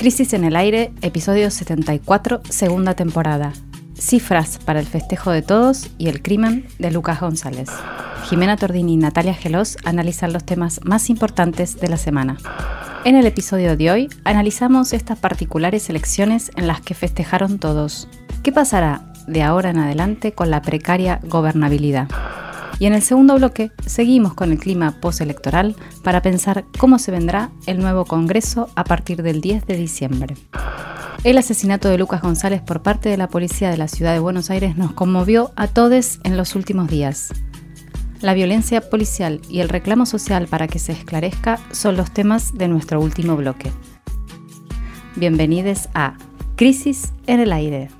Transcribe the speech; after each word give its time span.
Crisis 0.00 0.32
en 0.32 0.44
el 0.44 0.56
Aire, 0.56 0.92
episodio 1.02 1.50
74, 1.50 2.40
segunda 2.48 2.94
temporada. 2.94 3.52
Cifras 3.98 4.58
para 4.58 4.80
el 4.80 4.86
festejo 4.86 5.30
de 5.30 5.42
todos 5.42 5.90
y 5.98 6.08
el 6.08 6.22
crimen 6.22 6.66
de 6.78 6.90
Lucas 6.90 7.20
González. 7.20 7.68
Jimena 8.24 8.56
Tordini 8.56 8.94
y 8.94 8.96
Natalia 8.96 9.34
Gelos 9.34 9.76
analizan 9.84 10.32
los 10.32 10.44
temas 10.44 10.80
más 10.84 11.10
importantes 11.10 11.78
de 11.78 11.88
la 11.88 11.98
semana. 11.98 12.38
En 13.04 13.14
el 13.14 13.26
episodio 13.26 13.76
de 13.76 13.90
hoy 13.90 14.08
analizamos 14.24 14.94
estas 14.94 15.18
particulares 15.18 15.90
elecciones 15.90 16.50
en 16.56 16.66
las 16.66 16.80
que 16.80 16.94
festejaron 16.94 17.58
todos. 17.58 18.08
¿Qué 18.42 18.52
pasará 18.52 19.12
de 19.26 19.42
ahora 19.42 19.68
en 19.68 19.78
adelante 19.78 20.32
con 20.32 20.50
la 20.50 20.62
precaria 20.62 21.20
gobernabilidad? 21.24 22.08
Y 22.80 22.86
en 22.86 22.94
el 22.94 23.02
segundo 23.02 23.36
bloque 23.36 23.72
seguimos 23.86 24.32
con 24.32 24.50
el 24.52 24.58
clima 24.58 25.00
postelectoral 25.02 25.76
para 26.02 26.22
pensar 26.22 26.64
cómo 26.78 26.98
se 26.98 27.10
vendrá 27.10 27.50
el 27.66 27.78
nuevo 27.78 28.06
Congreso 28.06 28.70
a 28.74 28.84
partir 28.84 29.22
del 29.22 29.42
10 29.42 29.66
de 29.66 29.76
diciembre. 29.76 30.34
El 31.22 31.36
asesinato 31.36 31.90
de 31.90 31.98
Lucas 31.98 32.22
González 32.22 32.62
por 32.62 32.80
parte 32.80 33.10
de 33.10 33.18
la 33.18 33.28
policía 33.28 33.70
de 33.70 33.76
la 33.76 33.86
ciudad 33.86 34.14
de 34.14 34.18
Buenos 34.18 34.48
Aires 34.48 34.78
nos 34.78 34.94
conmovió 34.94 35.52
a 35.56 35.68
todos 35.68 36.20
en 36.24 36.38
los 36.38 36.54
últimos 36.56 36.88
días. 36.88 37.34
La 38.22 38.32
violencia 38.32 38.80
policial 38.80 39.42
y 39.50 39.60
el 39.60 39.68
reclamo 39.68 40.06
social 40.06 40.46
para 40.46 40.66
que 40.66 40.78
se 40.78 40.92
esclarezca 40.92 41.60
son 41.72 41.98
los 41.98 42.10
temas 42.10 42.54
de 42.54 42.68
nuestro 42.68 42.98
último 43.02 43.36
bloque. 43.36 43.70
Bienvenidos 45.16 45.90
a 45.92 46.16
Crisis 46.56 47.12
en 47.26 47.40
el 47.40 47.52
Aire. 47.52 47.99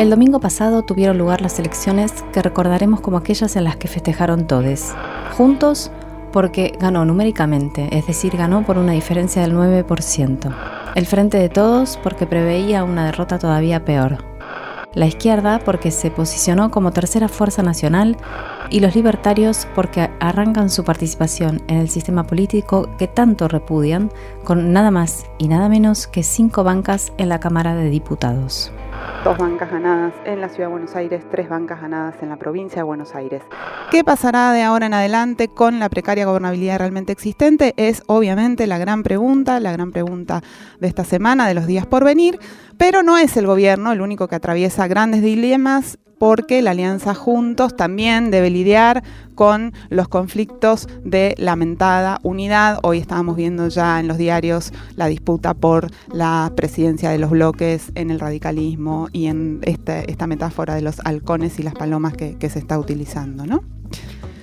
El 0.00 0.08
domingo 0.08 0.40
pasado 0.40 0.82
tuvieron 0.82 1.18
lugar 1.18 1.42
las 1.42 1.58
elecciones 1.58 2.12
que 2.32 2.40
recordaremos 2.40 3.00
como 3.00 3.18
aquellas 3.18 3.54
en 3.56 3.64
las 3.64 3.76
que 3.76 3.86
festejaron 3.86 4.46
todos, 4.46 4.94
juntos 5.36 5.90
porque 6.32 6.72
ganó 6.80 7.04
numéricamente, 7.04 7.88
es 7.96 8.06
decir, 8.06 8.36
ganó 8.36 8.64
por 8.64 8.78
una 8.78 8.92
diferencia 8.92 9.42
del 9.42 9.54
9%. 9.54 10.54
El 10.94 11.06
Frente 11.06 11.36
de 11.38 11.48
Todos 11.48 11.98
porque 12.02 12.26
preveía 12.26 12.82
una 12.82 13.04
derrota 13.04 13.38
todavía 13.38 13.84
peor. 13.84 14.24
La 14.94 15.06
izquierda 15.06 15.60
porque 15.64 15.92
se 15.92 16.10
posicionó 16.10 16.72
como 16.72 16.92
tercera 16.92 17.28
fuerza 17.28 17.62
nacional 17.62 18.16
y 18.70 18.80
los 18.80 18.96
libertarios 18.96 19.68
porque 19.74 20.10
arrancan 20.18 20.68
su 20.68 20.82
participación 20.82 21.62
en 21.68 21.76
el 21.76 21.88
sistema 21.88 22.26
político 22.26 22.88
que 22.98 23.06
tanto 23.06 23.46
repudian 23.46 24.10
con 24.42 24.72
nada 24.72 24.90
más 24.90 25.26
y 25.38 25.46
nada 25.46 25.68
menos 25.68 26.08
que 26.08 26.24
cinco 26.24 26.64
bancas 26.64 27.12
en 27.18 27.28
la 27.28 27.38
Cámara 27.38 27.76
de 27.76 27.88
Diputados. 27.88 28.72
Dos 29.22 29.36
bancas 29.36 29.70
ganadas 29.70 30.14
en 30.24 30.40
la 30.40 30.48
Ciudad 30.48 30.68
de 30.68 30.72
Buenos 30.72 30.96
Aires, 30.96 31.22
tres 31.30 31.50
bancas 31.50 31.82
ganadas 31.82 32.14
en 32.22 32.30
la 32.30 32.36
provincia 32.36 32.76
de 32.76 32.84
Buenos 32.84 33.14
Aires. 33.14 33.42
¿Qué 33.90 34.02
pasará 34.02 34.50
de 34.52 34.62
ahora 34.62 34.86
en 34.86 34.94
adelante 34.94 35.48
con 35.48 35.78
la 35.78 35.90
precaria 35.90 36.24
gobernabilidad 36.24 36.78
realmente 36.78 37.12
existente? 37.12 37.74
Es 37.76 38.02
obviamente 38.06 38.66
la 38.66 38.78
gran 38.78 39.02
pregunta, 39.02 39.60
la 39.60 39.72
gran 39.72 39.92
pregunta 39.92 40.40
de 40.78 40.88
esta 40.88 41.04
semana, 41.04 41.46
de 41.46 41.52
los 41.52 41.66
días 41.66 41.84
por 41.84 42.02
venir, 42.02 42.38
pero 42.78 43.02
no 43.02 43.18
es 43.18 43.36
el 43.36 43.46
gobierno 43.46 43.92
el 43.92 44.00
único 44.00 44.26
que 44.26 44.36
atraviesa 44.36 44.86
grandes 44.86 45.20
dilemas 45.20 45.98
porque 46.20 46.60
la 46.60 46.72
Alianza 46.72 47.14
Juntos 47.14 47.74
también 47.74 48.30
debe 48.30 48.50
lidiar 48.50 49.02
con 49.34 49.72
los 49.88 50.06
conflictos 50.06 50.86
de 51.02 51.34
lamentada 51.38 52.18
unidad. 52.22 52.78
Hoy 52.82 52.98
estábamos 52.98 53.36
viendo 53.36 53.68
ya 53.68 53.98
en 53.98 54.06
los 54.06 54.18
diarios 54.18 54.70
la 54.96 55.06
disputa 55.06 55.54
por 55.54 55.90
la 56.12 56.52
presidencia 56.54 57.08
de 57.08 57.16
los 57.16 57.30
bloques 57.30 57.90
en 57.94 58.10
el 58.10 58.20
radicalismo 58.20 59.08
y 59.12 59.28
en 59.28 59.60
este, 59.62 60.10
esta 60.10 60.26
metáfora 60.26 60.74
de 60.74 60.82
los 60.82 61.00
halcones 61.06 61.58
y 61.58 61.62
las 61.62 61.72
palomas 61.72 62.12
que, 62.12 62.50
se 62.50 62.58
está 62.58 62.78
utilizando, 62.78 63.46
¿no? 63.46 63.64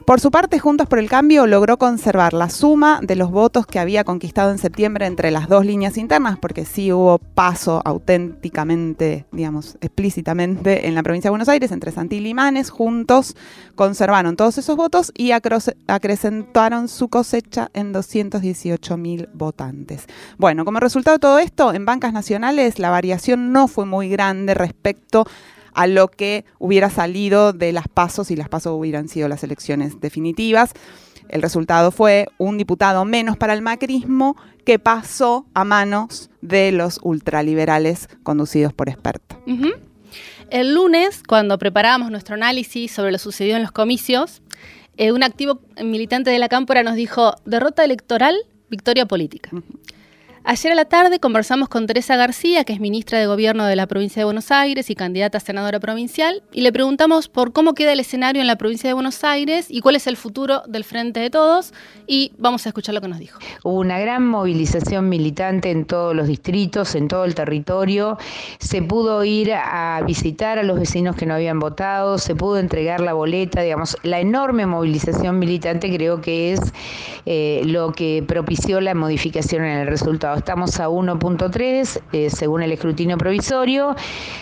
Por 0.06 0.20
su 0.20 0.30
parte, 0.30 0.60
Juntos 0.60 0.88
por 0.88 1.00
el 1.00 1.10
Cambio 1.10 1.48
logró 1.48 1.78
conservar 1.78 2.34
la 2.34 2.52
suma 2.52 3.00
de 3.02 3.16
los 3.16 3.32
votos 3.32 3.66
que 3.66 3.80
había 3.80 4.04
conquistado 4.04 4.52
en 4.52 4.60
septiembre 4.60 5.08
entre 5.08 5.32
las 5.32 5.50
dos 5.50 5.66
líneas 5.66 5.98
internas, 5.98 6.38
porque 6.38 6.64
sí 6.64 6.94
hubo 6.94 7.18
paso 7.18 7.82
auténticamente, 7.84 9.26
digamos, 9.32 9.80
explícitamente 9.82 10.88
en 10.88 10.94
la 10.94 11.02
provincia 11.02 11.30
de 11.30 11.32
Buenos 11.32 11.50
Aires, 11.50 11.72
entre 11.72 11.92
Santil 11.92 12.28
y 12.28 12.36
Manes, 12.36 12.70
juntos 12.70 13.36
conservaron 13.74 14.36
todos 14.36 14.60
esos 14.60 14.76
votos 14.76 15.12
y 15.18 15.32
acrecentaron 15.32 16.88
su 16.88 17.08
cosecha 17.08 17.72
en 17.74 17.92
218 17.92 18.98
mil 18.98 19.28
votantes. 19.34 20.06
Bueno, 20.38 20.66
como 20.66 20.80
resultado 20.80 21.16
de 21.16 21.20
todo 21.20 21.40
esto, 21.40 21.74
en 21.74 21.86
bancas 21.86 22.14
nacionales 22.14 22.78
la 22.78 22.92
variación 22.92 23.52
no 23.52 23.68
fue 23.68 23.88
muy 23.88 24.10
grande 24.10 24.54
respecto 24.54 25.26
a 25.76 25.88
lo 25.88 26.08
que 26.08 26.46
hubiera 26.58 26.90
salido 26.90 27.54
de 27.54 27.72
las 27.72 27.88
pasos 27.88 28.32
y 28.32 28.36
las 28.36 28.50
pasos 28.50 28.74
hubieran 28.78 29.08
sido 29.08 29.28
las 29.28 29.44
elecciones 29.44 30.00
definitivas. 30.00 30.74
El 31.30 31.42
resultado 31.42 31.92
fue 31.92 32.28
un 32.38 32.58
diputado 32.58 33.04
menos 33.06 33.38
para 33.38 33.54
el 33.54 33.62
macrismo 33.62 34.36
que 34.64 34.80
pasó 34.80 35.46
a 35.54 35.64
manos 35.64 36.30
de 36.42 36.72
los 36.72 37.00
ultraliberales 37.04 38.10
conducidos 38.24 38.74
por 38.74 38.90
expertos. 38.90 39.38
El 40.50 40.76
lunes, 40.76 41.24
cuando 41.28 41.58
preparábamos 41.58 42.12
nuestro 42.12 42.36
análisis 42.36 42.92
sobre 42.92 43.12
lo 43.12 43.18
sucedido 43.18 43.56
en 43.58 43.64
los 43.64 43.72
comicios, 43.72 44.42
eh, 44.98 45.12
un 45.12 45.24
activo 45.24 45.60
militante 45.84 46.30
de 46.30 46.40
la 46.40 46.48
Cámpora 46.48 46.84
nos 46.84 46.96
dijo, 46.96 47.36
derrota 47.46 47.84
electoral, 47.84 48.36
victoria 48.70 49.06
política. 49.06 49.50
Ayer 50.48 50.74
a 50.74 50.76
la 50.76 50.86
tarde 50.86 51.20
conversamos 51.20 51.70
con 51.70 51.88
Teresa 51.88 52.18
García, 52.18 52.66
que 52.66 52.74
es 52.74 52.80
ministra 52.80 53.18
de 53.18 53.26
Gobierno 53.26 53.66
de 53.66 53.76
la 53.76 53.88
provincia 53.88 54.20
de 54.20 54.26
Buenos 54.26 54.52
Aires 54.52 54.92
y 54.92 54.96
candidata 54.96 55.40
a 55.40 55.42
senadora 55.42 55.80
provincial, 55.80 56.44
y 56.54 56.62
le 56.62 56.72
preguntamos 56.72 57.30
por 57.30 57.52
cómo 57.52 57.74
queda 57.74 57.94
el 57.94 58.00
escenario 58.00 58.44
en 58.44 58.48
la 58.48 58.56
provincia 58.56 58.88
de 58.88 58.94
Buenos 58.94 59.24
Aires 59.24 59.66
y 59.70 59.82
cuál 59.82 59.96
es 59.96 60.06
el 60.06 60.18
futuro 60.18 60.62
del 60.68 60.84
Frente 60.84 61.20
de 61.20 61.32
Todos, 61.32 61.74
y 62.06 62.32
vamos 62.38 62.64
a 62.68 62.70
escuchar 62.70 62.94
lo 62.94 63.02
que 63.02 63.08
nos 63.08 63.18
dijo. 63.18 63.40
Hubo 63.64 63.80
una 63.80 63.98
gran 63.98 64.28
movilización 64.28 65.10
militante 65.10 65.72
en 65.72 65.86
todos 65.86 66.16
los 66.16 66.28
distritos, 66.28 66.94
en 66.94 67.08
todo 67.08 67.26
el 67.26 67.34
territorio, 67.34 68.20
se 68.60 68.84
pudo 68.84 69.24
ir 69.24 69.52
a 69.52 70.00
visitar 70.06 70.60
a 70.60 70.64
los 70.64 70.80
vecinos 70.80 71.16
que 71.16 71.26
no 71.26 71.34
habían 71.34 71.58
votado, 71.58 72.20
se 72.20 72.36
pudo 72.36 72.60
entregar 72.60 73.02
la 73.02 73.14
boleta, 73.14 73.62
digamos, 73.62 73.98
la 74.04 74.20
enorme 74.20 74.68
movilización 74.68 75.40
militante 75.40 75.92
creo 75.92 76.22
que 76.22 76.54
es 76.54 76.60
eh, 77.26 77.64
lo 77.66 77.94
que 77.94 78.24
propició 78.28 78.80
la 78.80 78.94
modificación 78.94 79.66
en 79.66 79.80
el 79.80 79.88
resultado 79.88 80.35
estamos 80.36 80.80
a 80.80 80.90
1.3 80.90 82.02
eh, 82.12 82.30
según 82.30 82.62
el 82.64 82.72
escrutinio 82.72 83.18
provisorio. 83.18 83.96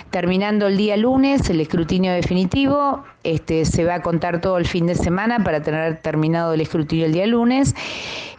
Terminando 0.09 0.67
el 0.67 0.77
día 0.77 0.97
lunes, 0.97 1.49
el 1.49 1.59
escrutinio 1.59 2.11
definitivo, 2.11 3.03
este, 3.23 3.65
se 3.65 3.85
va 3.85 3.95
a 3.95 4.01
contar 4.01 4.41
todo 4.41 4.57
el 4.57 4.67
fin 4.67 4.87
de 4.87 4.95
semana 4.95 5.43
para 5.43 5.61
tener 5.61 6.01
terminado 6.01 6.53
el 6.53 6.61
escrutinio 6.61 7.05
el 7.05 7.13
día 7.13 7.27
lunes. 7.27 7.75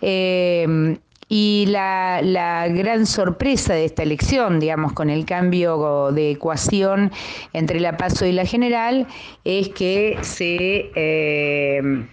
Eh, 0.02 0.98
y 1.28 1.66
la, 1.68 2.20
gran 2.68 3.06
sorpresa 3.06 3.74
de 3.74 3.86
esta 3.86 4.02
elección, 4.02 4.60
digamos, 4.60 4.92
con 4.92 5.10
el 5.10 5.24
cambio 5.24 6.12
de 6.12 6.32
ecuación 6.32 7.10
entre 7.52 7.80
la 7.80 7.96
PASO 7.96 8.26
y 8.26 8.32
la 8.32 8.44
general, 8.44 9.06
es 9.44 9.70
que 9.70 10.18
se 10.22 10.90
eh, 10.94 12.06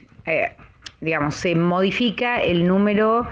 digamos, 1.01 1.33
se 1.33 1.55
modifica 1.55 2.39
el 2.41 2.67
número 2.67 3.27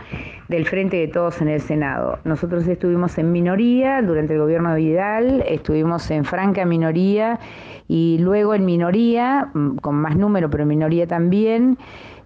del 0.47 0.65
Frente 0.65 0.97
de 0.97 1.07
Todos 1.07 1.39
en 1.39 1.49
el 1.49 1.61
Senado. 1.61 2.17
Nosotros 2.23 2.67
estuvimos 2.67 3.17
en 3.19 3.31
minoría 3.31 4.01
durante 4.01 4.33
el 4.33 4.39
gobierno 4.39 4.73
de 4.73 4.81
Vidal, 4.81 5.43
estuvimos 5.47 6.09
en 6.09 6.25
franca 6.25 6.65
minoría 6.65 7.39
y 7.87 8.17
luego 8.19 8.55
en 8.55 8.65
minoría, 8.65 9.49
mm, 9.53 9.77
con 9.77 9.95
más 9.95 10.15
número, 10.15 10.49
pero 10.49 10.63
en 10.63 10.69
minoría 10.69 11.05
también, 11.05 11.77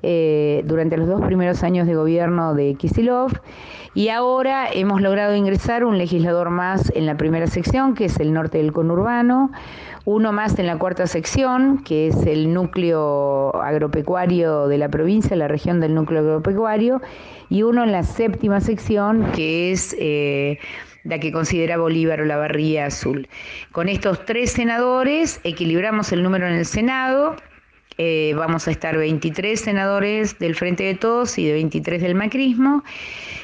eh, 0.01 0.63
durante 0.65 0.97
los 0.97 1.07
dos 1.07 1.21
primeros 1.21 1.61
años 1.63 1.87
de 1.87 1.95
gobierno 1.95 2.53
de 2.53 2.75
Kisilov. 2.75 3.31
Y 3.93 4.09
ahora 4.09 4.67
hemos 4.71 5.01
logrado 5.01 5.35
ingresar 5.35 5.83
un 5.83 5.97
legislador 5.97 6.49
más 6.49 6.91
en 6.95 7.05
la 7.05 7.15
primera 7.15 7.47
sección, 7.47 7.93
que 7.93 8.05
es 8.05 8.19
el 8.19 8.33
norte 8.33 8.57
del 8.57 8.71
conurbano, 8.71 9.51
uno 10.05 10.33
más 10.33 10.59
en 10.59 10.67
la 10.67 10.77
cuarta 10.77 11.07
sección, 11.07 11.83
que 11.83 12.07
es 12.07 12.25
el 12.25 12.53
núcleo 12.53 13.55
agropecuario 13.55 14.67
de 14.67 14.77
la 14.77 14.89
provincia, 14.89 15.35
la 15.35 15.47
región 15.47 15.79
del 15.79 15.95
núcleo 15.95 16.21
agropecuario, 16.21 17.01
y 17.49 17.63
uno 17.63 17.83
en 17.83 17.91
la 17.91 18.03
séptima 18.03 18.61
sección, 18.61 19.31
que 19.33 19.71
es... 19.71 19.95
Eh, 19.99 20.59
la 21.05 21.19
que 21.19 21.33
considera 21.33 21.77
Bolívar 21.77 22.21
o 22.21 22.25
la 22.25 22.37
Barría 22.37 22.85
Azul. 22.85 23.27
Con 23.73 23.89
estos 23.89 24.23
tres 24.25 24.53
senadores 24.53 25.41
equilibramos 25.43 26.13
el 26.13 26.23
número 26.23 26.47
en 26.47 26.53
el 26.53 26.65
Senado, 26.65 27.35
eh, 27.97 28.33
vamos 28.35 28.67
a 28.67 28.71
estar 28.71 28.97
23 28.97 29.59
senadores 29.59 30.39
del 30.39 30.55
Frente 30.55 30.83
de 30.83 30.95
Todos 30.95 31.37
y 31.37 31.45
de 31.45 31.53
23 31.53 32.01
del 32.01 32.15
Macrismo. 32.15 32.83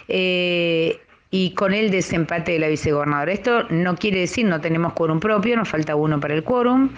Eh, 0.08 1.00
y 1.32 1.52
con 1.52 1.74
el 1.74 1.92
desempate 1.92 2.54
de 2.54 2.60
la 2.60 2.68
vicegobernadora. 2.68 3.32
Esto 3.32 3.64
no 3.70 3.96
quiere 3.96 4.22
decir 4.22 4.46
no 4.46 4.60
tenemos 4.62 4.94
quórum 4.94 5.20
propio, 5.20 5.56
nos 5.56 5.70
falta 5.70 5.96
uno 5.96 6.20
para 6.20 6.34
el 6.34 6.44
quórum. 6.44 6.90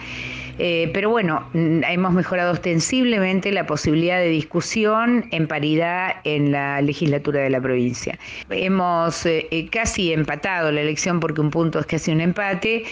Eh, 0.58 0.90
pero 0.92 1.10
bueno, 1.10 1.48
mm, 1.52 1.84
hemos 1.84 2.12
mejorado 2.12 2.52
ostensiblemente 2.52 3.50
la 3.52 3.66
posibilidad 3.66 4.18
de 4.18 4.28
discusión 4.28 5.26
en 5.30 5.46
paridad 5.46 6.16
en 6.24 6.52
la 6.52 6.80
legislatura 6.82 7.40
de 7.40 7.50
la 7.50 7.60
provincia. 7.60 8.18
Hemos 8.50 9.24
eh, 9.24 9.46
eh, 9.50 9.68
casi 9.68 10.12
empatado 10.12 10.70
la 10.70 10.82
elección 10.82 11.20
porque 11.20 11.40
un 11.40 11.50
punto 11.50 11.78
es 11.78 11.86
casi 11.86 12.12
un 12.12 12.20
empate, 12.20 12.84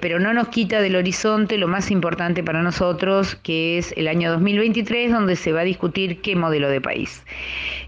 pero 0.00 0.18
no 0.18 0.32
nos 0.34 0.48
quita 0.48 0.80
del 0.80 0.96
horizonte 0.96 1.56
lo 1.56 1.68
más 1.68 1.90
importante 1.90 2.42
para 2.42 2.62
nosotros, 2.62 3.36
que 3.36 3.78
es 3.78 3.92
el 3.96 4.08
año 4.08 4.30
2023, 4.32 5.12
donde 5.12 5.36
se 5.36 5.52
va 5.52 5.60
a 5.60 5.64
discutir 5.64 6.20
qué 6.20 6.36
modelo 6.36 6.68
de 6.68 6.80
país. 6.80 7.22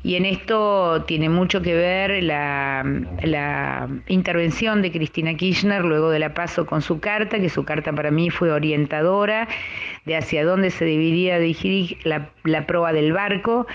Y 0.04 0.16
en 0.16 0.24
esto 0.24 1.04
tiene 1.06 1.28
mucho 1.28 1.62
que 1.62 1.74
ver 1.74 2.22
la, 2.22 2.84
la 3.22 3.88
intervención 4.08 4.82
de 4.82 4.90
Cristina 4.90 5.34
Kirchner 5.34 5.84
luego 5.84 6.10
de 6.10 6.18
la 6.18 6.34
paso 6.34 6.66
con 6.66 6.82
su 6.82 6.98
carta, 7.00 7.38
que 7.38 7.48
su 7.48 7.64
carta 7.64 7.92
para 7.92 8.10
mí 8.10 8.30
fue 8.30 8.50
orientada 8.50 9.01
de 10.04 10.16
hacia 10.16 10.44
dónde 10.44 10.70
se 10.70 10.84
debería 10.84 11.38
dirigir 11.38 11.98
la, 12.04 12.66
proa 12.66 12.92
del 12.92 13.12
barco 13.12 13.66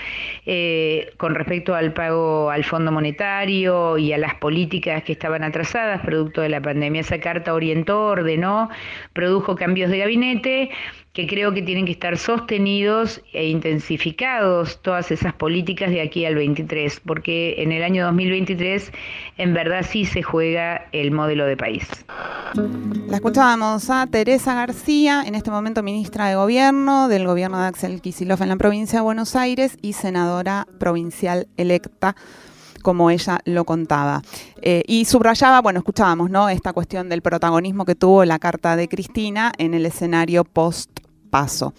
eh, 0.46 1.12
con 1.16 1.34
respecto 1.34 1.74
al 1.74 1.92
pago 1.92 2.50
al 2.50 2.64
Fondo 2.64 2.92
Monetario 2.92 3.98
y 3.98 4.12
a 4.12 4.18
las 4.18 4.34
políticas 4.34 5.02
que 5.02 5.12
estaban 5.12 5.42
atrasadas 5.42 6.02
producto 6.02 6.40
de 6.40 6.50
la 6.50 6.60
pandemia. 6.60 7.00
Esa 7.00 7.20
carta 7.20 7.54
orientó, 7.54 8.06
ordenó, 8.06 8.68
produjo 9.12 9.56
cambios 9.56 9.90
de 9.90 9.98
gabinete 9.98 10.70
que 11.18 11.26
creo 11.26 11.52
que 11.52 11.62
tienen 11.62 11.84
que 11.84 11.90
estar 11.90 12.16
sostenidos 12.16 13.20
e 13.32 13.48
intensificados 13.48 14.80
todas 14.82 15.10
esas 15.10 15.34
políticas 15.34 15.90
de 15.90 16.00
aquí 16.00 16.24
al 16.24 16.36
23, 16.36 17.00
porque 17.04 17.56
en 17.58 17.72
el 17.72 17.82
año 17.82 18.04
2023 18.04 18.92
en 19.36 19.52
verdad 19.52 19.84
sí 19.84 20.04
se 20.04 20.22
juega 20.22 20.86
el 20.92 21.10
modelo 21.10 21.44
de 21.44 21.56
país. 21.56 21.88
La 23.08 23.16
escuchábamos 23.16 23.90
a 23.90 24.06
Teresa 24.06 24.54
García, 24.54 25.24
en 25.26 25.34
este 25.34 25.50
momento 25.50 25.82
ministra 25.82 26.28
de 26.28 26.36
Gobierno 26.36 27.08
del 27.08 27.26
gobierno 27.26 27.60
de 27.60 27.66
Axel 27.66 28.00
Kicillof 28.00 28.40
en 28.40 28.50
la 28.50 28.56
provincia 28.56 29.00
de 29.00 29.02
Buenos 29.02 29.34
Aires 29.34 29.76
y 29.82 29.94
senadora 29.94 30.68
provincial 30.78 31.48
electa 31.56 32.14
como 32.80 33.10
ella 33.10 33.40
lo 33.44 33.64
contaba. 33.64 34.22
Eh, 34.62 34.84
y 34.86 35.04
subrayaba, 35.04 35.60
bueno, 35.62 35.80
escuchábamos, 35.80 36.30
¿no? 36.30 36.48
Esta 36.48 36.72
cuestión 36.72 37.08
del 37.08 37.22
protagonismo 37.22 37.84
que 37.84 37.96
tuvo 37.96 38.24
la 38.24 38.38
carta 38.38 38.76
de 38.76 38.86
Cristina 38.86 39.50
en 39.58 39.74
el 39.74 39.84
escenario 39.84 40.44
post 40.44 41.07
paso. 41.28 41.74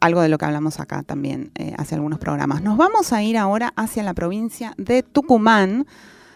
Algo 0.00 0.22
de 0.22 0.28
lo 0.28 0.38
que 0.38 0.46
hablamos 0.46 0.80
acá 0.80 1.02
también 1.02 1.50
eh, 1.56 1.74
hace 1.76 1.94
algunos 1.94 2.18
programas. 2.18 2.62
Nos 2.62 2.76
vamos 2.76 3.12
a 3.12 3.22
ir 3.22 3.36
ahora 3.36 3.72
hacia 3.76 4.02
la 4.02 4.14
provincia 4.14 4.72
de 4.78 5.02
Tucumán, 5.02 5.86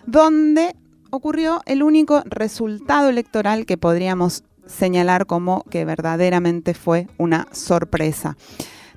donde 0.07 0.77
ocurrió 1.11 1.63
el 1.65 1.83
único 1.83 2.23
resultado 2.27 3.09
electoral 3.09 3.65
que 3.65 3.79
podríamos 3.79 4.45
señalar 4.67 5.27
como 5.27 5.65
que 5.71 5.85
verdaderamente 5.85 6.75
fue 6.75 7.09
una 7.19 7.49
sorpresa. 7.53 8.37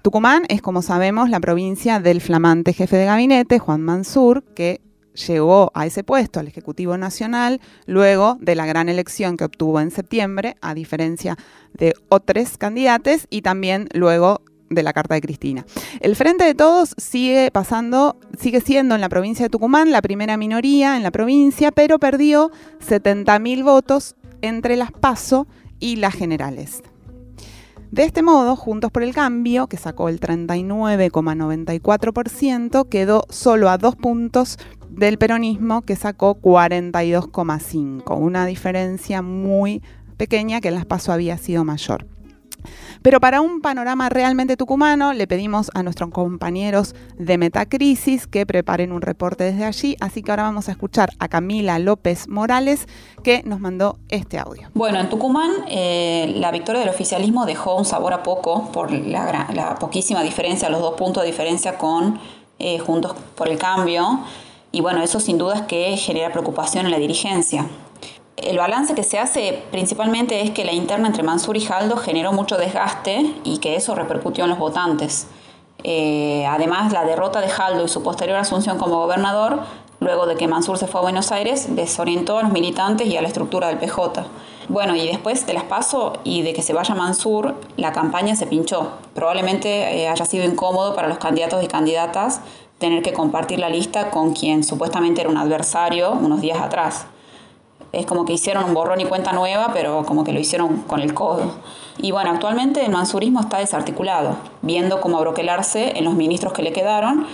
Tucumán 0.02 0.44
es, 0.48 0.62
como 0.62 0.82
sabemos, 0.82 1.30
la 1.30 1.40
provincia 1.40 2.00
del 2.00 2.22
flamante 2.22 2.74
jefe 2.74 2.98
de 2.98 3.06
gabinete, 3.06 3.60
Juan 3.60 3.82
Mansur, 3.82 4.44
que 4.56 4.82
llegó 5.28 5.72
a 5.74 5.86
ese 5.86 6.04
puesto, 6.04 6.40
al 6.40 6.48
Ejecutivo 6.48 6.98
Nacional, 6.98 7.60
luego 7.86 8.38
de 8.40 8.56
la 8.56 8.66
gran 8.66 8.90
elección 8.90 9.38
que 9.38 9.46
obtuvo 9.46 9.80
en 9.80 9.92
septiembre, 9.92 10.56
a 10.62 10.74
diferencia 10.74 11.38
de 11.74 11.94
otros 12.10 12.58
candidatos, 12.58 13.28
y 13.30 13.42
también 13.42 13.90
luego 13.94 14.42
de 14.70 14.84
la 14.84 14.94
Carta 14.94 15.16
de 15.16 15.22
Cristina. 15.22 15.66
El 16.02 16.16
Frente 16.16 16.44
de 16.44 16.54
Todos 16.54 16.94
sigue 16.98 17.52
pasando, 17.52 18.18
sigue 18.38 18.62
siendo 18.62 18.96
en 18.96 19.02
la 19.02 19.10
provincia 19.10 19.46
de 19.46 19.50
Tucumán 19.50 19.92
la 19.92 20.02
primera 20.02 20.38
minoría 20.38 20.98
en 20.98 21.04
la 21.04 21.12
provincia, 21.12 21.72
pero 21.72 22.00
perdió 22.00 22.52
70.000 22.86 23.64
votos 23.64 24.16
entre 24.42 24.76
las 24.76 24.92
PASO 24.92 25.48
y 25.80 25.98
las 25.98 26.16
generales. 26.16 26.82
De 27.92 28.04
este 28.04 28.22
modo, 28.22 28.58
Juntos 28.58 28.92
por 28.92 29.04
el 29.04 29.14
Cambio, 29.14 29.68
que 29.68 29.78
sacó 29.78 30.10
el 30.10 30.20
39,94%, 30.20 32.90
quedó 32.90 33.24
solo 33.30 33.70
a 33.70 33.78
dos 33.78 33.96
puntos 33.96 34.60
del 34.90 35.18
peronismo 35.18 35.84
que 35.84 35.96
sacó 35.96 36.36
42,5, 36.36 38.18
una 38.18 38.46
diferencia 38.46 39.22
muy 39.22 39.82
pequeña 40.18 40.60
que 40.60 40.68
en 40.68 40.76
las 40.76 40.86
PASO 40.86 41.14
había 41.14 41.38
sido 41.38 41.64
mayor. 41.64 42.06
Pero 43.02 43.20
para 43.20 43.42
un 43.42 43.62
panorama 43.62 44.10
realmente 44.10 44.58
tucumano, 44.58 45.14
le 45.14 45.28
pedimos 45.28 45.72
a 45.74 45.84
nuestros 45.84 46.10
compañeros 46.10 46.96
de 47.18 47.38
Metacrisis 47.38 48.28
que 48.28 48.46
preparen 48.46 48.92
un 48.92 49.02
reporte 49.02 49.44
desde 49.44 49.66
allí. 49.66 49.96
Así 50.00 50.24
que 50.24 50.32
ahora 50.32 50.44
vamos 50.44 50.70
a 50.70 50.72
escuchar 50.72 51.10
a 51.20 51.28
Camila 51.28 51.80
López 51.80 52.28
Morales, 52.28 52.88
que 53.24 53.44
nos 53.44 53.60
mandó 53.60 53.98
este 54.10 54.40
audio. 54.40 54.70
Bueno, 54.74 55.00
en 55.00 55.10
Tucumán, 55.10 55.52
eh, 55.68 56.34
la 56.38 56.52
victoria 56.52 56.82
del 56.82 56.90
oficialismo 56.90 57.46
dejó 57.46 57.76
un 57.76 57.86
sabor 57.86 58.14
a 58.14 58.24
poco 58.24 58.72
por 58.72 58.92
la, 58.92 59.76
poquísima 59.80 60.24
diferencia, 60.24 60.70
los 60.70 60.82
dos 60.82 60.96
puntos 60.96 61.24
de 61.24 61.28
diferencia 61.28 61.78
con 61.78 62.20
eh, 62.60 62.80
Juntos 62.80 63.16
por 63.36 63.50
el 63.50 63.58
Cambio. 63.58 64.22
Y 64.72 64.82
bueno, 64.82 65.02
eso 65.02 65.20
sin 65.20 65.38
duda 65.38 65.56
es 65.56 65.62
que 65.64 65.96
genera 65.98 66.32
preocupación 66.32 66.86
en 66.86 66.92
la 66.92 66.98
dirigencia. 66.98 67.66
El 68.38 68.60
balance 68.60 68.94
que 68.94 69.02
se 69.02 69.18
hace 69.18 69.64
principalmente 69.72 70.42
es 70.42 70.52
que 70.52 70.64
la 70.64 70.72
interna 70.72 71.08
entre 71.08 71.24
Mansur 71.24 71.58
y 71.58 71.62
Jaldo 71.62 71.98
generó 71.98 72.34
mucho 72.34 72.58
desgaste 72.58 73.34
y 73.44 73.58
que 73.58 73.76
eso 73.76 73.96
repercutió 73.96 74.44
en 74.44 74.52
los 74.52 74.60
votantes. 74.60 75.26
Eh, 75.84 76.46
además, 76.48 76.94
la 76.94 77.04
derrota 77.04 77.42
de 77.42 77.50
Jaldo 77.50 77.84
y 77.84 77.88
su 77.88 78.04
posterior 78.04 78.38
asunción 78.38 78.78
como 78.78 79.00
gobernador, 79.00 79.62
luego 80.00 80.28
de 80.28 80.36
que 80.36 80.48
Mansur 80.48 80.78
se 80.78 80.86
fue 80.86 81.00
a 81.00 81.02
Buenos 81.02 81.32
Aires, 81.32 81.76
desorientó 81.76 82.38
a 82.38 82.44
los 82.44 82.52
militantes 82.52 83.08
y 83.08 83.18
a 83.18 83.24
la 83.24 83.28
estructura 83.28 83.70
del 83.70 83.80
PJ. 83.80 84.28
Bueno, 84.70 84.96
y 84.96 85.08
después 85.08 85.48
de 85.48 85.54
las 85.54 85.64
paso 85.64 86.14
y 86.24 86.44
de 86.44 86.54
que 86.54 86.62
se 86.62 86.74
vaya 86.74 86.94
Mansur, 86.94 87.56
la 87.76 87.92
campaña 87.92 88.36
se 88.36 88.46
pinchó. 88.46 88.92
Probablemente 89.16 89.98
eh, 89.98 90.10
haya 90.10 90.26
sido 90.26 90.46
incómodo 90.46 90.94
para 90.94 91.08
los 91.08 91.18
candidatos 91.18 91.64
y 91.64 91.68
candidatas 91.68 92.42
tener 92.78 93.02
que 93.02 93.14
compartir 93.14 93.58
la 93.58 93.70
lista 93.70 94.12
con 94.12 94.34
quien 94.34 94.64
supuestamente 94.64 95.22
era 95.22 95.30
un 95.32 95.38
adversario 95.38 96.12
unos 96.12 96.40
días 96.40 96.62
atrás. 96.62 97.08
Es 97.92 98.06
como 98.06 98.26
que 98.26 98.34
hicieron 98.34 98.66
un 98.66 98.74
borrón 98.74 99.00
y 99.00 99.06
cuenta 99.06 99.32
nueva, 99.32 99.72
pero 99.74 100.04
como 100.06 100.24
que 100.24 100.34
lo 100.34 100.40
hicieron 100.40 100.84
con 100.84 101.00
el 101.00 101.14
codo. 101.14 101.52
Y 101.98 102.12
bueno, 102.12 102.32
actualmente 102.32 102.86
el 102.86 102.92
mansurismo 102.92 103.40
está 103.40 103.58
desarticulado, 103.60 104.38
viendo 104.62 105.02
cómo 105.02 105.18
abroquelarse 105.18 105.98
en 105.98 106.06
los 106.06 106.14
ministros 106.14 106.54
que 106.54 106.62
le 106.62 106.74
quedaron 106.74 107.26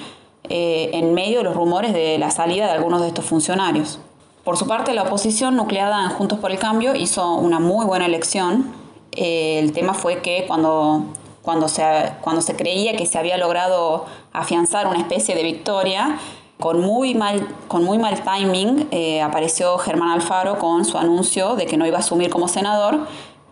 eh, 0.49 0.91
en 0.93 1.13
medio 1.13 1.39
de 1.39 1.43
los 1.45 1.55
rumores 1.55 1.93
de 1.93 2.17
la 2.17 2.29
salida 2.29 2.65
de 2.65 2.71
algunos 2.71 3.01
de 3.01 3.07
estos 3.07 3.25
funcionarios. 3.25 3.99
Por 4.43 4.57
su 4.57 4.67
parte, 4.67 4.93
la 4.93 5.03
oposición 5.03 5.55
nucleada 5.55 6.03
en 6.03 6.09
Juntos 6.09 6.39
por 6.39 6.51
el 6.51 6.59
Cambio 6.59 6.95
hizo 6.95 7.35
una 7.35 7.59
muy 7.59 7.85
buena 7.85 8.05
elección. 8.05 8.73
Eh, 9.13 9.59
el 9.59 9.71
tema 9.71 9.93
fue 9.93 10.21
que 10.21 10.43
cuando, 10.47 11.05
cuando, 11.41 11.69
se, 11.69 11.83
cuando 12.21 12.41
se 12.41 12.55
creía 12.55 12.95
que 12.97 13.05
se 13.05 13.17
había 13.17 13.37
logrado 13.37 14.05
afianzar 14.33 14.87
una 14.87 14.99
especie 14.99 15.33
de 15.33 15.43
victoria, 15.43 16.19
con 16.63 16.79
muy 16.79 17.13
mal, 17.13 17.45
con 17.67 17.83
muy 17.83 17.97
mal 17.97 18.23
timing 18.23 18.87
eh, 18.91 19.21
apareció 19.21 19.77
Germán 19.79 20.11
Alfaro 20.11 20.59
con 20.59 20.85
su 20.85 20.97
anuncio 20.97 21.57
de 21.57 21.65
que 21.65 21.75
no 21.75 21.85
iba 21.85 21.97
a 21.97 21.99
asumir 21.99 22.29
como 22.29 22.47
senador 22.47 22.99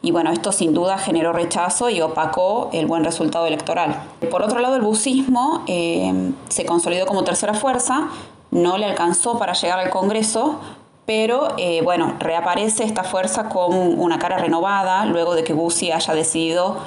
y 0.01 0.11
bueno, 0.11 0.31
esto 0.31 0.53
sin 0.53 0.73
duda 0.73 0.97
generó 0.97 1.33
rechazo 1.33 1.89
y 1.89 1.99
opacó 1.99 2.69
el 2.71 2.85
buen 2.85 3.03
resultado 3.03 3.45
electoral. 3.47 4.01
Por 4.31 4.41
otro 4.43 4.59
lado, 4.59 4.77
el 4.77 4.81
bucismo 4.81 5.63
eh, 5.67 6.31
se 6.47 6.65
consolidó 6.65 7.05
como 7.05 7.25
tercera 7.25 7.53
fuerza, 7.53 8.07
no 8.49 8.77
le 8.77 8.85
alcanzó 8.85 9.37
para 9.37 9.51
llegar 9.55 9.79
al 9.79 9.89
Congreso, 9.89 10.61
pero 11.05 11.49
eh, 11.57 11.81
bueno, 11.83 12.13
reaparece 12.17 12.85
esta 12.85 13.03
fuerza 13.03 13.49
con 13.49 13.73
una 13.99 14.19
cara 14.19 14.37
renovada 14.37 15.05
luego 15.05 15.35
de 15.35 15.43
que 15.43 15.51
Bussi 15.51 15.91
haya 15.91 16.13
decidido 16.13 16.77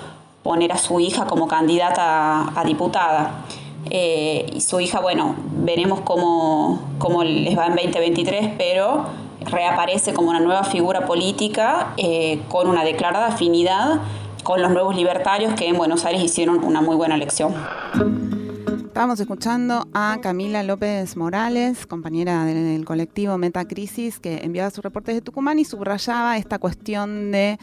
poner 0.43 0.73
a 0.73 0.79
su 0.79 1.01
hija 1.01 1.27
como 1.27 1.49
candidata 1.49 2.59
a, 2.59 2.65
diputada. 2.65 3.45
Eh, 3.91 4.47
y 4.53 4.61
su 4.61 4.81
hija, 4.81 5.01
bueno, 5.01 5.37
veremos 5.59 6.01
cómo, 6.01 6.81
cómo 6.99 7.25
les 7.25 7.57
va 7.57 7.67
en 7.67 7.77
2023, 7.77 8.53
pero 8.57 9.07
reaparece 9.41 10.15
como 10.15 10.31
una 10.31 10.41
nueva 10.41 10.65
figura 10.65 11.07
política 11.07 11.93
eh, 11.97 12.41
con 12.49 12.69
una 12.69 12.85
declarada 12.85 13.27
afinidad 13.27 14.01
con 14.43 14.61
los 14.61 14.71
nuevos 14.71 14.95
libertarios 14.95 15.55
que 15.55 15.69
en 15.69 15.77
Buenos 15.77 16.05
Aires 16.05 16.23
hicieron 16.23 16.63
una 16.63 16.83
muy 16.83 16.97
buena 16.97 17.15
elección. 17.15 17.55
Estábamos 18.87 19.19
escuchando 19.19 19.89
a 19.93 20.19
Camila 20.23 20.63
López 20.63 21.17
Morales, 21.17 21.87
compañera 21.87 22.45
del 22.45 22.85
colectivo 22.85 23.37
Metacrisis, 23.39 24.21
que 24.21 24.45
enviaba 24.45 24.71
sus 24.71 24.85
reportes 24.85 25.17
de 25.17 25.21
Tucumán 25.21 25.59
y 25.59 25.65
subrayaba 25.65 26.37
esta 26.37 26.61
cuestión 26.61 27.33
de 27.33 27.59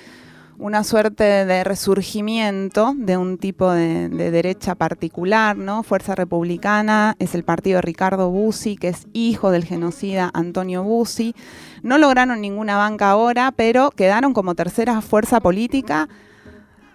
una 0.61 0.83
suerte 0.83 1.23
de 1.23 1.63
resurgimiento 1.63 2.93
de 2.95 3.17
un 3.17 3.39
tipo 3.39 3.71
de, 3.71 4.09
derecha 4.09 4.75
particular, 4.75 5.57
¿no? 5.57 5.81
Fuerza 5.81 6.13
Republicana 6.13 7.15
es 7.17 7.33
el 7.33 7.43
partido 7.43 7.77
de 7.77 7.81
Ricardo 7.81 8.29
Bussi, 8.29 8.77
que 8.77 8.89
es 8.89 9.07
hijo 9.11 9.49
del 9.49 9.65
genocida 9.65 10.29
Antonio 10.35 10.83
Bussi. 10.83 11.35
No 11.81 11.97
lograron 11.97 12.41
ninguna 12.41 12.77
banca 12.77 13.09
ahora, 13.09 13.51
pero 13.51 13.89
quedaron 13.89 14.33
como 14.33 14.53
tercera 14.53 15.01
fuerza 15.01 15.39
política, 15.39 16.07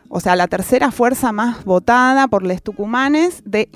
o 0.08 0.20
sea, 0.20 0.36
la 0.36 0.46
tercera 0.46 0.92
fuerza 0.92 1.32
más 1.32 1.64
votada 1.64 2.28
por 2.28 2.44
los 2.44 2.62
tucumanes 2.62 3.42
de, 3.44 3.68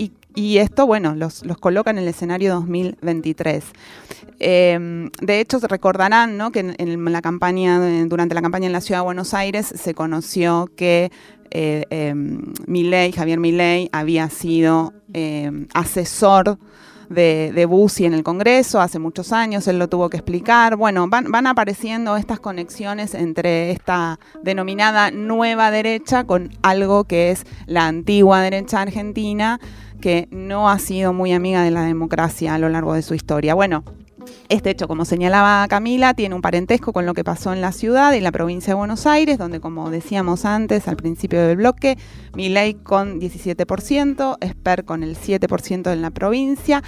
esto, 0.58 0.86
bueno, 0.86 1.14
los, 1.14 1.42
coloca 1.58 1.90
en 1.90 1.98
el 1.98 2.08
escenario 2.08 2.54
2023. 2.54 3.64
Em, 4.38 5.10
de 5.20 5.40
hecho, 5.40 5.58
recordarán 5.60 6.36
¿no? 6.36 6.50
que 6.52 6.74
en, 6.76 7.04
la 7.04 7.22
campaña, 7.22 7.80
durante 8.06 8.34
la 8.34 8.42
campaña 8.42 8.66
en 8.66 8.72
la 8.72 8.80
ciudad 8.80 9.00
de 9.00 9.04
Buenos 9.04 9.34
Aires, 9.34 9.66
se 9.66 9.94
conoció 9.94 10.70
que 10.76 11.10
eh, 11.50 11.84
em, 11.90 12.52
Javier 13.12 13.40
Milei, 13.40 13.88
había 13.92 14.30
sido 14.30 14.92
em, 15.12 15.66
asesor 15.74 16.58
de, 17.10 17.52
de 17.52 18.04
en 18.06 18.14
el 18.14 18.22
Congreso 18.22 18.80
hace 18.80 18.98
muchos 19.00 19.32
años, 19.32 19.66
él 19.66 19.78
lo 19.78 19.88
tuvo 19.88 20.08
que 20.08 20.16
explicar. 20.16 20.76
Bueno, 20.76 21.08
van 21.08 21.46
apareciendo 21.46 22.16
estas 22.16 22.38
conexiones 22.38 23.14
entre 23.14 23.72
esta 23.72 24.20
denominada 24.42 25.10
nueva 25.10 25.70
derecha 25.72 26.24
con 26.24 26.50
algo 26.62 27.04
que 27.04 27.32
es 27.32 27.44
la 27.66 27.88
antigua 27.88 28.40
derecha 28.42 28.80
argentina 28.80 29.60
que 30.00 30.28
no 30.30 30.68
ha 30.68 30.78
sido 30.78 31.12
muy 31.12 31.32
amiga 31.32 31.62
de 31.62 31.70
la 31.70 31.82
democracia 31.82 32.54
a 32.54 32.58
lo 32.58 32.68
largo 32.68 32.94
de 32.94 33.02
su 33.02 33.14
historia. 33.14 33.54
Bueno, 33.54 33.84
este 34.48 34.70
hecho, 34.70 34.88
como 34.88 35.04
señalaba 35.04 35.66
Camila, 35.68 36.14
tiene 36.14 36.34
un 36.34 36.42
parentesco 36.42 36.92
con 36.92 37.06
lo 37.06 37.14
que 37.14 37.24
pasó 37.24 37.52
en 37.52 37.60
la 37.60 37.72
ciudad 37.72 38.12
y 38.12 38.20
la 38.20 38.32
provincia 38.32 38.72
de 38.72 38.74
Buenos 38.74 39.06
Aires, 39.06 39.38
donde, 39.38 39.60
como 39.60 39.90
decíamos 39.90 40.44
antes, 40.44 40.88
al 40.88 40.96
principio 40.96 41.46
del 41.46 41.56
bloque, 41.56 41.96
Milei 42.34 42.74
con 42.74 43.20
17%, 43.20 44.38
Esper 44.40 44.84
con 44.84 45.02
el 45.02 45.16
7% 45.16 45.92
en 45.92 46.02
la 46.02 46.10
provincia. 46.10 46.82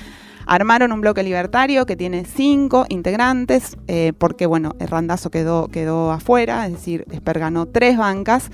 Armaron 0.44 0.90
un 0.90 1.00
bloque 1.00 1.22
libertario 1.22 1.86
que 1.86 1.96
tiene 1.96 2.24
cinco 2.24 2.84
integrantes, 2.88 3.76
eh, 3.86 4.12
porque 4.18 4.46
bueno, 4.46 4.74
el 4.80 4.88
randazo 4.88 5.30
quedó, 5.30 5.68
quedó 5.68 6.10
afuera, 6.10 6.66
es 6.66 6.72
decir, 6.72 7.04
Esper 7.12 7.38
ganó 7.38 7.66
tres 7.66 7.96
bancas. 7.96 8.50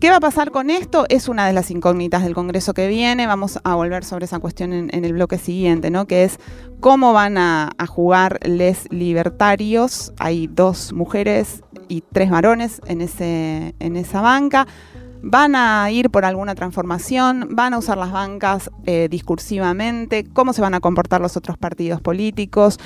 ¿Qué 0.00 0.10
va 0.10 0.16
a 0.16 0.20
pasar 0.20 0.50
con 0.50 0.68
esto? 0.68 1.06
Es 1.08 1.26
una 1.26 1.46
de 1.46 1.54
las 1.54 1.70
incógnitas 1.70 2.22
del 2.22 2.34
Congreso 2.34 2.74
que 2.74 2.86
viene. 2.86 3.26
Vamos 3.26 3.58
a 3.64 3.74
volver 3.74 4.04
sobre 4.04 4.26
esa 4.26 4.38
cuestión 4.38 4.74
en, 4.74 5.04
el 5.04 5.12
bloque 5.14 5.38
siguiente, 5.38 5.90
¿no? 5.90 6.06
Que 6.06 6.24
es 6.24 6.38
cómo 6.80 7.14
van 7.14 7.38
a, 7.38 7.70
jugar 7.88 8.38
les 8.46 8.92
libertarios. 8.92 10.12
Hay 10.18 10.48
dos 10.48 10.92
mujeres 10.92 11.62
y 11.88 12.02
tres 12.02 12.28
varones 12.30 12.82
en, 12.86 13.00
ese, 13.00 13.74
en 13.78 13.96
esa 13.96 14.20
banca 14.20 14.66
van 15.22 15.56
a 15.56 15.90
ir 15.90 16.10
por 16.10 16.24
alguna 16.24 16.54
transformación, 16.54 17.48
van 17.50 17.74
a 17.74 17.78
usar 17.78 17.98
las 17.98 18.12
bancas 18.12 18.70
eh, 18.84 19.08
discursivamente, 19.10 20.24
cómo 20.32 20.52
se 20.52 20.60
van 20.60 20.74
a 20.74 20.80
comportar 20.80 21.20
los 21.20 21.36
otros 21.36 21.58
partidos 21.58 22.00
políticos. 22.00 22.78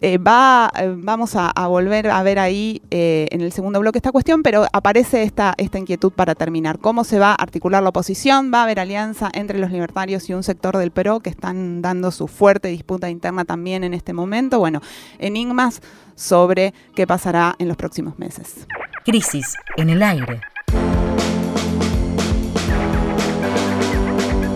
Eh, 0.00 0.18
va, 0.18 0.70
eh, 0.76 0.94
vamos 0.96 1.34
a, 1.36 1.52
volver 1.66 2.10
a 2.10 2.22
ver 2.22 2.38
ahí 2.38 2.80
en 2.90 3.40
el 3.40 3.52
segundo 3.52 3.80
bloque 3.80 3.98
esta 3.98 4.12
cuestión, 4.12 4.42
pero 4.42 4.66
aparece 4.72 5.22
esta, 5.22 5.54
esta 5.58 5.78
inquietud 5.78 6.12
para 6.12 6.34
terminar. 6.34 6.78
¿Cómo 6.78 7.04
se 7.04 7.18
va 7.18 7.32
a 7.32 7.34
articular 7.34 7.82
la 7.82 7.90
oposición? 7.90 8.50
¿Va 8.52 8.60
a 8.60 8.62
haber 8.64 8.80
alianza 8.80 9.30
entre 9.32 9.58
los 9.58 9.70
libertarios 9.70 10.28
y 10.30 10.34
un 10.34 10.42
sector 10.42 10.76
del 10.76 10.90
PRO 10.90 11.20
que 11.20 11.30
están 11.30 11.82
dando 11.82 12.10
su 12.10 12.28
fuerte 12.28 12.68
disputa 12.68 13.10
interna 13.10 13.44
también 13.44 13.84
en 13.84 13.94
este 13.94 14.12
momento? 14.12 14.58
Bueno, 14.58 14.80
enigmas 15.18 15.82
sobre 16.14 16.72
qué 16.94 17.06
pasará 17.06 17.54
en 17.58 17.68
los 17.68 17.76
próximos 17.76 18.18
meses. 18.18 18.66
Crisis 19.04 19.54
en 19.76 19.90
el 19.90 20.02
aire. 20.02 20.40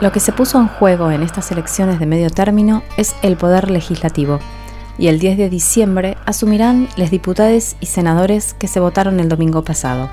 Lo 0.00 0.12
que 0.12 0.20
se 0.20 0.32
puso 0.32 0.58
en 0.58 0.68
juego 0.68 1.10
en 1.10 1.22
estas 1.22 1.50
elecciones 1.52 1.98
de 1.98 2.06
medio 2.06 2.30
término 2.30 2.82
es 2.96 3.14
el 3.22 3.36
poder 3.36 3.70
legislativo, 3.70 4.40
y 4.98 5.08
el 5.08 5.18
10 5.18 5.38
de 5.38 5.50
diciembre 5.50 6.16
asumirán 6.26 6.88
los 6.96 7.10
diputados 7.10 7.76
y 7.80 7.86
senadores 7.86 8.54
que 8.54 8.68
se 8.68 8.80
votaron 8.80 9.20
el 9.20 9.28
domingo 9.28 9.62
pasado. 9.62 10.08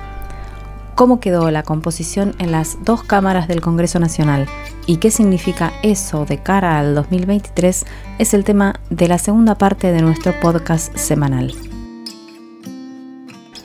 ¿Cómo 0.94 1.20
quedó 1.20 1.50
la 1.50 1.62
composición 1.62 2.34
en 2.38 2.52
las 2.52 2.78
dos 2.84 3.02
cámaras 3.02 3.48
del 3.48 3.60
Congreso 3.60 3.98
Nacional 3.98 4.46
y 4.86 4.98
qué 4.98 5.10
significa 5.10 5.72
eso 5.82 6.26
de 6.26 6.38
cara 6.38 6.78
al 6.78 6.94
2023 6.94 7.86
es 8.18 8.34
el 8.34 8.44
tema 8.44 8.78
de 8.90 9.08
la 9.08 9.18
segunda 9.18 9.56
parte 9.56 9.90
de 9.90 10.02
nuestro 10.02 10.38
podcast 10.40 10.94
semanal. 10.96 11.71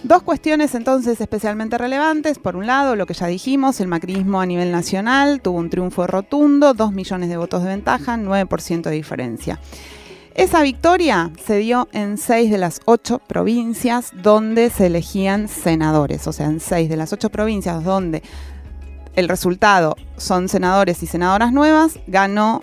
Dos 0.07 0.23
cuestiones 0.23 0.73
entonces 0.73 1.19
especialmente 1.19 1.77
relevantes. 1.77 2.39
Por 2.39 2.55
un 2.55 2.65
lado, 2.65 2.95
lo 2.95 3.05
que 3.05 3.13
ya 3.13 3.27
dijimos, 3.27 3.81
el 3.81 3.89
macrismo 3.89 4.39
a 4.39 4.45
nivel 4.45 4.71
nacional 4.71 5.41
tuvo 5.41 5.57
un 5.57 5.69
triunfo 5.69 6.07
rotundo, 6.07 6.73
2 6.73 6.93
millones 6.93 7.27
de 7.27 7.35
votos 7.35 7.61
de 7.61 7.67
ventaja, 7.67 8.15
9% 8.15 8.83
de 8.83 8.91
diferencia. 8.91 9.59
Esa 10.33 10.61
victoria 10.61 11.29
se 11.45 11.57
dio 11.57 11.89
en 11.91 12.17
seis 12.17 12.49
de 12.49 12.57
las 12.57 12.79
ocho 12.85 13.19
provincias 13.19 14.11
donde 14.13 14.69
se 14.69 14.85
elegían 14.85 15.49
senadores, 15.49 16.25
o 16.25 16.31
sea, 16.31 16.45
en 16.45 16.61
seis 16.61 16.87
de 16.87 16.95
las 16.95 17.11
ocho 17.11 17.29
provincias 17.29 17.83
donde 17.83 18.23
el 19.17 19.27
resultado 19.27 19.97
son 20.15 20.47
senadores 20.47 21.03
y 21.03 21.07
senadoras 21.07 21.51
nuevas, 21.51 21.99
ganó 22.07 22.61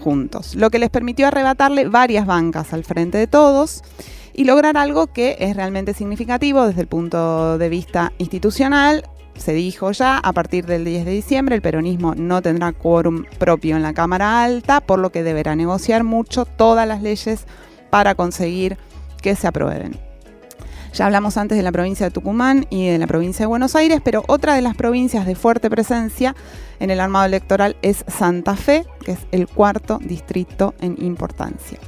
juntos, 0.00 0.56
lo 0.56 0.70
que 0.70 0.80
les 0.80 0.90
permitió 0.90 1.28
arrebatarle 1.28 1.86
varias 1.86 2.26
bancas 2.26 2.72
al 2.72 2.82
frente 2.82 3.16
de 3.16 3.28
todos 3.28 3.84
y 4.32 4.44
lograr 4.44 4.76
algo 4.76 5.08
que 5.08 5.36
es 5.40 5.56
realmente 5.56 5.94
significativo 5.94 6.66
desde 6.66 6.82
el 6.82 6.86
punto 6.86 7.58
de 7.58 7.68
vista 7.68 8.12
institucional, 8.18 9.04
se 9.36 9.52
dijo 9.54 9.90
ya, 9.92 10.18
a 10.18 10.32
partir 10.32 10.66
del 10.66 10.84
10 10.84 11.04
de 11.04 11.12
diciembre 11.12 11.54
el 11.54 11.62
peronismo 11.62 12.14
no 12.14 12.42
tendrá 12.42 12.72
quórum 12.72 13.24
propio 13.38 13.76
en 13.76 13.82
la 13.82 13.94
Cámara 13.94 14.42
Alta, 14.42 14.80
por 14.80 14.98
lo 14.98 15.10
que 15.10 15.22
deberá 15.22 15.56
negociar 15.56 16.04
mucho 16.04 16.44
todas 16.44 16.86
las 16.86 17.02
leyes 17.02 17.46
para 17.88 18.14
conseguir 18.14 18.76
que 19.22 19.34
se 19.36 19.46
aprueben. 19.46 19.98
Ya 20.92 21.06
hablamos 21.06 21.36
antes 21.36 21.56
de 21.56 21.62
la 21.62 21.72
provincia 21.72 22.06
de 22.06 22.10
Tucumán 22.10 22.66
y 22.68 22.88
de 22.88 22.98
la 22.98 23.06
provincia 23.06 23.44
de 23.44 23.48
Buenos 23.48 23.76
Aires, 23.76 24.00
pero 24.04 24.24
otra 24.26 24.54
de 24.54 24.60
las 24.60 24.74
provincias 24.74 25.24
de 25.24 25.36
fuerte 25.36 25.70
presencia 25.70 26.34
en 26.80 26.90
el 26.90 27.00
armado 27.00 27.26
electoral 27.26 27.76
es 27.80 28.04
Santa 28.08 28.56
Fe, 28.56 28.84
que 29.04 29.12
es 29.12 29.20
el 29.30 29.46
cuarto 29.46 29.98
distrito 30.02 30.74
en 30.80 30.96
importancia. 30.98 31.78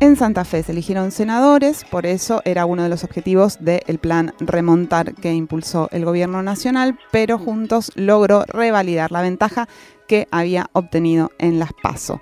En 0.00 0.16
Santa 0.16 0.46
Fe 0.46 0.62
se 0.62 0.72
eligieron 0.72 1.10
senadores, 1.10 1.84
por 1.84 2.06
eso 2.06 2.40
era 2.46 2.64
uno 2.64 2.82
de 2.82 2.88
los 2.88 3.04
objetivos 3.04 3.58
del 3.60 3.98
plan 3.98 4.32
remontar 4.40 5.14
que 5.14 5.34
impulsó 5.34 5.90
el 5.92 6.06
gobierno 6.06 6.42
nacional, 6.42 6.98
pero 7.12 7.38
juntos 7.38 7.92
logró 7.96 8.44
revalidar 8.46 9.12
la 9.12 9.20
ventaja 9.20 9.68
que 10.08 10.26
había 10.30 10.70
obtenido 10.72 11.32
en 11.38 11.58
las 11.58 11.74
PASO. 11.82 12.18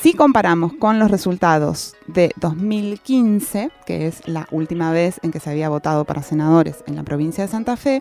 Si 0.00 0.14
comparamos 0.14 0.74
con 0.74 1.00
los 1.00 1.10
resultados 1.10 1.96
de 2.06 2.30
2015, 2.36 3.72
que 3.84 4.06
es 4.06 4.26
la 4.28 4.46
última 4.52 4.92
vez 4.92 5.18
en 5.24 5.32
que 5.32 5.40
se 5.40 5.50
había 5.50 5.68
votado 5.68 6.04
para 6.04 6.22
senadores 6.22 6.84
en 6.86 6.94
la 6.94 7.02
provincia 7.02 7.42
de 7.42 7.50
Santa 7.50 7.76
Fe, 7.76 8.00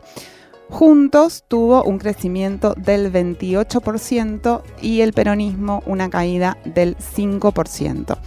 Juntos 0.70 1.46
tuvo 1.48 1.82
un 1.84 1.98
crecimiento 1.98 2.74
del 2.76 3.12
28% 3.12 4.64
y 4.82 5.00
el 5.00 5.14
peronismo 5.14 5.82
una 5.86 6.10
caída 6.10 6.58
del 6.66 6.98
5%. 6.98 8.18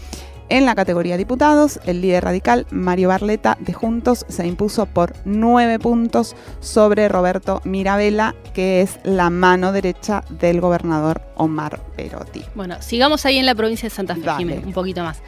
En 0.50 0.66
la 0.66 0.74
categoría 0.74 1.16
diputados, 1.16 1.78
el 1.86 2.00
líder 2.00 2.24
radical 2.24 2.66
Mario 2.72 3.10
Barleta 3.10 3.56
de 3.60 3.72
Juntos 3.72 4.26
se 4.28 4.44
impuso 4.48 4.86
por 4.86 5.14
nueve 5.24 5.78
puntos 5.78 6.34
sobre 6.58 7.08
Roberto 7.08 7.62
Mirabella, 7.64 8.34
que 8.52 8.82
es 8.82 8.98
la 9.04 9.30
mano 9.30 9.70
derecha 9.70 10.24
del 10.28 10.60
gobernador 10.60 11.22
Omar 11.36 11.80
Perotti. 11.94 12.42
Bueno, 12.56 12.82
sigamos 12.82 13.24
ahí 13.26 13.38
en 13.38 13.46
la 13.46 13.54
provincia 13.54 13.88
de 13.88 13.94
Santa 13.94 14.16
Fe, 14.16 14.28
Jiménez, 14.38 14.66
un 14.66 14.72
poquito 14.72 15.04
más. 15.04 15.22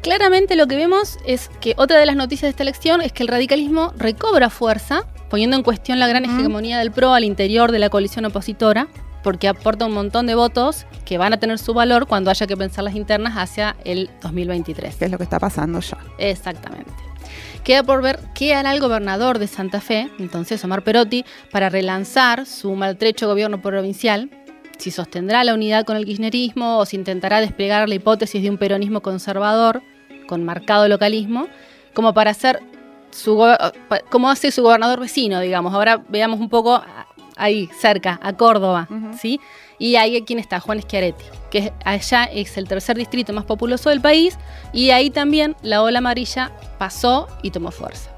Claramente 0.00 0.56
lo 0.56 0.66
que 0.66 0.76
vemos 0.76 1.18
es 1.26 1.50
que 1.60 1.74
otra 1.76 1.98
de 1.98 2.06
las 2.06 2.16
noticias 2.16 2.44
de 2.44 2.50
esta 2.50 2.62
elección 2.62 3.02
es 3.02 3.12
que 3.12 3.24
el 3.24 3.28
radicalismo 3.28 3.92
recobra 3.98 4.48
fuerza, 4.48 5.04
poniendo 5.28 5.58
en 5.58 5.62
cuestión 5.62 5.98
la 5.98 6.08
gran 6.08 6.24
hegemonía 6.24 6.78
del 6.78 6.90
PRO 6.90 7.12
al 7.12 7.24
interior 7.24 7.70
de 7.70 7.80
la 7.80 7.90
coalición 7.90 8.24
opositora, 8.24 8.88
porque 9.22 9.48
aporta 9.48 9.86
un 9.86 9.92
montón 9.92 10.26
de 10.26 10.34
votos 10.34 10.86
que 11.04 11.18
van 11.18 11.32
a 11.32 11.38
tener 11.38 11.58
su 11.58 11.74
valor 11.74 12.06
cuando 12.06 12.30
haya 12.30 12.46
que 12.46 12.56
pensar 12.56 12.84
las 12.84 12.94
internas 12.94 13.34
hacia 13.36 13.76
el 13.84 14.10
2023. 14.22 14.96
Que 14.96 15.04
es 15.06 15.10
lo 15.10 15.18
que 15.18 15.24
está 15.24 15.38
pasando 15.38 15.80
ya. 15.80 15.98
Exactamente. 16.18 16.92
Queda 17.64 17.82
por 17.82 18.02
ver 18.02 18.20
qué 18.34 18.54
hará 18.54 18.72
el 18.72 18.80
gobernador 18.80 19.38
de 19.38 19.46
Santa 19.46 19.80
Fe, 19.80 20.08
entonces 20.18 20.64
Omar 20.64 20.82
Perotti, 20.82 21.24
para 21.50 21.68
relanzar 21.68 22.46
su 22.46 22.74
maltrecho 22.74 23.26
gobierno 23.28 23.60
provincial, 23.60 24.30
si 24.78 24.90
sostendrá 24.90 25.44
la 25.44 25.54
unidad 25.54 25.84
con 25.84 25.96
el 25.96 26.06
kirchnerismo 26.06 26.78
o 26.78 26.86
si 26.86 26.96
intentará 26.96 27.40
desplegar 27.40 27.88
la 27.88 27.94
hipótesis 27.94 28.42
de 28.42 28.48
un 28.48 28.58
peronismo 28.58 29.02
conservador 29.02 29.82
con 30.26 30.44
marcado 30.44 30.88
localismo, 30.88 31.48
como 31.94 32.14
para 32.14 32.30
hacer 32.30 32.60
su 33.10 33.42
como 34.10 34.30
hace 34.30 34.50
su 34.50 34.62
gobernador 34.62 35.00
vecino, 35.00 35.40
digamos. 35.40 35.74
Ahora 35.74 36.02
veamos 36.08 36.40
un 36.40 36.48
poco 36.48 36.82
ahí 37.38 37.70
cerca, 37.78 38.18
a 38.22 38.32
Córdoba, 38.34 38.88
¿sí? 39.18 39.40
Y 39.78 39.96
ahí 39.96 40.22
quién 40.22 40.38
está, 40.38 40.60
Juan 40.60 40.82
Schiaretti, 40.82 41.24
que 41.50 41.72
allá 41.84 42.24
es 42.24 42.56
el 42.58 42.68
tercer 42.68 42.96
distrito 42.96 43.32
más 43.32 43.44
populoso 43.44 43.90
del 43.90 44.00
país 44.00 44.36
y 44.72 44.90
ahí 44.90 45.10
también 45.10 45.56
la 45.62 45.82
ola 45.82 45.98
amarilla 45.98 46.52
pasó 46.78 47.28
y 47.42 47.50
tomó 47.50 47.70
fuerza. 47.70 48.10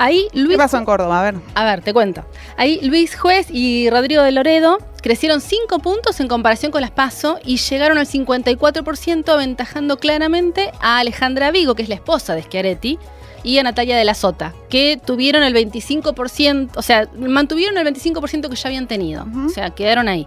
Ahí 0.00 0.28
Luis, 0.32 0.50
¿Qué 0.50 0.58
pasó 0.58 0.76
en 0.76 0.84
Córdoba? 0.84 1.20
A 1.20 1.22
ver. 1.24 1.34
A 1.56 1.64
ver, 1.64 1.82
te 1.82 1.92
cuento. 1.92 2.24
Ahí 2.56 2.78
Luis 2.82 3.16
Juez 3.18 3.48
y 3.50 3.90
Rodrigo 3.90 4.22
de 4.22 4.30
Loredo 4.30 4.78
crecieron 5.02 5.40
5 5.40 5.80
puntos 5.80 6.20
en 6.20 6.28
comparación 6.28 6.70
con 6.70 6.82
las 6.82 6.92
PASO 6.92 7.40
y 7.44 7.56
llegaron 7.56 7.98
al 7.98 8.06
54%, 8.06 9.28
aventajando 9.28 9.96
claramente 9.96 10.70
a 10.80 10.98
Alejandra 10.98 11.50
Vigo, 11.50 11.74
que 11.74 11.82
es 11.82 11.88
la 11.88 11.96
esposa 11.96 12.36
de 12.36 12.42
Schiaretti, 12.42 12.96
y 13.42 13.58
a 13.58 13.62
Natalia 13.62 13.96
de 13.96 14.04
la 14.04 14.14
Sota, 14.14 14.54
que 14.68 15.00
tuvieron 15.04 15.42
el 15.42 15.54
25%, 15.54 16.70
o 16.74 16.82
sea, 16.82 17.08
mantuvieron 17.16 17.78
el 17.78 17.86
25% 17.86 18.48
que 18.48 18.56
ya 18.56 18.68
habían 18.68 18.86
tenido. 18.86 19.26
O 19.46 19.48
sea, 19.48 19.70
quedaron 19.70 20.08
ahí. 20.08 20.26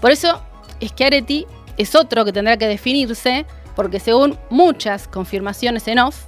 Por 0.00 0.10
eso, 0.10 0.42
Schiaretti 0.82 1.46
es 1.76 1.94
otro 1.94 2.24
que 2.24 2.32
tendrá 2.32 2.56
que 2.56 2.66
definirse, 2.66 3.46
porque 3.76 4.00
según 4.00 4.38
muchas 4.50 5.08
confirmaciones 5.08 5.86
en 5.88 6.00
off, 6.00 6.24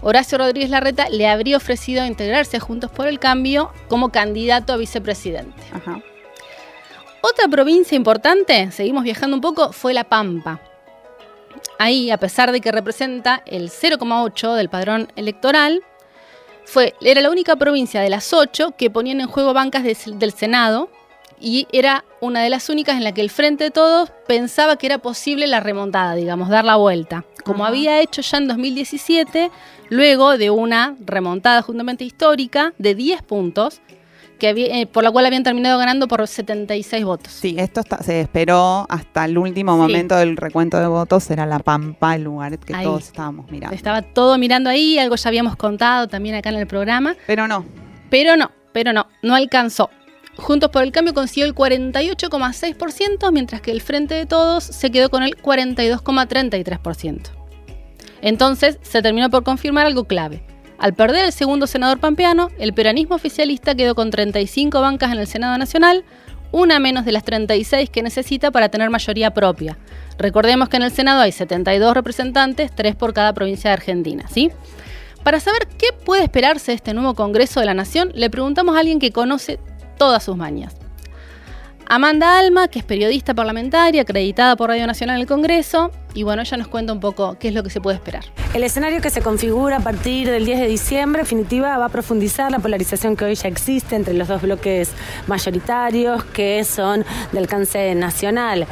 Horacio 0.00 0.38
Rodríguez 0.38 0.70
Larreta 0.70 1.08
le 1.08 1.28
habría 1.28 1.56
ofrecido 1.56 2.04
integrarse 2.04 2.56
a 2.56 2.60
Juntos 2.60 2.90
por 2.90 3.06
el 3.06 3.20
Cambio 3.20 3.72
como 3.88 4.10
candidato 4.10 4.72
a 4.72 4.76
vicepresidente. 4.76 5.62
Otra 7.20 7.46
provincia 7.48 7.94
importante, 7.94 8.72
seguimos 8.72 9.04
viajando 9.04 9.36
un 9.36 9.40
poco, 9.40 9.72
fue 9.72 9.94
La 9.94 10.04
Pampa 10.04 10.60
ahí, 11.78 12.10
a 12.10 12.18
pesar 12.18 12.52
de 12.52 12.60
que 12.60 12.72
representa 12.72 13.42
el 13.46 13.70
0,8 13.70 14.54
del 14.54 14.68
padrón 14.68 15.12
electoral, 15.16 15.82
fue, 16.64 16.94
era 17.00 17.20
la 17.20 17.30
única 17.30 17.56
provincia 17.56 18.00
de 18.00 18.10
las 18.10 18.32
ocho 18.32 18.74
que 18.76 18.90
ponían 18.90 19.20
en 19.20 19.26
juego 19.26 19.52
bancas 19.52 19.82
del 19.82 20.32
Senado 20.32 20.90
y 21.40 21.66
era 21.72 22.04
una 22.20 22.40
de 22.42 22.50
las 22.50 22.68
únicas 22.68 22.96
en 22.96 23.04
la 23.04 23.12
que 23.12 23.20
el 23.20 23.30
Frente 23.30 23.64
de 23.64 23.70
Todos 23.72 24.10
pensaba 24.28 24.76
que 24.76 24.86
era 24.86 24.98
posible 24.98 25.48
la 25.48 25.60
remontada, 25.60 26.14
digamos, 26.14 26.48
dar 26.48 26.64
la 26.64 26.76
vuelta, 26.76 27.24
como 27.44 27.66
había 27.66 28.00
hecho 28.00 28.22
ya 28.22 28.38
en 28.38 28.46
2017, 28.46 29.50
luego 29.88 30.38
de 30.38 30.50
una 30.50 30.96
remontada 31.00 31.60
justamente 31.62 32.04
histórica 32.04 32.72
de 32.78 32.94
10 32.94 33.22
puntos 33.22 33.80
eh, 34.50 34.86
por 34.86 35.04
la 35.04 35.10
cual 35.10 35.26
habían 35.26 35.42
terminado 35.42 35.78
ganando 35.78 36.08
por 36.08 36.26
76 36.26 37.04
votos. 37.04 37.32
Sí, 37.32 37.56
esto 37.58 37.82
se 38.02 38.20
esperó 38.20 38.86
hasta 38.88 39.24
el 39.24 39.38
último 39.38 39.76
momento 39.76 40.16
del 40.16 40.36
recuento 40.36 40.78
de 40.78 40.86
votos, 40.86 41.30
era 41.30 41.46
La 41.46 41.58
Pampa 41.58 42.14
el 42.14 42.24
lugar 42.24 42.58
que 42.58 42.74
todos 42.74 43.04
estábamos 43.04 43.50
mirando. 43.50 43.74
Estaba 43.74 44.02
todo 44.02 44.38
mirando 44.38 44.70
ahí, 44.70 44.98
algo 44.98 45.16
ya 45.16 45.28
habíamos 45.28 45.56
contado 45.56 46.08
también 46.08 46.34
acá 46.34 46.50
en 46.50 46.56
el 46.56 46.66
programa. 46.66 47.16
Pero 47.26 47.48
no. 47.48 47.64
Pero 48.10 48.36
no, 48.36 48.50
pero 48.72 48.92
no, 48.92 49.06
no 49.22 49.34
alcanzó. 49.34 49.90
Juntos 50.36 50.70
por 50.70 50.82
el 50.82 50.92
Cambio 50.92 51.14
consiguió 51.14 51.46
el 51.46 51.54
48,6%, 51.54 53.30
mientras 53.32 53.60
que 53.60 53.70
el 53.70 53.82
Frente 53.82 54.14
de 54.14 54.26
Todos 54.26 54.64
se 54.64 54.90
quedó 54.90 55.10
con 55.10 55.22
el 55.22 55.36
42,33%. 55.36 57.30
Entonces 58.22 58.78
se 58.82 59.02
terminó 59.02 59.28
por 59.30 59.44
confirmar 59.44 59.86
algo 59.86 60.04
clave. 60.04 60.42
Al 60.82 60.94
perder 60.94 61.26
el 61.26 61.32
segundo 61.32 61.68
senador 61.68 62.00
pampeano, 62.00 62.50
el 62.58 62.74
peronismo 62.74 63.14
oficialista 63.14 63.76
quedó 63.76 63.94
con 63.94 64.10
35 64.10 64.80
bancas 64.80 65.12
en 65.12 65.20
el 65.20 65.28
Senado 65.28 65.56
Nacional, 65.56 66.04
una 66.50 66.80
menos 66.80 67.04
de 67.04 67.12
las 67.12 67.22
36 67.22 67.88
que 67.88 68.02
necesita 68.02 68.50
para 68.50 68.68
tener 68.68 68.90
mayoría 68.90 69.32
propia. 69.32 69.78
Recordemos 70.18 70.68
que 70.68 70.78
en 70.78 70.82
el 70.82 70.90
Senado 70.90 71.20
hay 71.20 71.30
72 71.30 71.94
representantes, 71.94 72.72
3 72.74 72.96
por 72.96 73.14
cada 73.14 73.32
provincia 73.32 73.70
de 73.70 73.74
Argentina, 73.74 74.24
¿sí? 74.28 74.50
Para 75.22 75.38
saber 75.38 75.68
qué 75.78 75.92
puede 76.04 76.24
esperarse 76.24 76.72
de 76.72 76.76
este 76.76 76.94
nuevo 76.94 77.14
Congreso 77.14 77.60
de 77.60 77.66
la 77.66 77.74
Nación, 77.74 78.10
le 78.16 78.28
preguntamos 78.28 78.74
a 78.74 78.80
alguien 78.80 78.98
que 78.98 79.12
conoce 79.12 79.60
todas 79.98 80.24
sus 80.24 80.36
mañas. 80.36 80.81
Amanda 81.94 82.38
Alma, 82.38 82.68
que 82.68 82.78
es 82.78 82.86
periodista 82.86 83.34
parlamentaria, 83.34 84.00
acreditada 84.00 84.56
por 84.56 84.70
Radio 84.70 84.86
Nacional 84.86 85.16
en 85.16 85.20
el 85.20 85.26
Congreso, 85.26 85.90
y 86.14 86.22
bueno, 86.22 86.40
ella 86.40 86.56
nos 86.56 86.68
cuenta 86.68 86.90
un 86.94 87.00
poco 87.00 87.36
qué 87.38 87.48
es 87.48 87.54
lo 87.54 87.62
que 87.62 87.68
se 87.68 87.82
puede 87.82 87.96
esperar. 87.96 88.24
El 88.54 88.64
escenario 88.64 89.02
que 89.02 89.10
se 89.10 89.20
configura 89.20 89.76
a 89.76 89.80
partir 89.80 90.30
del 90.30 90.46
10 90.46 90.60
de 90.60 90.68
diciembre, 90.68 91.20
en 91.20 91.26
definitiva, 91.26 91.76
va 91.76 91.84
a 91.84 91.88
profundizar 91.90 92.50
la 92.50 92.60
polarización 92.60 93.14
que 93.14 93.26
hoy 93.26 93.34
ya 93.34 93.48
existe 93.48 93.94
entre 93.94 94.14
los 94.14 94.26
dos 94.26 94.40
bloques 94.40 94.90
mayoritarios 95.26 96.24
que 96.24 96.64
son 96.64 97.04
de 97.30 97.38
alcance 97.38 97.94
nacional 97.94 98.66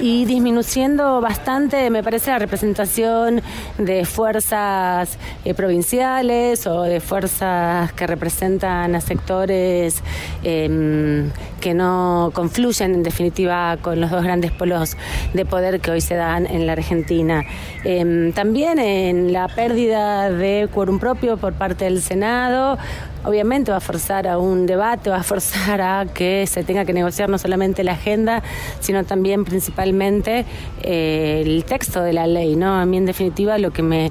y 0.00 0.24
disminuyendo 0.24 1.20
bastante, 1.20 1.90
me 1.90 2.02
parece, 2.02 2.32
la 2.32 2.40
representación 2.40 3.40
de 3.78 4.04
fuerzas 4.04 5.16
eh, 5.44 5.54
provinciales 5.54 6.66
o 6.66 6.82
de 6.82 6.98
fuerzas 6.98 7.92
que 7.92 8.06
representan 8.08 8.96
a 8.96 9.00
sectores 9.00 10.02
em, 10.42 11.30
que 11.62 11.74
no 11.74 12.32
confluyen 12.34 12.92
en 12.92 13.02
definitiva 13.04 13.78
con 13.80 14.00
los 14.00 14.10
dos 14.10 14.24
grandes 14.24 14.50
polos 14.50 14.96
de 15.32 15.46
poder 15.46 15.80
que 15.80 15.92
hoy 15.92 16.00
se 16.00 16.16
dan 16.16 16.44
en 16.44 16.66
la 16.66 16.72
Argentina. 16.72 17.44
Em, 17.84 18.32
también 18.32 18.80
en 18.80 19.32
la 19.32 19.46
pérdida 19.46 20.28
de 20.28 20.68
quórum 20.74 20.98
propio 20.98 21.36
por 21.36 21.52
parte 21.52 21.84
del 21.84 22.02
Senado, 22.02 22.78
obviamente 23.24 23.70
va 23.70 23.76
a 23.76 23.80
forzar 23.80 24.26
a 24.26 24.38
un 24.38 24.66
debate, 24.66 25.08
va 25.08 25.18
a 25.18 25.22
forzar 25.22 25.80
a 25.80 26.06
que 26.12 26.46
se 26.48 26.64
tenga 26.64 26.84
que 26.84 26.92
negociar 26.92 27.28
no 27.28 27.38
solamente 27.38 27.84
la 27.84 27.92
agenda, 27.92 28.42
sino 28.80 29.04
también 29.04 29.44
principalmente 29.44 30.44
eh, 30.82 31.42
el 31.46 31.64
texto 31.64 32.02
de 32.02 32.12
la 32.12 32.26
ley, 32.26 32.56
¿no? 32.56 32.74
A 32.74 32.84
mí 32.86 32.96
en 32.96 33.06
definitiva 33.06 33.56
lo 33.58 33.70
que 33.70 33.82
me 33.82 34.10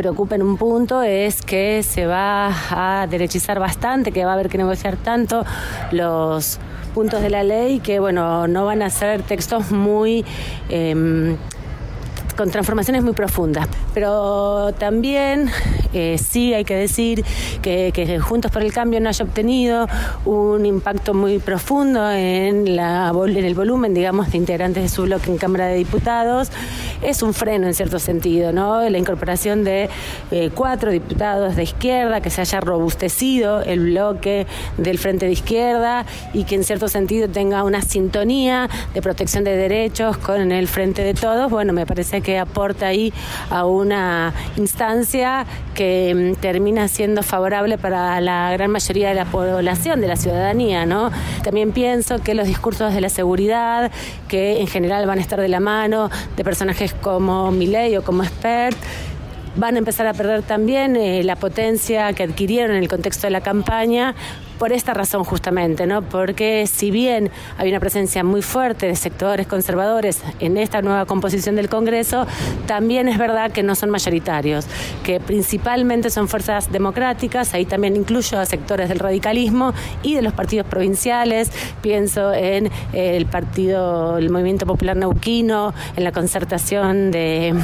preocupa 0.00 0.34
en 0.34 0.40
un 0.40 0.56
punto 0.56 1.02
es 1.02 1.42
que 1.42 1.82
se 1.82 2.06
va 2.06 2.48
a 2.70 3.06
derechizar 3.06 3.60
bastante, 3.60 4.12
que 4.12 4.24
va 4.24 4.30
a 4.30 4.34
haber 4.34 4.48
que 4.48 4.56
negociar 4.56 4.96
tanto 4.96 5.44
los 5.92 6.58
puntos 6.94 7.20
de 7.20 7.28
la 7.28 7.42
ley 7.42 7.80
que 7.80 8.00
bueno 8.00 8.48
no 8.48 8.64
van 8.64 8.80
a 8.80 8.88
ser 8.88 9.20
textos 9.22 9.70
muy 9.70 10.24
eh, 10.70 11.36
con 12.40 12.50
transformaciones 12.50 13.02
muy 13.02 13.12
profundas. 13.12 13.68
Pero 13.92 14.72
también 14.78 15.50
eh, 15.92 16.16
sí 16.16 16.54
hay 16.54 16.64
que 16.64 16.74
decir 16.74 17.22
que, 17.60 17.90
Juntos 18.18 18.50
por 18.50 18.62
el 18.62 18.72
Cambio 18.72 18.98
no 18.98 19.10
haya 19.10 19.26
obtenido 19.26 19.86
un 20.24 20.64
impacto 20.64 21.12
muy 21.12 21.38
profundo 21.38 22.10
en, 22.10 22.76
la, 22.76 23.12
en 23.14 23.44
el 23.44 23.54
volumen, 23.54 23.92
digamos, 23.92 24.32
de 24.32 24.38
integrantes 24.38 24.82
de 24.84 24.88
su 24.88 25.02
bloque 25.02 25.30
en 25.30 25.36
Cámara 25.36 25.66
de 25.66 25.74
Diputados. 25.74 26.50
Es 27.02 27.22
un 27.22 27.34
freno 27.34 27.66
en 27.66 27.74
cierto 27.74 27.98
sentido, 27.98 28.52
¿no? 28.52 28.88
La 28.88 28.96
incorporación 28.96 29.62
de 29.62 29.90
eh, 30.30 30.50
cuatro 30.54 30.90
diputados 30.92 31.56
de 31.56 31.64
izquierda, 31.64 32.22
que 32.22 32.30
se 32.30 32.40
haya 32.40 32.60
robustecido 32.60 33.60
el 33.60 33.80
bloque 33.80 34.46
del 34.78 34.98
Frente 34.98 35.26
de 35.26 35.32
Izquierda 35.32 36.06
y 36.32 36.44
que 36.44 36.54
en 36.54 36.64
cierto 36.64 36.88
sentido 36.88 37.28
tenga 37.28 37.64
una 37.64 37.82
sintonía 37.82 38.70
de 38.94 39.02
protección 39.02 39.44
de 39.44 39.56
derechos 39.56 40.16
con 40.16 40.52
el 40.52 40.68
Frente 40.68 41.02
de 41.02 41.12
Todos, 41.12 41.50
bueno, 41.50 41.74
me 41.74 41.84
parece 41.84 42.22
que 42.22 42.29
aporta 42.38 42.86
ahí 42.86 43.12
a 43.50 43.64
una 43.64 44.32
instancia 44.56 45.46
que 45.74 46.34
mm, 46.36 46.40
termina 46.40 46.88
siendo 46.88 47.22
favorable 47.22 47.78
para 47.78 48.20
la 48.20 48.52
gran 48.52 48.70
mayoría 48.70 49.08
de 49.08 49.14
la 49.14 49.24
población, 49.24 50.00
de 50.00 50.08
la 50.08 50.16
ciudadanía, 50.16 50.86
¿no? 50.86 51.10
También 51.42 51.72
pienso 51.72 52.20
que 52.20 52.34
los 52.34 52.46
discursos 52.46 52.94
de 52.94 53.00
la 53.00 53.08
seguridad, 53.08 53.90
que 54.28 54.60
en 54.60 54.66
general 54.66 55.06
van 55.06 55.18
a 55.18 55.22
estar 55.22 55.40
de 55.40 55.48
la 55.48 55.60
mano 55.60 56.10
de 56.36 56.44
personajes 56.44 56.94
como 56.94 57.50
Milei 57.50 57.96
o 57.96 58.02
como 58.02 58.22
Expert, 58.22 58.76
van 59.56 59.74
a 59.74 59.78
empezar 59.78 60.06
a 60.06 60.14
perder 60.14 60.42
también 60.42 60.96
eh, 60.96 61.22
la 61.24 61.36
potencia 61.36 62.12
que 62.12 62.22
adquirieron 62.22 62.76
en 62.76 62.82
el 62.82 62.88
contexto 62.88 63.26
de 63.26 63.32
la 63.32 63.40
campaña 63.40 64.14
por 64.60 64.74
esta 64.74 64.92
razón 64.92 65.24
justamente, 65.24 65.86
¿no? 65.86 66.02
Porque 66.02 66.66
si 66.66 66.90
bien 66.90 67.30
hay 67.56 67.70
una 67.70 67.80
presencia 67.80 68.22
muy 68.22 68.42
fuerte 68.42 68.86
de 68.86 68.94
sectores 68.94 69.46
conservadores 69.46 70.22
en 70.38 70.58
esta 70.58 70.82
nueva 70.82 71.06
composición 71.06 71.56
del 71.56 71.70
Congreso, 71.70 72.26
también 72.66 73.08
es 73.08 73.16
verdad 73.16 73.52
que 73.52 73.62
no 73.62 73.74
son 73.74 73.88
mayoritarios, 73.88 74.66
que 75.02 75.18
principalmente 75.18 76.10
son 76.10 76.28
fuerzas 76.28 76.70
democráticas, 76.70 77.54
ahí 77.54 77.64
también 77.64 77.96
incluyo 77.96 78.38
a 78.38 78.44
sectores 78.44 78.90
del 78.90 78.98
radicalismo 78.98 79.72
y 80.02 80.14
de 80.14 80.20
los 80.20 80.34
partidos 80.34 80.66
provinciales, 80.66 81.50
pienso 81.80 82.34
en 82.34 82.70
el 82.92 83.24
partido, 83.24 84.18
el 84.18 84.28
Movimiento 84.28 84.66
Popular 84.66 84.94
Neuquino, 84.94 85.72
en 85.96 86.04
la 86.04 86.12
concertación 86.12 87.10
de 87.10 87.54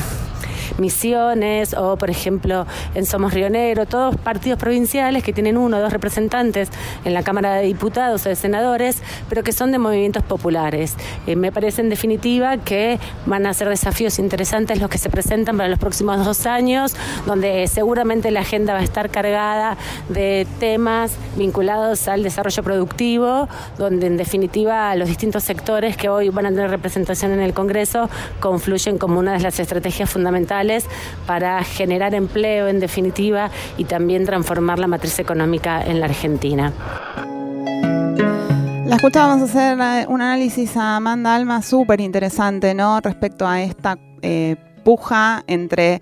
Misiones 0.79 1.75
o, 1.75 1.97
por 1.97 2.11
ejemplo, 2.11 2.67
en 2.95 3.07
Somos 3.07 3.33
Río 3.33 3.51
Negro, 3.51 3.87
todos 3.87 4.17
partidos 4.17 4.59
provinciales 4.59 5.23
que 5.23 5.33
tienen 5.33 5.57
uno 5.57 5.77
o 5.77 5.81
dos 5.81 5.93
representantes 5.93 6.71
en 7.05 7.15
la 7.15 7.23
Cámara 7.23 7.55
de 7.55 7.67
Diputados 7.67 8.27
o 8.27 8.29
de 8.29 8.37
Senadores, 8.37 9.03
pero 9.29 9.43
que 9.43 9.53
son 9.53 9.73
de 9.73 9.79
movimientos 9.79 10.23
populares. 10.23 10.95
Eh, 11.27 11.37
me 11.37 11.53
parece 11.53 11.83
en 11.83 11.89
definitiva 11.89 12.57
que 12.59 12.99
van 13.27 13.47
a 13.47 13.55
ser 13.55 13.69
desafíos 13.69 14.19
interesantes 14.19 14.81
los 14.81 14.91
que 14.91 14.99
se 14.99 15.11
presentan 15.11 15.57
para 15.57 15.69
los 15.69 15.79
próximos 15.79 16.25
dos 16.25 16.47
años, 16.47 16.95
donde 17.27 17.67
seguramente 17.69 18.31
la 18.31 18.41
agenda 18.41 18.73
va 18.73 18.81
a 18.81 18.85
estar 18.85 19.11
cargada 19.11 19.77
de 20.09 20.47
temas 20.59 21.17
vinculados 21.37 22.09
al 22.09 22.23
desarrollo 22.23 22.63
productivo, 22.63 23.49
donde 23.79 24.07
en 24.07 24.17
definitiva 24.17 24.95
los 24.97 25.09
distintos 25.09 25.45
sectores 25.45 25.97
que 25.97 26.09
hoy 26.09 26.29
van 26.31 26.47
a 26.47 26.51
tener 26.51 26.71
representación 26.71 27.33
en 27.33 27.41
el 27.41 27.55
Congreso 27.55 28.09
confluyen 28.41 28.99
como 28.99 29.19
una 29.19 29.35
de 29.35 29.41
las 29.41 29.59
estrategias 29.61 30.11
fundamentales 30.11 30.56
para 31.27 31.63
generar 31.65 32.15
empleo 32.15 32.69
en 32.69 32.81
definitiva 32.81 33.51
y 33.77 33.85
también 33.85 34.25
transformar 34.25 34.79
la 34.79 34.87
matriz 34.87 35.19
económica 35.19 35.83
en 35.83 36.01
la 36.01 36.07
Argentina. 36.07 36.73
La 38.87 38.97
escuchábamos 38.97 39.51
hacer 39.51 39.79
eh, 39.81 40.07
un 40.09 40.23
análisis 40.23 40.77
a 40.77 40.97
Amanda 40.97 41.35
Alma 41.35 41.61
súper 41.61 42.01
interesante, 42.01 42.73
¿no? 42.73 43.01
Respecto 43.01 43.47
a 43.47 43.61
esta 43.61 43.99
eh, 44.23 44.55
puja 44.85 45.43
entre 45.49 46.01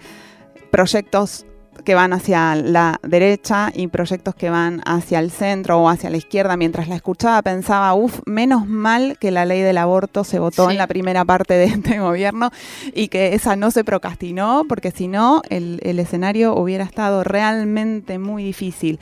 proyectos 0.70 1.46
que 1.84 1.94
van 1.94 2.12
hacia 2.12 2.56
la 2.56 2.98
derecha 3.02 3.70
y 3.74 3.86
proyectos 3.88 4.34
que 4.34 4.50
van 4.50 4.82
hacia 4.86 5.20
el 5.20 5.30
centro 5.30 5.78
o 5.80 5.88
hacia 5.88 6.10
la 6.10 6.16
izquierda. 6.16 6.56
Mientras 6.56 6.88
la 6.88 6.96
escuchaba 6.96 7.42
pensaba, 7.42 7.94
uff, 7.94 8.20
menos 8.26 8.66
mal 8.66 9.16
que 9.18 9.30
la 9.30 9.44
ley 9.44 9.60
del 9.60 9.78
aborto 9.78 10.24
se 10.24 10.38
votó 10.38 10.70
en 10.70 10.78
la 10.78 10.86
primera 10.86 11.24
parte 11.24 11.54
de 11.54 11.64
este 11.64 11.98
gobierno 12.00 12.50
y 12.94 13.08
que 13.08 13.34
esa 13.34 13.56
no 13.56 13.70
se 13.70 13.84
procrastinó, 13.84 14.64
porque 14.68 14.90
si 14.90 15.08
no, 15.08 15.42
el, 15.50 15.80
escenario 15.98 16.54
hubiera 16.54 16.84
estado 16.84 17.22
realmente 17.22 18.18
muy 18.18 18.42
difícil. 18.42 18.98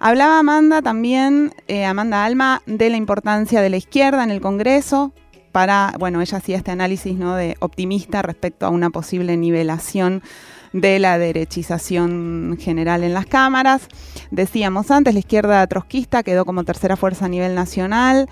Hablaba 0.00 0.40
Amanda 0.40 0.82
también, 0.82 1.52
eh, 1.68 1.84
Amanda 1.84 2.24
Alma, 2.24 2.62
de 2.66 2.90
la 2.90 2.96
importancia 2.96 3.60
de 3.60 3.70
la 3.70 3.76
izquierda 3.76 4.24
en 4.24 4.32
el 4.32 4.40
Congreso 4.40 5.12
para, 5.52 5.94
bueno, 5.98 6.20
ella 6.20 6.38
hacía 6.38 6.56
este 6.56 6.70
análisis 6.70 7.16
¿no? 7.16 7.36
de 7.36 7.56
optimista 7.60 8.22
respecto 8.22 8.66
a 8.66 8.70
una 8.70 8.90
posible 8.90 9.36
nivelación 9.36 10.22
de 10.72 10.98
la 10.98 11.18
derechización 11.18 12.56
general 12.60 13.04
en 13.04 13.14
las 13.14 13.26
cámaras. 13.26 13.88
Decíamos 14.30 14.90
antes, 14.90 15.14
la 15.14 15.20
izquierda 15.20 15.66
trotskista 15.66 16.22
quedó 16.22 16.44
como 16.44 16.64
tercera 16.64 16.96
fuerza 16.96 17.26
a 17.26 17.28
nivel 17.28 17.54
nacional. 17.54 18.28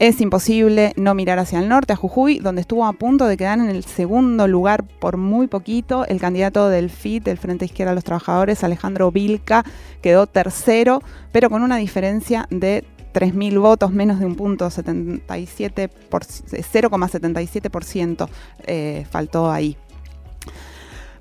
Es 0.00 0.20
imposible 0.20 0.92
no 0.96 1.14
mirar 1.14 1.38
hacia 1.38 1.60
el 1.60 1.68
norte, 1.68 1.92
a 1.92 1.96
Jujuy, 1.96 2.40
donde 2.40 2.62
estuvo 2.62 2.84
a 2.84 2.92
punto 2.94 3.26
de 3.26 3.36
quedar 3.36 3.60
en 3.60 3.68
el 3.68 3.84
segundo 3.84 4.48
lugar 4.48 4.84
por 4.84 5.16
muy 5.16 5.46
poquito. 5.46 6.04
El 6.06 6.20
candidato 6.20 6.68
del 6.68 6.90
FIT, 6.90 7.24
del 7.24 7.38
Frente 7.38 7.66
Izquierda 7.66 7.92
de 7.92 7.94
los 7.94 8.04
Trabajadores, 8.04 8.64
Alejandro 8.64 9.12
Vilca, 9.12 9.64
quedó 10.02 10.26
tercero, 10.26 11.00
pero 11.30 11.48
con 11.48 11.62
una 11.62 11.76
diferencia 11.76 12.48
de 12.50 12.84
3.000 13.14 13.60
votos, 13.60 13.92
menos 13.92 14.18
de 14.18 14.26
un 14.26 14.34
punto, 14.34 14.68
77 14.68 15.88
0,77% 16.10 18.28
eh, 18.66 19.06
faltó 19.08 19.50
ahí. 19.50 19.76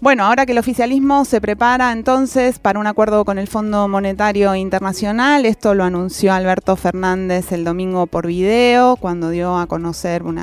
Bueno, 0.04 0.26
ahora 0.26 0.46
que 0.46 0.52
el 0.52 0.58
oficialismo 0.58 1.24
se 1.24 1.40
prepara 1.40 1.94
entonces 1.94 2.60
para 2.60 2.78
un 2.78 2.88
acuerdo 2.88 3.24
con 3.24 3.40
el 3.40 3.48
Fondo 3.48 3.88
Monetario 3.88 4.54
Internacional, 4.54 5.46
esto 5.46 5.76
lo 5.76 5.86
anunció 5.86 6.34
Alberto 6.34 6.76
Fernández 6.76 7.54
el 7.54 7.64
domingo 7.64 8.06
por 8.06 8.28
video, 8.28 8.98
cuando 8.98 9.30
dio 9.30 9.58
a 9.58 9.66
conocer 9.66 10.24
un, 10.24 10.36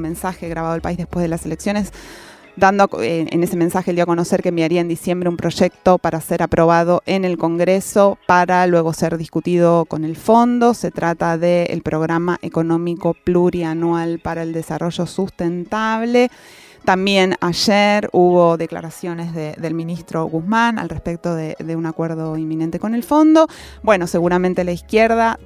mensaje 0.00 0.48
grabado 0.48 0.72
al 0.72 0.80
país 0.80 0.96
después 0.96 1.22
de 1.22 1.28
las 1.28 1.44
elecciones 1.44 1.92
dando 2.56 2.88
eh, 3.02 3.26
en 3.30 3.42
ese 3.42 3.56
mensaje 3.58 3.92
dio 3.92 4.04
a 4.04 4.06
conocer 4.06 4.42
que 4.42 4.48
enviaría 4.48 4.80
en 4.80 4.88
diciembre 4.88 5.28
un 5.28 5.36
proyecto 5.36 5.98
para 5.98 6.22
ser 6.22 6.42
aprobado 6.42 7.02
en 7.04 7.26
el 7.26 7.36
Congreso 7.36 8.16
para 8.26 8.66
luego 8.66 8.94
ser 8.94 9.18
discutido 9.18 9.84
con 9.84 10.02
el 10.02 10.16
fondo. 10.16 10.72
Se 10.72 10.90
trata 10.90 11.36
del 11.36 11.82
programa 11.82 12.38
económico 12.40 13.12
plurianual 13.12 14.18
para 14.18 14.42
el 14.42 14.54
desarrollo 14.54 15.06
sustentable. 15.06 16.30
También 16.88 17.34
ayer 17.42 18.08
hubo 18.12 18.56
declaraciones 18.56 19.34
del 19.34 19.74
ministro 19.74 20.24
Guzmán 20.24 20.78
al 20.78 20.88
respecto 20.88 21.34
de, 21.34 21.54
un 21.76 21.84
acuerdo 21.84 22.34
inminente 22.38 22.78
con 22.78 22.94
el 22.94 23.02
fondo. 23.02 23.46
Bueno, 23.82 24.06
seguramente 24.06 24.64
la 24.64 24.72
izquierda 24.72 25.38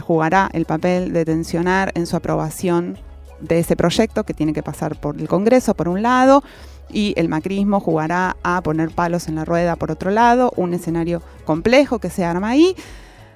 jugará 0.00 0.48
el 0.54 0.64
papel 0.64 1.12
de 1.12 1.26
tensionar 1.26 1.92
en 1.96 2.06
su 2.06 2.16
aprobación 2.16 2.96
de 3.40 3.58
ese 3.58 3.76
proyecto 3.76 4.24
que 4.24 4.32
tiene 4.32 4.54
que 4.54 4.62
pasar 4.62 4.98
por 4.98 5.20
el 5.20 5.28
Congreso, 5.28 5.74
por 5.74 5.88
un 5.88 6.00
lado, 6.00 6.42
y 6.90 7.12
el 7.18 7.28
macrismo 7.28 7.78
jugará 7.78 8.38
a 8.42 8.62
poner 8.62 8.88
palos 8.88 9.28
en 9.28 9.34
la 9.34 9.44
rueda 9.44 9.76
por 9.76 9.90
otro 9.90 10.10
lado, 10.10 10.50
un 10.56 10.72
escenario 10.72 11.20
complejo 11.44 11.98
que 11.98 12.08
se 12.08 12.24
arma 12.24 12.48
ahí. 12.48 12.74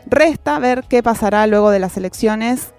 Resta 0.07 0.59
ver 0.61 0.85
qué 0.89 1.03
pasará 1.03 1.47
luego 1.47 1.69
de 1.69 1.79
las 1.79 1.99
elecciones 1.99 2.73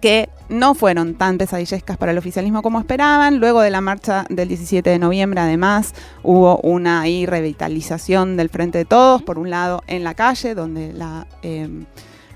que 0.00 0.28
no 0.48 0.74
fueron 0.74 1.14
tan 1.14 1.38
pesadillescas 1.38 1.96
para 1.96 2.12
el 2.12 2.18
oficialismo 2.18 2.62
como 2.62 2.78
esperaban. 2.78 3.38
Luego 3.38 3.60
de 3.60 3.70
la 3.70 3.80
marcha 3.80 4.24
del 4.28 4.48
17 4.48 4.88
de 4.88 4.98
noviembre, 4.98 5.40
además, 5.40 5.94
hubo 6.22 6.58
una 6.58 7.02
revitalización 7.02 8.36
del 8.36 8.48
Frente 8.48 8.78
de 8.78 8.84
Todos, 8.84 9.22
por 9.22 9.38
un 9.38 9.50
lado 9.50 9.82
en 9.86 10.04
la 10.04 10.14
calle, 10.14 10.54
donde 10.54 10.92
la 10.92 11.26
em, 11.42 11.86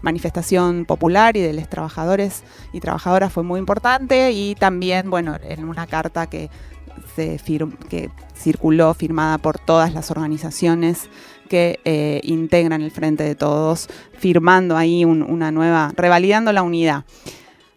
manifestación 0.03 0.85
popular 0.85 1.37
y 1.37 1.41
de 1.41 1.53
los 1.53 1.69
trabajadores 1.69 2.43
y 2.73 2.81
trabajadoras 2.81 3.33
fue 3.33 3.43
muy 3.43 3.59
importante, 3.59 4.33
y 4.33 4.55
también, 4.55 5.09
bueno, 5.11 5.37
en 5.43 5.65
una 5.65 5.87
carta 5.87 6.27
que, 6.27 6.51
se 7.17 7.39
circuló 8.35 8.95
firmada 8.95 9.39
por 9.39 9.59
todas 9.59 9.93
las 9.93 10.11
organizaciones 10.11 11.09
que 11.49 11.81
eh, 11.85 12.21
integran 12.23 12.83
el 12.83 12.91
Frente 12.91 13.25
de 13.25 13.35
Todos, 13.35 13.89
firmando 14.17 14.77
ahí 14.77 15.05
una 15.05 15.51
nueva, 15.51 15.93
revalidando 15.97 16.53
la 16.53 16.63
unidad. 16.63 17.05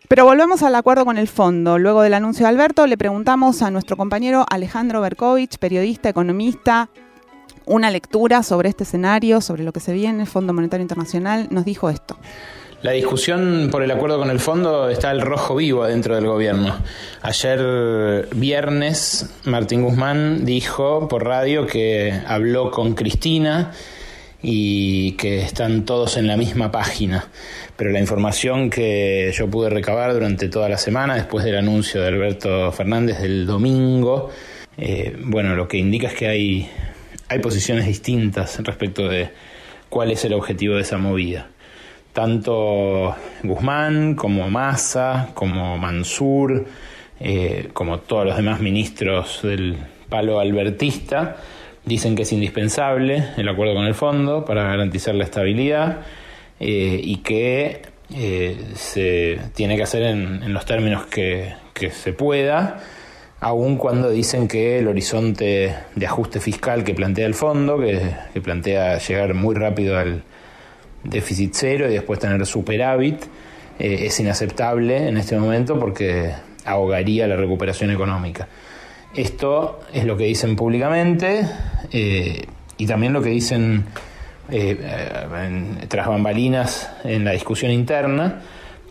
Pero 0.07 0.25
volvemos 0.25 0.61
al 0.61 0.75
acuerdo 0.75 1.03
con 1.05 1.17
el 1.17 1.27
fondo. 1.27 1.79
Luego 1.79 2.01
del 2.01 2.13
anuncio 2.13 2.45
de 2.45 2.49
Alberto, 2.49 2.85
le 2.85 2.97
preguntamos 2.97 3.61
a 3.61 3.71
nuestro 3.71 3.97
compañero 3.97 4.45
Alejandro 4.49 5.01
Berkovich, 5.01 5.57
periodista, 5.57 6.09
economista, 6.09 6.89
una 7.65 7.89
lectura 7.89 8.43
sobre 8.43 8.69
este 8.69 8.83
escenario, 8.83 9.41
sobre 9.41 9.63
lo 9.63 9.73
que 9.73 9.79
se 9.79 9.93
viene, 9.93 10.21
el 10.21 10.27
Fondo 10.27 10.53
Monetario 10.53 10.83
Internacional. 10.83 11.47
Nos 11.49 11.65
dijo 11.65 11.89
esto. 11.89 12.17
La 12.83 12.91
discusión 12.91 13.69
por 13.71 13.81
el 13.81 13.89
acuerdo 13.89 14.19
con 14.19 14.29
el 14.29 14.39
fondo 14.39 14.89
está 14.89 15.09
al 15.09 15.21
rojo 15.21 15.55
vivo 15.55 15.85
dentro 15.85 16.13
del 16.13 16.27
gobierno. 16.27 16.75
Ayer 17.23 18.27
viernes 18.35 19.33
Martín 19.45 19.81
Guzmán 19.81 20.45
dijo 20.45 21.07
por 21.07 21.25
radio 21.25 21.65
que 21.65 22.13
habló 22.27 22.69
con 22.69 22.93
Cristina 22.93 23.71
y 24.47 25.13
que 25.13 25.41
están 25.41 25.85
todos 25.85 26.17
en 26.17 26.27
la 26.27 26.37
misma 26.37 26.71
página. 26.71 27.29
Pero 27.75 27.89
la 27.89 27.99
información 27.99 28.69
que 28.69 29.33
yo 29.33 29.49
pude 29.49 29.71
recabar 29.71 30.13
durante 30.13 30.49
toda 30.49 30.69
la 30.69 30.77
semana, 30.77 31.15
después 31.15 31.43
del 31.43 31.57
anuncio 31.57 31.99
de 31.99 32.09
Alberto 32.09 32.71
Fernández 32.71 33.19
del 33.19 33.47
domingo, 33.47 34.29
eh, 34.77 35.17
bueno, 35.19 35.55
lo 35.55 35.67
que 35.67 35.77
indica 35.77 36.09
es 36.09 36.13
que 36.13 36.27
hay, 36.27 36.69
hay 37.27 37.39
posiciones 37.39 37.87
distintas 37.87 38.59
respecto 38.63 39.09
de 39.09 39.31
cuál 39.89 40.11
es 40.11 40.23
el 40.25 40.33
objetivo 40.33 40.75
de 40.75 40.81
esa 40.81 40.99
movida. 40.99 41.49
Tanto 42.13 43.15
Guzmán 43.41 44.13
como 44.13 44.47
Massa, 44.51 45.31
como 45.33 45.79
Mansur, 45.79 46.65
eh, 47.19 47.69
como 47.73 47.97
todos 47.97 48.27
los 48.27 48.37
demás 48.37 48.59
ministros 48.59 49.39
del 49.41 49.75
palo 50.07 50.39
albertista, 50.39 51.37
dicen 51.85 52.15
que 52.15 52.23
es 52.23 52.31
indispensable 52.31 53.29
el 53.37 53.47
acuerdo 53.47 53.75
con 53.75 53.85
el 53.85 53.95
fondo 53.95 54.45
para 54.45 54.63
garantizar 54.63 55.15
la 55.15 55.23
estabilidad 55.23 56.01
eh, 56.59 56.99
y 57.03 57.17
que 57.17 57.81
se 58.75 59.39
tiene 59.55 59.75
que 59.77 59.83
hacer 59.83 60.03
en, 60.03 60.53
los 60.53 60.65
términos 60.65 61.07
que, 61.07 61.53
que 61.73 61.89
se 61.89 62.13
pueda 62.13 62.79
aun 63.45 63.77
cuando 63.77 64.09
dicen 64.09 64.47
que 64.47 64.79
el 64.79 64.87
horizonte 64.87 65.75
de 65.93 66.05
ajuste 66.07 66.39
fiscal 66.39 66.83
que 66.83 66.95
plantea 66.95 67.27
el 67.27 67.35
fondo, 67.35 67.77
que, 67.79 68.01
plantea 68.41 68.97
llegar 68.97 69.35
muy 69.35 69.53
rápido 69.53 69.97
al 69.99 70.23
déficit 71.03 71.51
cero 71.53 71.87
y 71.87 71.93
después 71.93 72.19
tener 72.19 72.43
superávit, 72.45 73.23
eh, 73.77 74.05
es 74.05 74.19
inaceptable 74.19 75.07
en 75.07 75.17
este 75.17 75.37
momento 75.37 75.79
porque 75.79 76.31
ahogaría 76.65 77.27
la 77.27 77.35
recuperación 77.35 77.91
económica. 77.91 78.47
Esto 79.15 79.79
es 79.93 80.03
lo 80.03 80.17
que 80.17 80.25
dicen 80.25 80.55
públicamente 80.55 81.47
eh, 81.91 82.45
y 82.77 82.85
también 82.85 83.13
lo 83.13 83.21
que 83.21 83.29
dicen 83.29 83.85
eh, 84.49 84.77
tras 85.87 86.07
bambalinas 86.07 86.91
en 87.03 87.23
la 87.23 87.31
discusión 87.31 87.71
interna, 87.71 88.41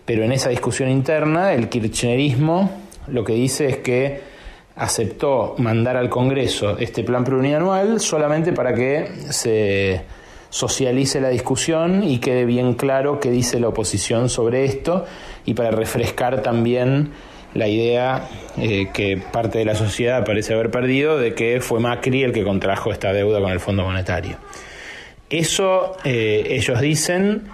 pero 0.04 0.24
en 0.24 0.32
esa 0.32 0.48
discusión 0.48 0.88
interna 0.88 1.52
el 1.52 1.68
kirchnerismo 1.68 2.70
lo 3.08 3.22
que 3.22 3.34
dice 3.34 3.66
es 3.68 3.76
que 3.78 4.22
aceptó 4.76 5.54
mandar 5.58 5.96
al 5.96 6.08
Congreso 6.08 6.78
este 6.78 7.04
plan 7.04 7.22
plurianual 7.22 8.00
solamente 8.00 8.52
para 8.52 8.74
que 8.74 9.10
se 9.30 10.02
socialice 10.48 11.20
la 11.20 11.28
discusión 11.28 12.02
y 12.02 12.18
quede 12.18 12.44
bien 12.44 12.74
claro 12.74 13.20
qué 13.20 13.30
dice 13.30 13.60
la 13.60 13.68
oposición 13.68 14.28
sobre 14.28 14.64
esto 14.64 15.04
y 15.44 15.54
para 15.54 15.70
refrescar 15.70 16.42
también 16.42 17.10
la 17.54 17.68
idea 17.68 18.28
eh, 18.58 18.88
que 18.92 19.16
parte 19.16 19.58
de 19.58 19.64
la 19.64 19.74
sociedad 19.74 20.24
parece 20.24 20.54
haber 20.54 20.70
perdido 20.70 21.18
de 21.18 21.34
que 21.34 21.60
fue 21.60 21.80
Macri 21.80 22.22
el 22.22 22.32
que 22.32 22.44
contrajo 22.44 22.92
esta 22.92 23.12
deuda 23.12 23.40
con 23.40 23.52
el 23.52 23.60
Fondo 23.60 23.84
Monetario. 23.84 24.36
Eso 25.30 25.96
eh, 26.04 26.46
ellos 26.50 26.80
dicen 26.80 27.44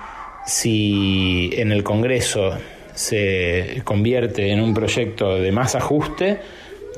si 0.46 1.50
en 1.54 1.70
el 1.70 1.84
Congreso 1.84 2.56
se 2.94 3.82
convierte 3.84 4.50
en 4.50 4.60
un 4.60 4.74
proyecto 4.74 5.36
de 5.36 5.52
más 5.52 5.74
ajuste, 5.74 6.40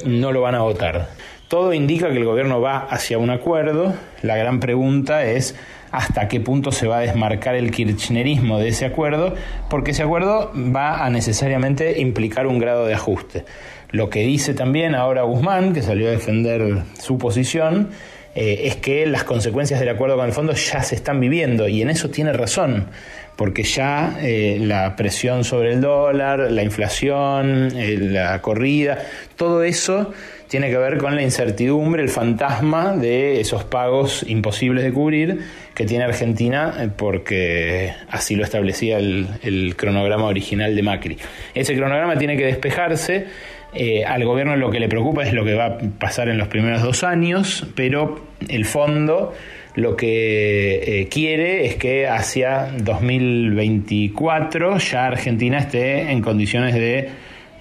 no 0.05 0.33
lo 0.33 0.41
van 0.41 0.55
a 0.55 0.63
votar. 0.63 1.11
Todo 1.49 1.75
indica 1.75 2.11
que 2.11 2.17
el 2.17 2.25
gobierno 2.25 2.61
va 2.61 2.79
hacia 2.79 3.19
un 3.19 3.31
acuerdo. 3.31 3.95
La 4.23 4.37
gran 4.37 4.59
pregunta 4.59 5.25
es 5.25 5.55
hasta 5.93 6.27
qué 6.27 6.41
punto 6.41 6.73
se 6.73 6.87
va 6.89 6.99
a 6.99 7.01
desmarcar 7.01 7.55
el 7.55 7.71
kirchnerismo 7.71 8.59
de 8.59 8.69
ese 8.69 8.87
acuerdo, 8.87 9.35
porque 9.71 9.93
ese 9.93 10.03
acuerdo 10.03 10.51
va 10.55 11.05
a 11.05 11.11
necesariamente 11.11 12.01
implicar 12.01 12.47
un 12.47 12.59
grado 12.59 12.87
de 12.87 12.95
ajuste. 12.95 13.45
Lo 13.91 14.09
que 14.09 14.21
dice 14.21 14.55
también 14.55 14.95
ahora 14.95 15.23
Guzmán, 15.23 15.75
que 15.75 15.83
salió 15.83 16.09
a 16.09 16.13
defender 16.13 16.83
su 16.99 17.19
posición, 17.19 17.91
eh, 18.35 18.63
es 18.65 18.77
que 18.77 19.07
las 19.07 19.25
consecuencias 19.25 19.79
del 19.79 19.91
acuerdo 19.91 20.17
con 20.17 20.25
el 20.25 20.33
fondo 20.33 20.55
ya 20.55 20.83
se 20.83 20.95
están 20.95 21.21
viviendo 21.21 21.69
y 21.69 21.83
en 21.83 21.91
eso 21.91 22.09
tiene 22.09 22.33
razón 22.33 22.87
porque 23.37 23.63
ya 23.63 24.19
eh, 24.21 24.59
la 24.61 24.95
presión 24.97 25.45
sobre 25.45 25.73
el 25.73 25.81
dólar, 25.81 26.51
la 26.51 26.63
inflación, 26.63 27.73
eh, 27.77 27.99
la 27.99 28.41
corrida, 28.41 28.99
todo 29.37 29.63
eso 29.63 30.13
tiene 30.53 30.69
que 30.69 30.77
ver 30.77 30.99
con 30.99 31.17
la 31.17 31.23
incertidumbre, 31.23 32.03
el 32.03 32.11
fantasma 32.11 32.95
de 32.95 33.41
esos 33.41 33.65
pagos 33.65 34.23
imposibles 34.29 34.85
de 34.85 34.93
cubrir 34.93 35.39
que 35.75 35.87
tiene 35.87 36.05
Argentina 36.05 36.75
eh, 36.79 36.89
porque 36.95 37.95
así 38.11 38.37
lo 38.37 38.45
establecía 38.45 38.99
el, 38.99 39.75
cronograma 39.79 40.27
original 40.27 40.77
de 40.77 40.83
Macri. 40.83 41.17
Ese 41.55 41.75
cronograma 41.75 42.19
tiene 42.19 42.37
que 42.37 42.45
despejarse. 42.45 43.29
al 44.07 44.25
gobierno 44.27 44.55
lo 44.57 44.71
que 44.71 44.79
le 44.79 44.91
preocupa 44.91 45.23
es 45.23 45.33
lo 45.33 45.43
que 45.43 45.55
va 45.55 45.65
a 45.65 45.79
pasar 45.99 46.29
en 46.29 46.37
los 46.37 46.49
primeros 46.49 46.83
dos 46.83 47.03
años, 47.03 47.67
pero 47.75 48.23
el 48.47 48.67
fondo 48.67 49.33
lo 49.75 49.97
que 49.97 51.01
eh, 51.01 51.09
quiere 51.09 51.65
es 51.65 51.77
que 51.77 52.09
hacia 52.09 52.73
2024 52.77 54.77
ya 54.77 55.07
Argentina 55.07 55.61
esté 55.61 56.13
en 56.13 56.21
condiciones 56.21 56.75
de 56.75 57.09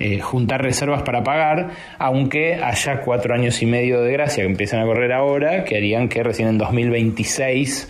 eh, 0.04 0.20
juntar 0.20 0.64
reservas 0.64 1.04
para 1.04 1.24
pagar, 1.24 1.70
aunque 2.00 2.56
haya 2.56 3.02
cuatro 3.02 3.36
años 3.36 3.62
y 3.62 3.68
medio 3.68 4.02
de 4.02 4.12
gracia 4.12 4.44
que 4.44 4.50
empiezan 4.50 4.80
a 4.80 4.86
correr 4.86 5.14
ahora, 5.14 5.64
que 5.64 5.78
harían 5.78 6.10
que 6.10 6.24
recién 6.24 6.48
en 6.48 6.58
2026 6.58 7.88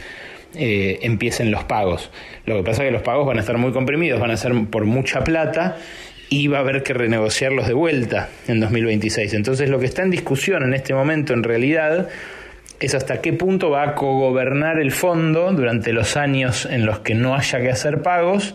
eh, 0.56 1.00
empiecen 1.04 1.52
los 1.52 1.64
pagos. 1.64 2.12
Lo 2.46 2.58
que 2.58 2.64
pasa 2.64 2.84
es 2.84 2.90
que 2.90 2.92
los 2.92 3.02
pagos 3.02 3.26
van 3.26 3.38
a 3.38 3.40
estar 3.40 3.58
muy 3.58 3.72
comprimidos, 3.72 4.20
van 4.20 4.32
a 4.32 4.36
ser 4.36 4.52
por 4.70 4.84
mucha 4.84 5.24
plata 5.24 5.78
y 6.28 6.48
va 6.48 6.58
a 6.58 6.60
haber 6.60 6.84
que 6.84 6.94
renegociarlos 6.94 7.66
de 7.66 7.74
vuelta 7.74 8.28
en 8.46 8.60
2026. 8.60 9.34
Entonces 9.34 9.70
lo 9.70 9.80
que 9.80 9.86
está 9.86 10.04
en 10.04 10.12
discusión 10.12 10.64
en 10.64 10.74
este 10.74 10.94
momento 10.94 11.34
en 11.34 11.44
realidad 11.44 12.10
es 12.82 12.94
hasta 12.94 13.22
qué 13.22 13.32
punto 13.32 13.70
va 13.70 13.84
a 13.84 13.96
cogobernar 13.96 14.82
el 14.82 14.92
fondo 14.92 15.50
durante 15.54 15.94
los 15.94 16.18
años 16.18 16.66
en 16.66 16.86
los 16.86 17.00
que 17.00 17.16
no 17.16 17.36
haya 17.36 17.62
que 17.62 17.70
hacer 17.70 18.02
pagos 18.02 18.54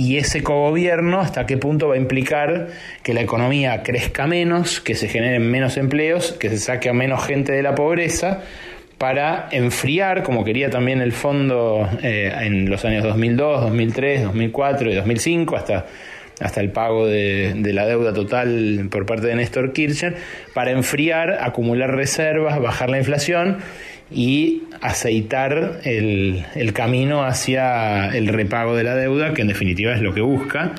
y 0.00 0.16
ese 0.16 0.42
cogobierno 0.42 1.20
hasta 1.20 1.44
qué 1.44 1.58
punto 1.58 1.88
va 1.88 1.94
a 1.94 1.98
implicar 1.98 2.68
que 3.02 3.12
la 3.12 3.20
economía 3.20 3.82
crezca 3.82 4.26
menos, 4.26 4.80
que 4.80 4.94
se 4.94 5.08
generen 5.08 5.50
menos 5.50 5.76
empleos, 5.76 6.32
que 6.32 6.48
se 6.48 6.56
saque 6.56 6.88
a 6.88 6.94
menos 6.94 7.22
gente 7.26 7.52
de 7.52 7.62
la 7.62 7.74
pobreza 7.74 8.40
para 8.96 9.48
enfriar, 9.50 10.22
como 10.22 10.42
quería 10.42 10.70
también 10.70 11.02
el 11.02 11.12
fondo 11.12 11.86
eh, 12.02 12.32
en 12.40 12.70
los 12.70 12.86
años 12.86 13.04
2002, 13.04 13.60
2003, 13.60 14.24
2004 14.24 14.90
y 14.90 14.94
2005, 14.94 15.56
hasta 15.56 15.86
hasta 16.40 16.62
el 16.62 16.70
pago 16.70 17.06
de, 17.06 17.54
la 17.74 17.86
deuda 17.86 18.14
total 18.14 18.88
por 18.90 19.04
parte 19.04 19.26
de 19.26 19.34
Néstor 19.34 19.74
Kirchner, 19.74 20.16
para 20.54 20.70
enfriar, 20.70 21.36
acumular 21.42 21.94
reservas, 21.94 22.58
bajar 22.58 22.88
la 22.88 22.96
inflación 22.96 23.58
y 24.10 24.62
aceitar 24.80 25.80
el, 25.84 26.72
camino 26.72 27.24
hacia 27.24 28.08
el 28.16 28.28
repago 28.28 28.74
de 28.76 28.84
la 28.84 28.94
deuda, 28.94 29.34
que 29.34 29.42
en 29.42 29.48
definitiva 29.48 29.94
es 29.94 30.00
lo 30.00 30.14
que 30.14 30.20
busca, 30.20 30.72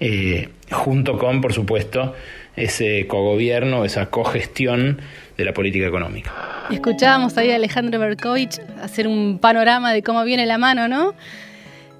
eh, 0.00 0.48
junto 0.70 1.18
con, 1.18 1.40
por 1.40 1.52
supuesto, 1.52 2.14
ese 2.56 3.06
cogobierno, 3.06 3.84
esa 3.84 4.06
cogestión 4.06 5.00
de 5.36 5.44
la 5.44 5.52
política 5.52 5.86
económica. 5.86 6.32
Escuchábamos 6.70 7.36
ahí 7.36 7.50
a 7.50 7.56
Alejandro 7.56 7.98
Berkovich 7.98 8.60
hacer 8.82 9.06
un 9.06 9.38
panorama 9.38 9.92
de 9.92 10.02
cómo 10.02 10.24
viene 10.24 10.46
la 10.46 10.58
mano, 10.58 10.88
¿no? 10.88 11.14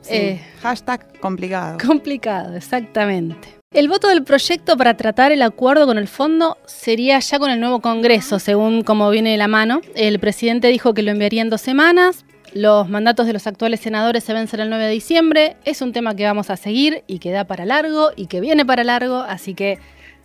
Eh, 0.09 0.41
hashtag 0.63 1.19
complicado. 1.19 1.79
Complicado, 1.85 2.57
exactamente. 2.57 3.54
El 3.75 3.89
voto 3.89 4.07
del 4.07 4.23
proyecto 4.23 4.77
para 4.77 4.97
tratar 4.97 5.33
el 5.33 5.43
acuerdo 5.43 5.85
con 5.85 5.99
el 5.99 6.07
fondo 6.07 6.59
sería 6.65 7.19
ya 7.19 7.41
con 7.41 7.51
el 7.51 7.59
nuevo 7.59 7.81
Congreso, 7.81 8.39
según 8.39 8.85
como 8.85 9.11
viene 9.11 9.37
la 9.37 9.49
mano. 9.49 9.81
El 9.97 10.21
presidente 10.21 10.69
dijo 10.69 10.95
que 10.95 11.03
lo 11.03 11.11
enviaría 11.11 11.43
en 11.43 11.51
dos 11.51 11.61
semanas. 11.61 12.25
Los 12.53 12.89
mandatos 12.89 13.27
de 13.27 13.33
los 13.33 13.49
actuales 13.49 13.81
senadores 13.81 14.23
se 14.23 14.33
vencen 14.33 14.61
el 14.61 14.69
9 14.69 14.85
de 14.85 14.91
diciembre. 14.93 15.57
Es 15.65 15.83
un 15.83 15.93
tema 15.93 16.15
que 16.15 16.25
vamos 16.25 16.51
a 16.51 16.57
seguir 16.57 17.03
y 17.09 17.19
que 17.19 17.33
da 17.33 17.47
para 17.47 17.65
largo 17.65 18.13
y 18.15 18.29
que 18.29 18.41
viene 18.41 18.65
para 18.65 18.85
largo, 18.85 19.17
así 19.17 19.55
que 19.55 19.81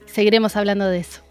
seguiremos 0.06 0.56
hablando 0.56 0.86
de 0.86 1.00
eso. 1.00 1.22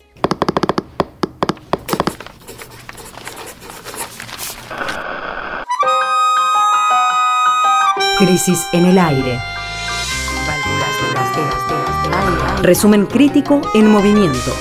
Crisis 8.18 8.66
en 8.72 8.86
el 8.86 8.98
aire. 8.98 9.38
Resumen 12.62 13.06
crítico 13.06 13.60
en 13.72 13.88
movimiento. 13.88 14.52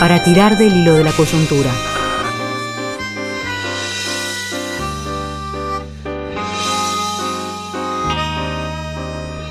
Para 0.00 0.24
tirar 0.24 0.58
del 0.58 0.76
hilo 0.76 0.94
de 0.94 1.04
la 1.04 1.12
coyuntura. 1.12 1.70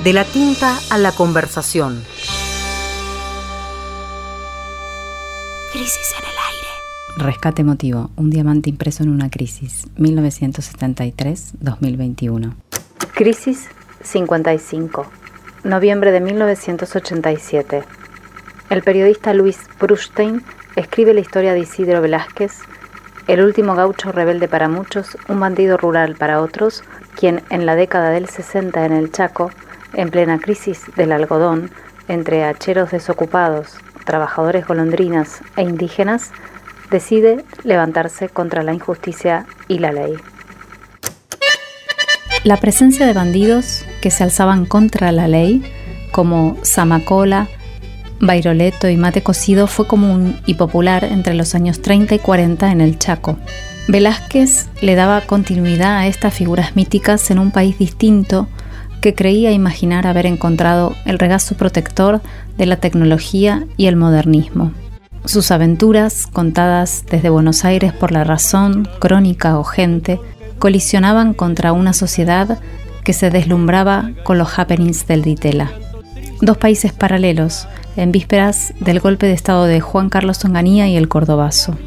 De 0.03 0.11
la 0.11 0.25
tinta 0.25 0.77
a 0.89 0.97
la 0.97 1.13
conversación. 1.13 2.03
Crisis 5.71 6.13
en 6.19 6.25
el 6.25 7.25
Rescate 7.25 7.61
emotivo, 7.61 8.09
un 8.17 8.29
diamante 8.29 8.69
impreso 8.69 9.03
en 9.03 9.09
una 9.09 9.29
crisis, 9.29 9.87
1973-2021. 9.97 12.53
Crisis 13.13 13.69
55, 14.03 15.05
noviembre 15.65 16.11
de 16.11 16.21
1987. 16.21 17.83
El 18.69 18.83
periodista 18.83 19.33
Luis 19.33 19.59
Brustein 19.79 20.43
escribe 20.75 21.13
la 21.13 21.21
historia 21.21 21.53
de 21.53 21.59
Isidro 21.59 22.01
Velázquez, 22.01 22.59
el 23.27 23.41
último 23.41 23.73
gaucho 23.73 24.11
rebelde 24.11 24.47
para 24.47 24.69
muchos, 24.69 25.17
un 25.27 25.39
bandido 25.39 25.77
rural 25.77 26.15
para 26.15 26.41
otros, 26.41 26.83
quien 27.15 27.41
en 27.49 27.65
la 27.65 27.75
década 27.75 28.11
del 28.11 28.29
60 28.29 28.85
en 28.85 28.93
el 28.93 29.11
Chaco, 29.11 29.49
en 29.93 30.11
plena 30.11 30.39
crisis 30.39 30.83
del 30.95 31.11
algodón, 31.11 31.71
entre 32.07 32.43
hacheros 32.43 32.91
desocupados, 32.91 33.75
trabajadores 34.05 34.67
golondrinas 34.67 35.41
e 35.55 35.63
indígenas, 35.63 36.31
decide 36.91 37.43
levantarse 37.63 38.29
contra 38.29 38.61
la 38.61 38.73
injusticia 38.73 39.47
y 39.67 39.79
la 39.79 39.91
ley. 39.91 40.15
La 42.45 42.57
presencia 42.57 43.07
de 43.07 43.13
bandidos 43.13 43.85
que 44.01 44.11
se 44.11 44.23
alzaban 44.23 44.67
contra 44.67 45.11
la 45.11 45.27
ley, 45.27 45.63
como 46.11 46.57
Samacola, 46.61 47.47
Bairoleto 48.19 48.87
y 48.87 48.97
Mate 48.97 49.23
Cocido, 49.23 49.65
fue 49.65 49.87
común 49.87 50.39
y 50.45 50.53
popular 50.53 51.05
entre 51.05 51.33
los 51.33 51.55
años 51.55 51.81
30 51.81 52.13
y 52.13 52.19
40 52.19 52.71
en 52.71 52.81
el 52.81 52.99
Chaco. 52.99 53.39
Velázquez 53.87 54.67
le 54.79 54.93
daba 54.93 55.21
continuidad 55.21 55.97
a 55.97 56.05
estas 56.05 56.35
figuras 56.35 56.75
míticas 56.75 57.31
en 57.31 57.39
un 57.39 57.49
país 57.49 57.79
distinto 57.79 58.47
que 59.01 59.15
creía 59.15 59.51
imaginar 59.51 60.05
haber 60.05 60.27
encontrado 60.27 60.95
el 61.05 61.17
regazo 61.17 61.57
protector 61.57 62.21
de 62.59 62.67
la 62.67 62.75
tecnología 62.75 63.65
y 63.75 63.87
el 63.87 63.95
modernismo. 63.95 64.71
Sus 65.25 65.49
aventuras, 65.49 66.27
contadas 66.27 67.05
desde 67.09 67.29
Buenos 67.29 67.65
Aires 67.65 67.91
por 67.91 68.11
la 68.11 68.23
razón, 68.23 68.87
crónica 68.99 69.57
o 69.57 69.63
gente, 69.63 70.19
colisionaban 70.59 71.33
contra 71.33 71.73
una 71.73 71.93
sociedad 71.93 72.59
que 73.03 73.13
se 73.13 73.29
deslumbraba 73.29 74.11
con 74.23 74.37
los 74.37 74.57
happenings 74.57 75.07
del 75.07 75.21
Ditela. 75.21 75.71
Dos 76.41 76.57
países 76.57 76.91
paralelos, 76.91 77.67
en 77.95 78.11
vísperas 78.11 78.73
del 78.79 78.99
golpe 78.99 79.25
de 79.25 79.33
Estado 79.33 79.65
de 79.65 79.79
Juan 79.79 80.09
Carlos 80.09 80.43
Onganía 80.43 80.87
y 80.87 80.97
el 80.97 81.07
Cordobazo. 81.07 81.77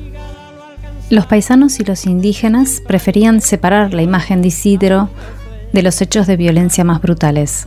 Los 1.10 1.26
paisanos 1.26 1.80
y 1.80 1.84
los 1.84 2.06
indígenas 2.06 2.82
preferían 2.86 3.40
separar 3.40 3.94
la 3.94 4.02
imagen 4.02 4.42
de 4.42 4.48
Isidro 4.48 5.08
de 5.72 5.82
los 5.82 6.00
hechos 6.00 6.26
de 6.26 6.36
violencia 6.36 6.84
más 6.84 7.00
brutales. 7.00 7.66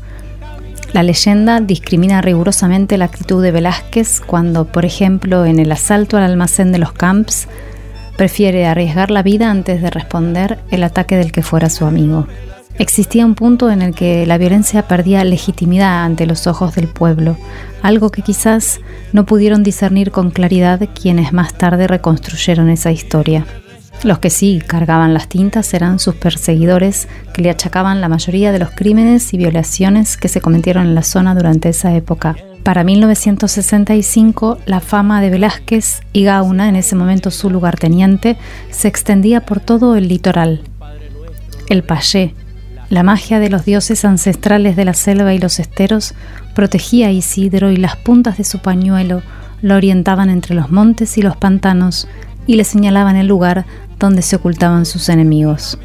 La 0.94 1.04
leyenda 1.04 1.62
discrimina 1.62 2.22
rigurosamente 2.22 2.98
la 2.98 3.06
actitud 3.06 3.42
de 3.42 3.52
Velázquez 3.52 4.20
cuando, 4.20 4.66
por 4.66 4.86
ejemplo, 4.86 5.46
en 5.46 5.60
el 5.60 5.72
asalto 5.72 6.18
al 6.18 6.24
almacén 6.24 6.72
de 6.72 6.80
los 6.80 6.92
Camps, 6.92 7.48
prefiere 8.18 8.66
arriesgar 8.66 9.12
la 9.12 9.24
vida 9.24 9.50
antes 9.50 9.82
de 9.82 9.90
responder 9.90 10.60
el 10.70 10.84
ataque 10.84 11.18
del 11.18 11.32
que 11.32 11.42
fuera 11.42 11.70
su 11.70 11.86
amigo. 11.86 12.28
Existía 12.78 13.26
un 13.26 13.36
punto 13.36 13.70
en 13.70 13.82
el 13.82 13.94
que 13.94 14.26
la 14.26 14.38
violencia 14.38 14.88
perdía 14.88 15.24
legitimidad 15.24 16.04
ante 16.04 16.26
los 16.26 16.48
ojos 16.48 16.74
del 16.74 16.88
pueblo, 16.88 17.38
algo 17.82 18.10
que 18.10 18.22
quizás 18.22 18.80
no 19.14 19.26
pudieron 19.26 19.62
discernir 19.62 20.12
con 20.12 20.32
claridad 20.32 20.88
quienes 21.00 21.34
más 21.34 21.54
tarde 21.54 21.88
reconstruyeron 21.88 22.70
esa 22.70 22.92
historia. 22.92 23.46
Los 24.04 24.18
que 24.18 24.32
sí 24.32 24.64
cargaban 24.66 25.14
las 25.14 25.28
tintas 25.28 25.74
eran 25.76 26.00
sus 26.00 26.16
perseguidores, 26.16 27.08
que 27.34 27.44
le 27.44 27.52
achacaban 27.52 28.02
la 28.02 28.10
mayoría 28.10 28.52
de 28.52 28.58
los 28.58 28.72
crímenes 28.72 29.32
y 29.34 29.38
violaciones 29.38 30.18
que 30.18 30.28
se 30.28 30.42
cometieron 30.42 30.88
en 30.88 30.96
la 30.96 31.04
zona 31.04 31.36
durante 31.36 31.70
esa 31.70 31.96
época. 31.96 32.36
Para 32.64 32.84
1965, 32.84 34.60
la 34.66 34.80
fama 34.80 35.22
de 35.22 35.32
Velázquez 35.32 36.02
y 36.14 36.26
Gauna, 36.26 36.70
en 36.70 36.76
ese 36.76 36.96
momento 36.96 37.32
su 37.32 37.50
lugarteniente, 37.50 38.38
se 38.70 38.88
extendía 38.88 39.42
por 39.42 39.60
todo 39.60 39.96
el 39.96 40.08
litoral. 40.08 40.62
El 41.70 41.84
payé, 41.84 42.36
la 42.90 43.04
magia 43.04 43.40
de 43.40 43.50
los 43.50 43.66
dioses 43.66 44.06
ancestrales 44.06 44.76
de 44.76 44.86
la 44.86 44.94
selva 44.94 45.34
y 45.34 45.40
los 45.40 45.60
esteros, 45.60 46.14
protegía 46.54 47.08
a 47.08 47.12
Isidro 47.12 47.72
y 47.72 47.78
las 47.78 47.96
puntas 47.96 48.38
de 48.38 48.44
su 48.44 48.60
pañuelo 48.60 49.24
lo 49.62 49.76
orientaban 49.76 50.30
entre 50.30 50.56
los 50.56 50.72
montes 50.72 51.18
y 51.18 51.22
los 51.22 51.38
pantanos 51.38 52.08
y 52.48 52.56
le 52.56 52.64
señalaban 52.64 53.16
el 53.16 53.28
lugar 53.28 53.66
donde 53.98 54.22
se 54.22 54.36
ocultaban 54.36 54.86
sus 54.86 55.10
enemigos. 55.10 55.78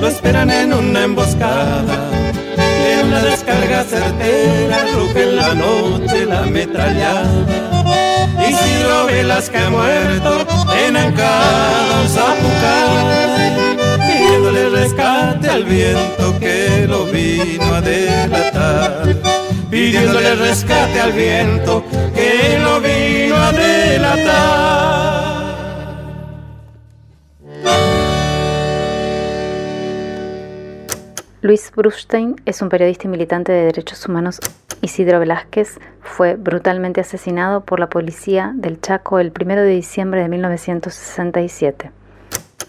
lo 0.00 0.08
esperan 0.08 0.50
en 0.50 0.72
una 0.72 1.04
emboscada, 1.04 2.29
en 3.00 3.06
una 3.06 3.22
descarga 3.22 3.84
certera, 3.84 4.86
ruge 4.94 5.22
en 5.22 5.36
la 5.36 5.54
noche 5.54 6.26
la 6.26 6.42
metrallada. 6.42 7.46
Y 8.48 8.52
si 8.52 8.82
lo 8.82 9.06
velas 9.06 9.50
que 9.50 9.58
ha 9.58 9.70
muerto, 9.70 10.46
en 10.86 10.96
Ancada, 10.96 12.08
Zapucay, 12.08 13.56
pidiéndole 14.06 14.68
rescate 14.70 15.48
al 15.48 15.64
viento 15.64 16.38
que 16.38 16.86
lo 16.88 17.04
vino 17.06 17.74
a 17.74 17.80
delatar 17.80 19.40
pidiéndole 19.70 20.34
rescate 20.34 21.00
al 21.00 21.12
viento 21.12 21.84
que 22.14 22.58
lo 22.58 22.80
vino 22.80 23.36
a 23.36 23.52
delatar. 23.52 24.79
Luis 31.42 31.72
Brustein 31.74 32.36
es 32.44 32.60
un 32.60 32.68
periodista 32.68 33.06
y 33.06 33.10
militante 33.10 33.50
de 33.50 33.64
derechos 33.64 34.06
humanos. 34.06 34.40
Isidro 34.82 35.20
Velázquez 35.20 35.78
fue 36.02 36.34
brutalmente 36.34 37.00
asesinado 37.00 37.62
por 37.62 37.80
la 37.80 37.88
policía 37.88 38.52
del 38.54 38.78
Chaco 38.78 39.18
el 39.18 39.32
1 39.40 39.56
de 39.56 39.68
diciembre 39.68 40.20
de 40.20 40.28
1967. 40.28 41.92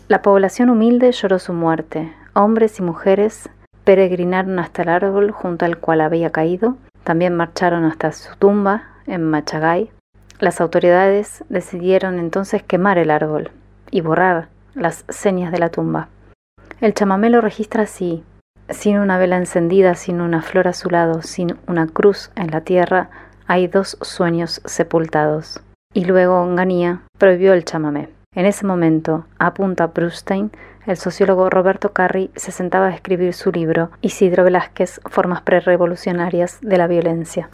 La 0.08 0.22
población 0.22 0.70
humilde 0.70 1.12
lloró 1.12 1.38
su 1.40 1.52
muerte. 1.52 2.14
Hombres 2.32 2.80
y 2.80 2.82
mujeres 2.82 3.50
peregrinaron 3.84 4.58
hasta 4.58 4.84
el 4.84 4.90
árbol 4.90 5.32
junto 5.32 5.66
al 5.66 5.78
cual 5.78 6.00
había 6.00 6.30
caído. 6.30 6.78
También 7.04 7.36
marcharon 7.36 7.84
hasta 7.84 8.14
su 8.14 8.38
tumba 8.38 8.84
en 9.06 9.30
Machagay. 9.30 9.92
Las 10.40 10.62
autoridades 10.62 11.44
decidieron 11.50 12.20
entonces 12.20 12.64
quemar 12.64 12.98
el 12.98 13.12
árbol 13.12 13.52
y 13.92 14.00
borrar 14.00 14.48
las 14.76 15.04
señas 15.10 15.52
de 15.52 15.60
la 15.60 15.68
tumba. 15.68 16.08
El 16.80 16.94
chamamé 16.94 17.30
lo 17.30 17.42
registra 17.42 17.84
así, 17.84 18.24
sin 18.72 19.00
una 19.00 19.18
vela 19.18 19.38
encendida, 19.38 19.96
sin 19.96 20.22
una 20.22 20.42
flor 20.42 20.68
a 20.68 20.74
su 20.74 20.90
lado, 20.90 21.22
sin 21.22 21.58
una 21.68 21.88
cruz 21.88 22.32
en 22.36 22.52
la 22.52 22.62
tierra, 22.62 23.10
hay 23.48 23.68
dos 23.68 23.98
sueños 24.02 24.62
sepultados. 24.66 25.62
Y 25.94 26.06
luego 26.06 26.42
Onganía 26.42 27.02
prohibió 27.18 27.54
el 27.54 27.66
chamamé. 27.66 28.10
En 28.34 28.46
ese 28.46 28.66
momento, 28.66 29.26
apunta 29.40 29.88
Brustein, 29.88 30.52
el 30.88 30.98
sociólogo 30.98 31.50
Roberto 31.50 31.92
Carri 31.92 32.32
se 32.36 32.52
sentaba 32.52 32.88
a 32.88 32.96
escribir 32.96 33.34
su 33.34 33.52
libro 33.52 33.92
Isidro 34.02 34.44
Velázquez, 34.44 35.02
Formas 35.06 35.42
Prerevolucionarias 35.42 36.60
de 36.62 36.78
la 36.78 36.88
Violencia. 36.88 37.50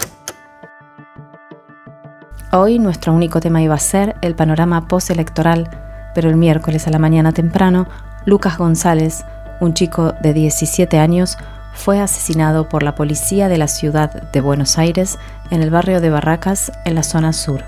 Hoy 2.54 2.80
nuestro 2.80 3.12
único 3.12 3.42
tema 3.42 3.62
iba 3.62 3.74
a 3.76 3.80
ser 3.80 4.16
el 4.22 4.36
panorama 4.36 4.88
postelectoral, 4.88 5.70
pero 6.16 6.30
el 6.30 6.38
miércoles 6.38 6.88
a 6.88 6.92
la 6.92 7.00
mañana 7.00 7.34
temprano, 7.34 7.88
Lucas 8.26 8.58
González, 8.58 9.26
un 9.60 9.74
chico 9.74 10.14
de 10.22 10.34
17 10.34 11.00
años 11.00 11.38
fue 11.74 12.00
asesinado 12.00 12.68
por 12.70 12.84
la 12.84 12.96
policía 12.96 13.50
de 13.50 13.58
la 13.58 13.68
ciudad 13.68 14.32
de 14.32 14.42
Buenos 14.42 14.78
Aires 14.78 15.18
en 15.52 15.62
el 15.62 15.70
barrio 15.70 16.02
de 16.02 16.10
Barracas, 16.10 16.72
en 16.86 16.96
la 16.96 17.04
zona 17.04 17.34
sur. 17.34 17.64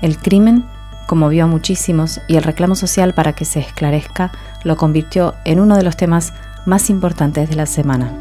El 0.00 0.18
crimen 0.18 0.64
conmovió 1.06 1.44
a 1.44 1.48
muchísimos 1.48 2.20
y 2.28 2.36
el 2.36 2.44
reclamo 2.44 2.74
social 2.74 3.14
para 3.14 3.32
que 3.32 3.44
se 3.44 3.60
esclarezca 3.60 4.30
lo 4.62 4.76
convirtió 4.76 5.34
en 5.44 5.58
uno 5.58 5.76
de 5.76 5.82
los 5.82 5.96
temas 5.96 6.32
más 6.66 6.90
importantes 6.90 7.48
de 7.48 7.56
la 7.56 7.66
semana. 7.66 8.12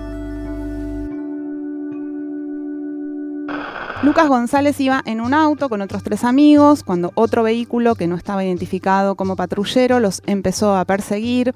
Lucas 4.04 4.28
González 4.28 4.80
iba 4.80 5.02
en 5.06 5.22
un 5.22 5.34
auto 5.34 5.70
con 5.70 5.82
otros 5.82 6.04
tres 6.04 6.24
amigos 6.24 6.84
cuando 6.84 7.12
otro 7.16 7.44
vehículo 7.44 7.96
que 7.96 8.08
no 8.08 8.16
estaba 8.16 8.46
identificado 8.46 9.16
como 9.16 9.36
patrullero 9.36 10.00
los 10.00 10.22
empezó 10.28 10.76
a 10.76 10.86
perseguir 10.86 11.54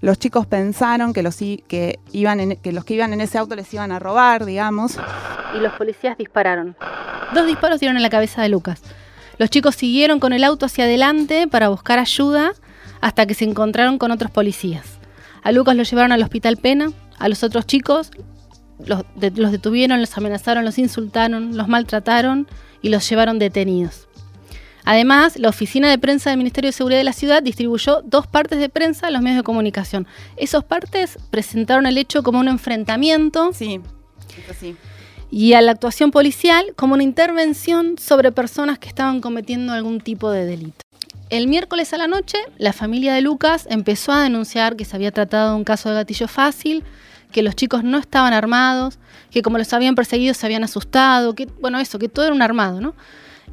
los 0.00 0.18
chicos 0.18 0.46
pensaron 0.46 1.12
que 1.12 1.22
los, 1.22 1.36
que, 1.36 1.98
iban 2.12 2.56
que 2.56 2.72
los 2.72 2.84
que 2.84 2.94
iban 2.94 3.12
en 3.12 3.20
ese 3.20 3.38
auto 3.38 3.54
les 3.54 3.72
iban 3.74 3.92
a 3.92 3.98
robar, 3.98 4.44
digamos. 4.46 4.96
Y 5.54 5.60
los 5.60 5.72
policías 5.74 6.16
dispararon. 6.16 6.76
Dos 7.34 7.46
disparos 7.46 7.80
dieron 7.80 7.96
en 7.96 8.02
la 8.02 8.10
cabeza 8.10 8.42
de 8.42 8.48
Lucas. 8.48 8.82
Los 9.38 9.50
chicos 9.50 9.74
siguieron 9.74 10.20
con 10.20 10.32
el 10.32 10.44
auto 10.44 10.66
hacia 10.66 10.84
adelante 10.84 11.46
para 11.48 11.68
buscar 11.68 11.98
ayuda 11.98 12.52
hasta 13.00 13.26
que 13.26 13.34
se 13.34 13.44
encontraron 13.44 13.98
con 13.98 14.10
otros 14.10 14.30
policías. 14.30 14.98
A 15.42 15.52
Lucas 15.52 15.76
lo 15.76 15.82
llevaron 15.82 16.12
al 16.12 16.22
hospital 16.22 16.56
Pena, 16.56 16.92
a 17.18 17.28
los 17.28 17.42
otros 17.42 17.66
chicos 17.66 18.10
los, 18.84 19.04
los 19.36 19.52
detuvieron, 19.52 20.00
los 20.00 20.16
amenazaron, 20.16 20.64
los 20.64 20.78
insultaron, 20.78 21.56
los 21.56 21.68
maltrataron 21.68 22.46
y 22.82 22.88
los 22.88 23.08
llevaron 23.08 23.38
detenidos. 23.38 24.08
Además, 24.84 25.38
la 25.38 25.48
oficina 25.48 25.88
de 25.88 25.98
prensa 25.98 26.30
del 26.30 26.38
Ministerio 26.38 26.68
de 26.68 26.72
Seguridad 26.72 27.00
de 27.00 27.04
la 27.04 27.12
ciudad 27.12 27.42
distribuyó 27.42 28.02
dos 28.02 28.26
partes 28.26 28.58
de 28.58 28.68
prensa 28.68 29.06
a 29.06 29.10
los 29.10 29.22
medios 29.22 29.38
de 29.38 29.42
comunicación. 29.42 30.06
Esas 30.36 30.64
partes 30.64 31.18
presentaron 31.30 31.86
el 31.86 31.98
hecho 31.98 32.22
como 32.22 32.40
un 32.40 32.48
enfrentamiento. 32.48 33.52
Sí, 33.52 33.80
sí. 34.58 34.76
Y 35.30 35.52
a 35.52 35.60
la 35.60 35.72
actuación 35.72 36.10
policial 36.10 36.72
como 36.76 36.94
una 36.94 37.02
intervención 37.02 37.96
sobre 37.98 38.32
personas 38.32 38.78
que 38.78 38.88
estaban 38.88 39.20
cometiendo 39.20 39.72
algún 39.72 40.00
tipo 40.00 40.30
de 40.30 40.44
delito. 40.44 40.84
El 41.30 41.46
miércoles 41.46 41.92
a 41.92 41.96
la 41.96 42.08
noche, 42.08 42.38
la 42.58 42.72
familia 42.72 43.14
de 43.14 43.20
Lucas 43.20 43.68
empezó 43.70 44.10
a 44.10 44.22
denunciar 44.22 44.74
que 44.74 44.84
se 44.84 44.96
había 44.96 45.12
tratado 45.12 45.50
de 45.50 45.56
un 45.56 45.64
caso 45.64 45.88
de 45.88 45.94
gatillo 45.94 46.26
fácil, 46.26 46.82
que 47.30 47.42
los 47.42 47.54
chicos 47.54 47.84
no 47.84 47.98
estaban 47.98 48.32
armados, 48.32 48.98
que 49.30 49.40
como 49.40 49.56
los 49.56 49.72
habían 49.72 49.94
perseguido 49.94 50.34
se 50.34 50.44
habían 50.46 50.64
asustado, 50.64 51.36
que 51.36 51.46
bueno, 51.60 51.78
eso, 51.78 52.00
que 52.00 52.08
todo 52.08 52.24
era 52.24 52.34
un 52.34 52.42
armado, 52.42 52.80
¿no? 52.80 52.94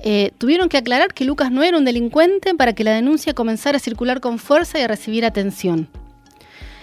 Eh, 0.04 0.32
tuvieron 0.38 0.70
que 0.70 0.78
aclarar 0.78 1.14
que 1.14 1.26
Lucas 1.26 1.52
no 1.52 1.64
era 1.64 1.78
un 1.78 1.86
delincuente 1.86 2.54
para 2.54 2.74
que 2.74 2.84
la 2.84 2.94
denuncia 2.94 3.34
comenzara 3.34 3.78
a 3.78 3.80
circular 3.80 4.20
con 4.20 4.40
fuerza 4.40 4.80
y 4.80 4.84
a 4.84 4.88
recibir 4.88 5.26
atención. 5.26 5.90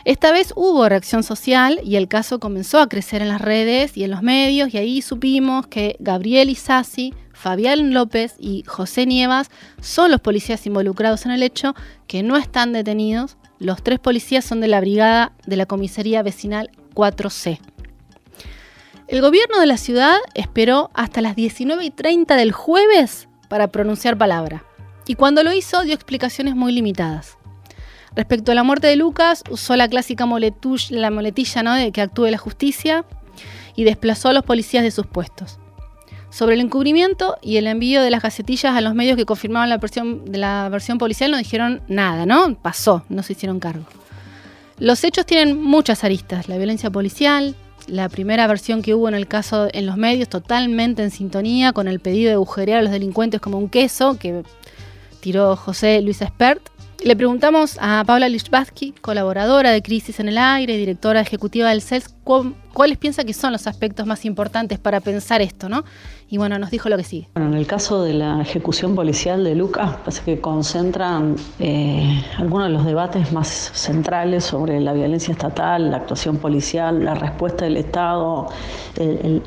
Esta 0.04 0.32
vez 0.32 0.52
hubo 0.54 0.86
reacción 0.86 1.22
social 1.22 1.80
y 1.82 1.96
el 1.96 2.08
caso 2.08 2.38
comenzó 2.38 2.78
a 2.78 2.88
crecer 2.88 3.22
en 3.22 3.28
las 3.28 3.40
redes 3.40 3.96
y 3.96 4.04
en 4.04 4.10
los 4.10 4.22
medios 4.22 4.74
y 4.74 4.76
ahí 4.76 5.00
supimos 5.00 5.66
que 5.66 5.96
Gabriel 5.98 6.50
Isasi, 6.50 7.14
Fabián 7.32 7.94
López 7.94 8.34
y 8.38 8.64
José 8.66 9.06
Nievas 9.06 9.50
son 9.80 10.10
los 10.10 10.20
policías 10.20 10.66
involucrados 10.66 11.24
en 11.24 11.32
el 11.32 11.42
hecho 11.42 11.74
que 12.06 12.22
no 12.22 12.36
están 12.36 12.74
detenidos. 12.74 13.38
Los 13.58 13.82
tres 13.82 13.98
policías 13.98 14.44
son 14.44 14.60
de 14.60 14.68
la 14.68 14.80
brigada 14.80 15.32
de 15.46 15.56
la 15.56 15.64
comisaría 15.64 16.22
vecinal 16.22 16.70
4C. 16.94 17.73
El 19.06 19.20
gobierno 19.20 19.60
de 19.60 19.66
la 19.66 19.76
ciudad 19.76 20.16
esperó 20.32 20.90
hasta 20.94 21.20
las 21.20 21.36
19 21.36 21.84
y 21.84 21.90
30 21.90 22.36
del 22.36 22.52
jueves 22.52 23.28
para 23.48 23.68
pronunciar 23.68 24.16
palabra. 24.16 24.64
Y 25.06 25.14
cuando 25.14 25.42
lo 25.42 25.52
hizo 25.52 25.82
dio 25.82 25.92
explicaciones 25.92 26.56
muy 26.56 26.72
limitadas. 26.72 27.36
Respecto 28.16 28.52
a 28.52 28.54
la 28.54 28.62
muerte 28.62 28.86
de 28.86 28.96
Lucas, 28.96 29.44
usó 29.50 29.76
la 29.76 29.88
clásica 29.88 30.24
la 30.24 31.10
moletilla 31.10 31.62
¿no? 31.62 31.74
de 31.74 31.92
que 31.92 32.00
actúe 32.00 32.30
la 32.30 32.38
justicia 32.38 33.04
y 33.76 33.84
desplazó 33.84 34.30
a 34.30 34.32
los 34.32 34.44
policías 34.44 34.82
de 34.82 34.90
sus 34.90 35.06
puestos. 35.06 35.58
Sobre 36.30 36.54
el 36.54 36.62
encubrimiento 36.62 37.36
y 37.42 37.58
el 37.58 37.66
envío 37.66 38.02
de 38.02 38.10
las 38.10 38.22
gacetillas 38.22 38.74
a 38.74 38.80
los 38.80 38.94
medios 38.94 39.16
que 39.16 39.26
confirmaban 39.26 39.68
la 39.68 39.76
versión 39.76 40.24
de 40.24 40.38
la 40.38 40.68
versión 40.70 40.96
policial 40.96 41.30
no 41.30 41.36
dijeron 41.36 41.82
nada, 41.88 42.24
¿no? 42.24 42.56
Pasó, 42.56 43.04
no 43.10 43.22
se 43.22 43.34
hicieron 43.34 43.60
cargo. 43.60 43.84
Los 44.78 45.04
hechos 45.04 45.26
tienen 45.26 45.60
muchas 45.60 46.04
aristas, 46.04 46.48
la 46.48 46.56
violencia 46.56 46.90
policial, 46.90 47.54
la 47.86 48.08
primera 48.08 48.46
versión 48.46 48.82
que 48.82 48.94
hubo 48.94 49.08
en 49.08 49.14
el 49.14 49.26
caso 49.26 49.68
en 49.72 49.86
los 49.86 49.96
medios 49.96 50.28
totalmente 50.28 51.02
en 51.02 51.10
sintonía 51.10 51.72
con 51.72 51.88
el 51.88 52.00
pedido 52.00 52.28
de 52.28 52.34
agujerear 52.34 52.78
a 52.78 52.82
los 52.82 52.92
delincuentes 52.92 53.40
como 53.40 53.58
un 53.58 53.68
queso 53.68 54.18
que 54.18 54.42
tiró 55.20 55.56
José 55.56 56.00
Luis 56.02 56.22
Espert, 56.22 56.62
le 57.04 57.16
preguntamos 57.16 57.76
a 57.82 58.02
Paula 58.06 58.30
Lichbatsky, 58.30 58.94
colaboradora 59.02 59.72
de 59.72 59.82
Crisis 59.82 60.20
en 60.20 60.28
el 60.28 60.38
Aire 60.38 60.78
directora 60.78 61.20
ejecutiva 61.20 61.68
del 61.68 61.82
CELS, 61.82 62.14
cuáles 62.72 62.96
piensa 62.96 63.24
que 63.24 63.34
son 63.34 63.52
los 63.52 63.66
aspectos 63.66 64.06
más 64.06 64.24
importantes 64.24 64.78
para 64.78 65.00
pensar 65.00 65.42
esto, 65.42 65.68
¿no? 65.68 65.84
Y 66.30 66.38
bueno, 66.38 66.58
nos 66.58 66.70
dijo 66.70 66.88
lo 66.88 66.96
que 66.96 67.04
sigue. 67.04 67.28
Bueno, 67.34 67.50
en 67.50 67.58
el 67.58 67.66
caso 67.66 68.02
de 68.02 68.14
la 68.14 68.40
ejecución 68.40 68.94
policial 68.94 69.44
de 69.44 69.54
Lucas, 69.54 69.96
parece 69.98 70.22
que 70.24 70.40
concentran 70.40 71.36
eh, 71.58 72.24
algunos 72.38 72.68
de 72.68 72.72
los 72.72 72.86
debates 72.86 73.32
más 73.32 73.48
centrales 73.48 74.44
sobre 74.44 74.80
la 74.80 74.94
violencia 74.94 75.32
estatal, 75.32 75.90
la 75.90 75.98
actuación 75.98 76.38
policial, 76.38 77.04
la 77.04 77.14
respuesta 77.14 77.66
del 77.66 77.76
Estado, 77.76 78.48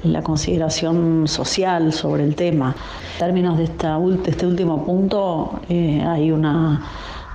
la 0.04 0.22
consideración 0.22 1.28
social 1.28 1.92
sobre 1.92 2.24
el 2.24 2.36
tema. 2.36 2.76
En 3.14 3.20
términos 3.20 3.58
de, 3.58 3.64
esta, 3.64 3.98
este 4.28 4.46
último 4.46 4.86
punto, 4.86 5.60
eh, 5.70 6.04
hay 6.06 6.32
una 6.32 6.86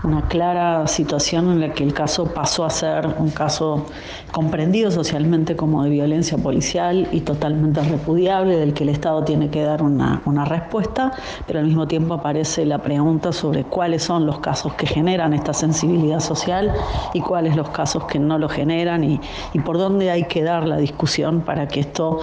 una 0.04 0.22
clara 0.22 0.86
situación 0.86 1.50
en 1.50 1.60
la 1.60 1.72
que 1.72 1.84
el 1.84 1.94
caso 1.94 2.26
pasó 2.26 2.64
a 2.64 2.70
ser 2.70 3.06
un 3.18 3.30
caso 3.30 3.86
comprendido 4.32 4.90
socialmente 4.90 5.54
como 5.54 5.84
de 5.84 5.90
violencia 5.90 6.38
policial 6.38 7.08
y 7.12 7.20
totalmente 7.20 7.82
repudiable, 7.82 8.56
del 8.56 8.74
que 8.74 8.82
el 8.82 8.88
Estado 8.88 9.22
tiene 9.24 9.50
que 9.50 9.62
dar 9.62 9.82
una, 9.82 10.20
respuesta, 10.44 11.12
pero 11.46 11.60
al 11.60 11.66
mismo 11.66 11.86
tiempo 11.86 12.14
aparece 12.14 12.64
la 12.64 12.78
pregunta 12.78 13.32
sobre 13.32 13.64
cuáles 13.64 14.02
son 14.02 14.26
los 14.26 14.40
casos 14.40 14.74
que 14.74 14.86
generan 14.86 15.34
esta 15.34 15.52
sensibilidad 15.52 16.20
social 16.20 16.72
y 17.14 17.20
cuáles 17.20 17.54
los 17.54 17.68
casos 17.70 18.04
que 18.06 18.18
no 18.18 18.38
lo 18.38 18.48
generan 18.48 19.04
y, 19.04 19.20
por 19.64 19.78
dónde 19.78 20.10
hay 20.10 20.24
que 20.24 20.42
dar 20.42 20.66
la 20.66 20.78
discusión 20.78 21.42
para 21.42 21.68
que 21.68 21.80
esto, 21.80 22.20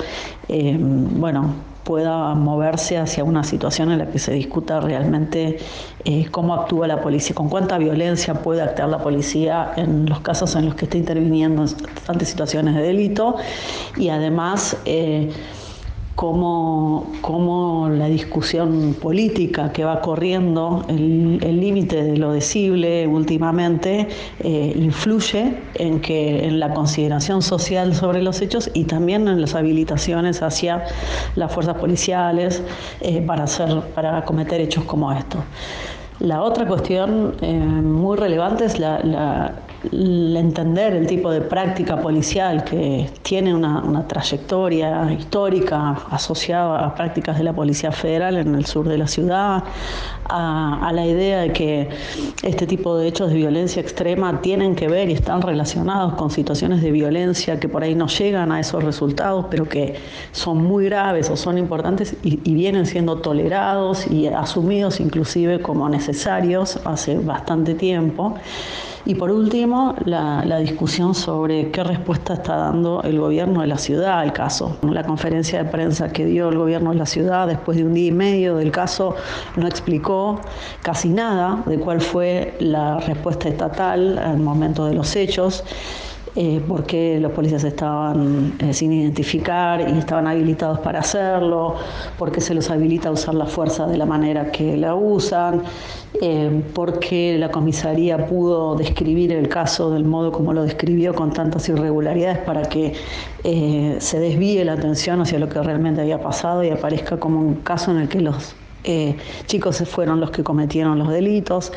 eh, 0.49 0.77
bueno, 0.79 1.53
pueda 1.89 2.35
moverse 2.35 2.99
hacia 2.99 3.23
una 3.23 3.43
situación 3.43 3.91
en 3.91 3.97
la 3.97 4.11
que 4.11 4.19
se 4.19 4.31
discuta 4.31 4.79
realmente 4.79 5.57
eh, 6.05 6.27
cómo 6.29 6.53
actúa 6.53 6.85
la 6.85 7.01
policía, 7.01 7.33
con 7.33 7.49
cuánta 7.49 7.79
violencia 7.79 8.35
puede 8.35 8.61
actuar 8.61 8.89
la 8.89 8.99
policía 8.99 9.73
en 9.75 10.05
los 10.07 10.19
casos 10.19 10.55
en 10.55 10.65
los 10.65 10.75
que 10.75 10.85
está 10.85 10.97
interviniendo 10.99 11.65
ante 12.07 12.25
situaciones 12.25 12.75
de 12.75 12.83
delito. 12.83 13.37
Y 13.97 14.09
además 14.09 14.77
eh, 14.85 15.31
cómo, 16.19 17.87
la 17.89 18.07
discusión 18.07 18.93
política 19.01 19.71
que 19.71 19.85
va 19.85 20.01
corriendo, 20.01 20.83
el 20.89 21.61
límite 21.61 22.03
de 22.03 22.17
lo 22.17 22.33
decible 22.33 23.07
últimamente, 23.07 24.09
eh, 24.41 24.73
influye 24.75 25.55
en, 25.75 26.01
que, 26.01 26.45
en 26.45 26.59
la 26.59 26.73
consideración 26.73 27.41
social 27.41 27.95
sobre 27.95 28.21
los 28.21 28.41
hechos 28.41 28.69
y 28.73 28.83
también 28.83 29.29
en 29.29 29.39
las 29.39 29.55
habilitaciones 29.55 30.41
hacia 30.41 30.83
las 31.35 31.53
fuerzas 31.53 31.77
policiales 31.77 32.63
eh, 32.99 33.21
para, 33.21 33.43
hacer, 33.45 33.79
para 33.95 34.25
cometer 34.25 34.59
hechos 34.59 34.83
como 34.83 35.13
estos. 35.13 35.41
La 36.19 36.43
otra 36.43 36.67
cuestión 36.67 37.35
eh, 37.39 37.53
muy 37.53 38.17
relevante 38.17 38.65
es 38.65 38.77
la 38.77 39.53
entender 39.91 40.93
el 40.93 41.07
tipo 41.07 41.31
de 41.31 41.41
práctica 41.41 42.01
policial 42.01 42.63
que 42.63 43.09
tiene 43.21 43.53
una, 43.53 44.07
trayectoria 44.07 45.11
histórica 45.11 45.91
asociada 46.09 46.85
a 46.85 46.95
prácticas 46.95 47.37
de 47.37 47.43
la 47.43 47.53
Policía 47.53 47.91
Federal 47.91 48.37
en 48.37 48.55
el 48.55 48.65
sur 48.65 48.87
de 48.87 48.97
la 48.97 49.07
ciudad, 49.07 49.63
a, 50.25 50.91
la 50.93 51.05
idea 51.05 51.41
de 51.41 51.53
que 51.53 51.89
este 52.43 52.67
tipo 52.67 52.97
de 52.97 53.07
hechos 53.07 53.29
de 53.29 53.35
violencia 53.35 53.81
extrema 53.81 54.41
tienen 54.41 54.75
que 54.75 54.87
ver 54.87 55.09
y 55.09 55.13
están 55.13 55.41
relacionados 55.41 56.13
con 56.13 56.29
situaciones 56.29 56.81
de 56.81 56.91
violencia 56.91 57.59
que 57.59 57.69
por 57.69 57.83
ahí 57.83 57.95
no 57.95 58.07
llegan 58.07 58.51
a 58.51 58.59
esos 58.59 58.83
resultados, 58.83 59.45
pero 59.49 59.67
que 59.67 59.95
son 60.31 60.63
muy 60.63 60.85
graves 60.85 61.29
o 61.29 61.37
son 61.37 61.57
importantes 61.57 62.15
y, 62.23 62.39
y 62.43 62.53
vienen 62.53 62.85
siendo 62.85 63.17
tolerados 63.17 64.07
y 64.07 64.27
asumidos 64.27 64.99
inclusive 64.99 65.61
como 65.61 65.87
necesarios 65.89 66.79
hace 66.85 67.17
bastante 67.17 67.73
tiempo. 67.75 68.35
Y 69.05 69.15
por 69.15 69.31
último, 69.31 69.95
la, 70.05 70.59
discusión 70.59 71.15
sobre 71.15 71.71
qué 71.71 71.83
respuesta 71.83 72.33
está 72.33 72.57
dando 72.57 73.01
el 73.03 73.17
gobierno 73.19 73.61
de 73.61 73.67
la 73.67 73.77
ciudad 73.77 74.19
al 74.19 74.33
caso. 74.33 74.77
La 74.81 75.03
conferencia 75.03 75.63
de 75.63 75.69
prensa 75.69 76.09
que 76.09 76.25
dio 76.25 76.49
el 76.49 76.57
gobierno 76.57 76.91
de 76.91 76.97
la 76.97 77.05
ciudad 77.05 77.47
después 77.47 77.77
de 77.77 77.85
un 77.85 77.93
día 77.93 78.07
y 78.07 78.11
medio 78.11 78.57
del 78.57 78.71
caso 78.71 79.15
no 79.55 79.67
explicó 79.67 80.41
casi 80.83 81.09
nada 81.09 81.63
de 81.65 81.79
cuál 81.79 82.01
fue 82.01 82.55
la 82.59 82.99
respuesta 82.99 83.47
estatal 83.47 84.17
al 84.17 84.39
momento 84.39 84.85
de 84.85 84.93
los 84.93 85.15
hechos. 85.15 85.63
Eh, 86.41 86.61
porque 86.65 87.19
los 87.19 87.33
policías 87.33 87.65
estaban 87.65 88.53
eh, 88.59 88.73
sin 88.73 88.93
identificar 88.93 89.81
y 89.81 89.97
estaban 89.97 90.25
habilitados 90.25 90.79
para 90.79 90.99
hacerlo, 90.99 91.75
porque 92.17 92.39
se 92.39 92.53
los 92.53 92.69
habilita 92.69 93.09
a 93.09 93.11
usar 93.11 93.35
la 93.35 93.45
fuerza 93.45 93.87
de 93.87 93.97
la 93.97 94.05
manera 94.05 94.49
que 94.49 94.77
la 94.77 94.95
usan, 94.95 95.63
eh, 96.21 96.63
porque 96.73 97.37
la 97.37 97.51
comisaría 97.51 98.25
pudo 98.25 98.75
describir 98.75 99.33
el 99.33 99.49
caso 99.49 99.91
del 99.91 100.05
modo 100.05 100.31
como 100.31 100.53
lo 100.53 100.63
describió 100.63 101.13
con 101.13 101.33
tantas 101.33 101.67
irregularidades 101.67 102.37
para 102.37 102.61
que 102.61 102.93
se 103.99 104.19
desvíe 104.19 104.63
la 104.63 104.73
atención 104.73 105.19
hacia 105.19 105.39
lo 105.39 105.49
que 105.49 105.61
realmente 105.61 105.99
había 105.99 106.21
pasado 106.21 106.63
y 106.63 106.69
aparezca 106.69 107.17
como 107.17 107.41
un 107.41 107.55
caso 107.55 107.91
en 107.91 107.97
el 107.97 108.07
que 108.07 108.21
los 108.21 108.55
chicos 109.45 109.83
fueron 109.89 110.21
los 110.21 110.31
que 110.31 110.45
cometieron 110.45 110.97
los 110.99 111.09
delitos. 111.09 111.73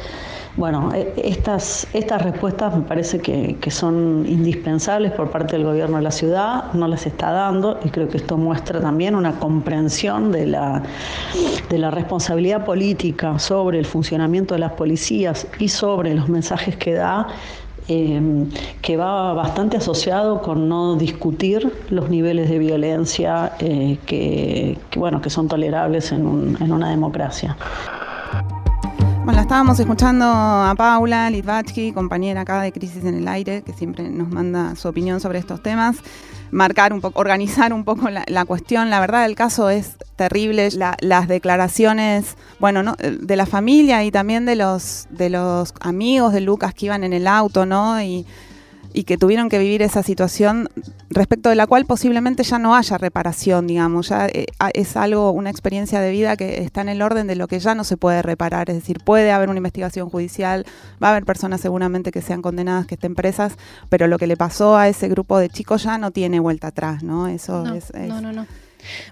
Bueno, 0.55 0.93
e, 0.93 1.15
estas, 1.17 1.87
estas 1.95 2.21
respuestas 2.21 2.77
me 2.77 2.83
parece 2.83 3.21
que, 3.21 3.71
son 3.71 4.27
indispensables 4.29 5.13
por 5.13 5.31
parte 5.31 5.57
del 5.57 5.65
gobierno 5.65 5.97
de 5.97 6.03
la 6.03 6.11
ciudad, 6.11 6.73
no 6.75 6.87
las 6.89 7.07
está 7.07 7.33
dando 7.33 7.81
y 7.85 7.89
creo 7.89 8.09
que 8.09 8.19
esto 8.19 8.37
muestra 8.37 8.81
también 8.81 9.15
una 9.15 9.39
comprensión 9.39 10.31
de 10.31 10.47
la, 10.47 10.83
de 11.71 11.79
la 11.79 11.91
responsabilidad 11.91 12.67
política 12.67 13.39
sobre 13.39 13.79
el 13.79 13.87
funcionamiento 13.87 14.53
de 14.55 14.61
las 14.61 14.73
policías 14.73 15.47
y 15.59 15.69
sobre 15.69 16.15
los 16.15 16.29
mensajes 16.29 16.77
que 16.77 16.93
da 16.93 17.29
em, 17.89 18.51
que 18.83 18.97
va 18.99 19.33
bastante 19.33 19.79
asociado 19.79 20.43
con 20.43 20.69
no 20.69 20.97
discutir 20.97 21.73
los 21.89 22.11
niveles 22.11 22.51
de 22.51 22.59
violencia 22.59 23.53
eh, 23.59 23.99
que, 24.05 24.77
bueno, 24.97 25.23
que 25.23 25.31
son 25.31 25.49
tolerables 25.49 26.13
en, 26.13 26.59
en 26.61 26.73
una 26.73 26.91
democracia. 26.91 27.57
Bueno, 29.25 29.41
estábamos 29.41 29.79
escuchando 29.79 30.25
a 30.27 30.75
Paula 30.77 31.31
Litvatsky, 31.31 31.93
compañera 31.93 32.41
acá 32.41 32.61
de 32.61 32.73
Crisis 32.73 33.05
en 33.05 33.15
el 33.15 33.29
Aire, 33.29 33.63
que 33.63 33.73
siempre 33.73 34.11
nos 34.11 34.29
manda 34.29 34.75
su 34.75 34.89
opinión 34.89 35.21
sobre 35.21 35.39
estos 35.39 35.63
temas. 35.63 35.99
Marcar 36.51 36.93
un 36.93 37.01
poco, 37.01 37.21
organizar 37.21 37.73
un 37.73 37.85
poco 37.85 38.11
la, 38.11 38.45
cuestión. 38.45 38.91
La 38.91 38.99
verdad, 38.99 39.25
el 39.25 39.37
caso 39.37 39.71
es 39.71 39.97
terrible. 40.17 40.71
las 40.73 41.29
declaraciones, 41.29 42.37
bueno, 42.59 42.97
de 42.99 43.37
la 43.37 43.47
familia 43.47 44.03
y 44.03 44.11
también 44.11 44.45
de 44.45 44.57
los, 44.57 45.07
de 45.11 45.31
los 45.31 45.73
amigos 45.81 46.33
de 46.33 46.41
Lucas 46.41 46.75
que 46.75 46.87
iban 46.87 47.05
en 47.05 47.13
el 47.13 47.29
auto, 47.29 47.65
¿no? 47.65 48.01
Y 48.95 49.05
que 49.05 49.17
tuvieron 49.17 49.49
que 49.49 49.59
vivir 49.59 49.83
esa 49.83 50.03
situación 50.03 50.69
respecto 51.11 51.49
de 51.49 51.55
la 51.55 51.67
cual 51.67 51.87
posiblemente 51.87 52.43
ya 52.43 52.59
no 52.59 52.77
haya 52.77 52.99
reparación, 52.99 53.67
digamos, 53.67 54.09
ya 54.09 54.27
eh, 54.27 54.47
es 54.75 54.97
algo, 54.97 55.31
una 55.31 55.51
experiencia 55.51 56.01
de 56.01 56.11
vida 56.11 56.37
que 56.37 56.63
está 56.63 56.81
en 56.81 56.89
el 56.89 57.03
orden 57.03 57.27
de 57.27 57.37
lo 57.37 57.49
que 57.49 57.59
ya 57.59 57.75
no 57.75 57.85
se 57.85 57.97
puede 57.97 58.23
reparar, 58.23 58.71
es 58.71 58.77
decir, 58.77 58.99
puede 59.05 59.33
haber 59.33 59.49
una 59.49 59.59
investigación 59.59 60.09
judicial, 60.11 60.67
va 61.03 61.09
a 61.09 61.11
haber 61.13 61.25
personas 61.25 61.61
seguramente 61.61 62.13
que 62.13 62.23
sean 62.23 62.43
condenadas, 62.43 62.87
que 62.87 62.95
estén 62.95 63.15
presas, 63.15 63.55
pero 63.89 64.07
lo 64.07 64.19
que 64.19 64.27
le 64.27 64.37
pasó 64.37 64.77
a 64.77 64.89
ese 64.89 65.09
grupo 65.09 65.39
de 65.39 65.49
chicos 65.49 65.85
ya 65.85 65.99
no 65.99 66.11
tiene 66.11 66.41
vuelta 66.41 66.69
atrás, 66.69 67.03
¿no? 67.03 67.29
Eso 67.29 67.75
es, 67.75 67.93
No, 67.95 68.21
no, 68.21 68.33
no. 68.33 68.47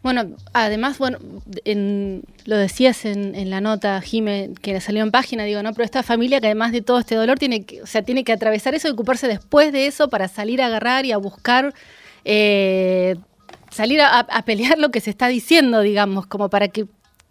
Bueno, 0.02 0.36
además, 0.52 0.98
bueno, 0.98 1.18
en, 1.64 2.22
lo 2.44 2.56
decías 2.56 3.04
en, 3.04 3.50
la 3.50 3.60
nota, 3.60 4.00
Jime, 4.00 4.50
que 4.62 4.80
salió 4.80 5.02
en 5.02 5.10
página, 5.10 5.44
digo, 5.44 5.62
¿no? 5.62 5.72
Pero 5.72 5.84
esta 5.84 6.02
familia 6.02 6.40
que 6.40 6.46
además 6.46 6.72
de 6.72 6.82
todo 6.82 6.98
este 6.98 7.14
dolor 7.14 7.38
tiene 7.38 7.64
que, 7.64 7.82
o 7.82 7.86
sea, 7.86 8.02
tiene 8.02 8.24
que 8.24 8.32
atravesar 8.32 8.74
eso 8.74 8.88
y 8.88 8.92
ocuparse 8.92 9.28
después 9.28 9.72
de 9.72 9.86
eso 9.86 10.08
para 10.08 10.28
salir 10.28 10.62
a 10.62 10.66
agarrar 10.66 11.06
y 11.06 11.12
a 11.12 11.16
buscar, 11.16 11.74
eh, 12.24 13.16
salir 13.70 14.00
a 14.02 14.42
pelear 14.44 14.78
lo 14.78 14.90
que 14.90 15.00
se 15.00 15.10
está 15.10 15.28
diciendo, 15.28 15.80
digamos, 15.80 16.26
como 16.26 16.50
para 16.50 16.68
que 16.68 16.86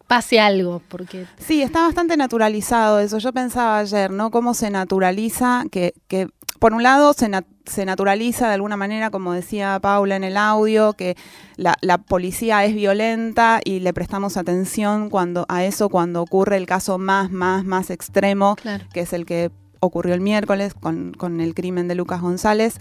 pase 0.10 0.40
algo. 0.40 0.82
Porque... 0.90 1.28
Sí, 1.38 1.62
está 1.62 1.84
bastante 1.84 2.18
naturalizado 2.18 3.00
eso. 3.00 3.20
Yo 3.20 3.32
pensaba 3.32 3.78
ayer, 3.78 4.10
¿no? 4.10 4.32
Cómo 4.32 4.56
se 4.56 4.72
naturaliza 4.72 5.66
que, 5.72 5.94
que 6.08 6.28
por 6.58 6.74
un 6.74 6.82
lado, 6.82 7.14
se, 7.14 7.30
se, 7.66 7.86
naturaliza 7.86 8.48
de 8.48 8.56
alguna 8.56 8.76
manera, 8.76 9.12
como 9.12 9.34
decía 9.34 9.80
Paula 9.80 10.16
en 10.16 10.24
el 10.24 10.36
audio, 10.36 10.94
que 10.94 11.16
la, 11.58 11.76
la, 11.82 12.00
policía 12.00 12.66
es 12.66 12.74
violenta 12.74 13.62
y 13.64 13.82
le 13.82 13.94
prestamos 13.94 14.36
atención 14.36 15.12
cuando, 15.12 15.46
a 15.48 15.64
eso 15.64 15.90
cuando 15.90 16.24
ocurre 16.24 16.58
el 16.58 16.66
caso 16.66 16.98
más, 16.98 17.30
más, 17.30 17.64
más 17.64 17.92
extremo, 17.92 18.56
claro. 18.56 18.86
que 18.92 19.02
es 19.02 19.14
el 19.14 19.28
que 19.28 19.52
ocurrió 19.80 20.16
el 20.16 20.22
miércoles 20.22 20.74
con, 20.74 21.14
con 21.14 21.40
el 21.40 21.54
crimen 21.54 21.88
de 21.88 21.94
Lucas 21.94 22.20
González. 22.20 22.78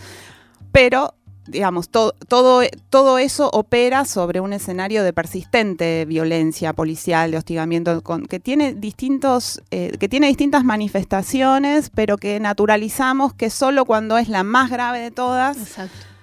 Pero 0.73 1.15
digamos, 1.49 1.89
to, 1.89 2.15
todo, 2.29 2.63
todo 2.91 3.19
eso 3.19 3.51
opera 3.53 4.05
sobre 4.05 4.41
un 4.41 4.53
escenario 4.53 5.03
de 5.03 5.13
persistente 5.13 6.05
violencia 6.05 6.73
policial, 6.73 7.31
de 7.31 7.39
hostigamiento, 7.39 8.03
con, 8.03 8.27
que, 8.27 8.41
tiene 8.41 8.75
distintos, 8.75 9.63
eh, 9.71 9.97
que 9.99 10.09
tiene 10.09 10.29
distintas 10.29 10.65
manifestaciones, 10.65 11.91
pero 11.91 12.17
que 12.17 12.39
naturalizamos 12.41 13.35
que 13.35 13.51
solo 13.51 13.85
cuando 13.85 14.19
es 14.19 14.29
la 14.29 14.43
más 14.43 14.71
grave 14.71 15.01
de 15.01 15.11
todas. 15.11 15.57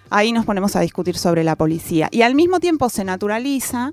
Ahí 0.10 0.32
nos 0.32 0.46
ponemos 0.46 0.76
a 0.76 0.82
discutir 0.82 1.18
sobre 1.18 1.44
la 1.44 1.56
policía. 1.56 2.10
Y 2.12 2.22
al 2.22 2.36
mismo 2.36 2.60
tiempo 2.60 2.90
se 2.90 3.04
naturaliza 3.04 3.92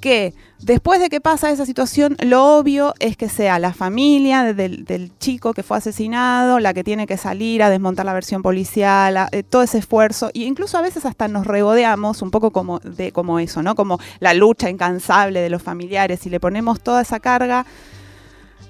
que 0.00 0.34
después 0.60 1.00
de 1.00 1.08
que 1.08 1.20
pasa 1.20 1.50
esa 1.50 1.66
situación, 1.66 2.16
lo 2.20 2.56
obvio 2.56 2.94
es 3.00 3.16
que 3.16 3.28
sea 3.28 3.58
la 3.58 3.72
familia 3.72 4.54
del, 4.54 5.12
chico 5.18 5.52
que 5.52 5.62
fue 5.62 5.76
asesinado 5.76 6.58
la 6.58 6.72
que 6.72 6.84
tiene 6.84 7.06
que 7.06 7.16
salir 7.16 7.62
a 7.62 7.70
desmontar 7.70 8.06
la 8.06 8.14
versión 8.14 8.42
policial, 8.42 9.28
eh, 9.32 9.42
todo 9.42 9.62
ese 9.62 9.78
esfuerzo, 9.78 10.30
e 10.34 10.40
incluso 10.40 10.78
a 10.78 10.82
veces 10.82 11.04
hasta 11.04 11.28
nos 11.28 11.46
regodeamos 11.46 12.22
un 12.22 12.30
poco 12.30 12.50
como, 12.50 12.78
de, 12.80 13.12
como 13.12 13.38
eso, 13.38 13.62
¿no? 13.62 13.74
Como 13.74 13.98
la 14.20 14.34
lucha 14.34 14.70
incansable 14.70 15.40
de 15.40 15.50
los 15.50 15.62
familiares 15.62 16.24
y 16.26 16.30
le 16.30 16.40
ponemos 16.40 16.80
toda 16.80 17.02
esa 17.02 17.20
carga 17.20 17.66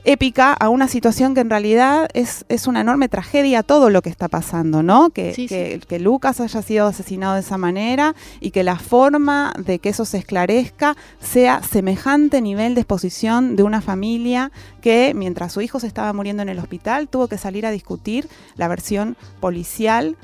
épica 0.05 0.53
a 0.53 0.68
una 0.68 0.88
situación 0.88 1.34
que 1.34 1.40
en 1.40 1.51
realidad 1.51 2.09
es, 2.14 2.44
es, 2.48 2.66
una 2.66 2.80
enorme 2.80 3.09
tragedia 3.09 3.62
todo 3.62 3.90
lo 3.90 4.03
que 4.03 4.11
está 4.11 4.28
pasando, 4.28 4.82
¿no? 4.82 5.11
Que, 5.11 5.34
sí, 5.34 5.46
que, 5.46 5.78
sí. 5.80 5.86
que, 5.86 5.98
Lucas 5.98 6.40
haya 6.40 6.62
sido 6.62 6.86
asesinado 6.86 7.34
de 7.34 7.40
esa 7.40 7.59
manera 7.59 8.14
y 8.40 8.51
que 8.51 8.64
la 8.64 8.76
forma 8.76 9.53
de 9.59 9.78
que 9.78 9.90
eso 9.90 10.05
se 10.05 10.18
esclarezca 10.18 10.96
sea 11.20 11.62
semejante 11.62 12.40
nivel 12.40 12.74
de 12.74 12.82
exposición 12.82 13.57
de 13.57 13.62
una 13.62 13.80
familia 13.80 14.51
que 14.80 15.12
mientras 15.14 15.53
su 15.53 15.61
hijo 15.61 15.80
se 15.80 15.86
estaba 15.86 16.12
muriendo 16.12 16.42
en 16.42 16.48
el 16.48 16.59
hospital 16.59 17.09
tuvo 17.09 17.28
que 17.28 17.38
salir 17.38 17.66
a 17.66 17.70
discutir 17.70 18.28
la 18.57 18.68
versión 18.68 19.16
policial 19.40 20.16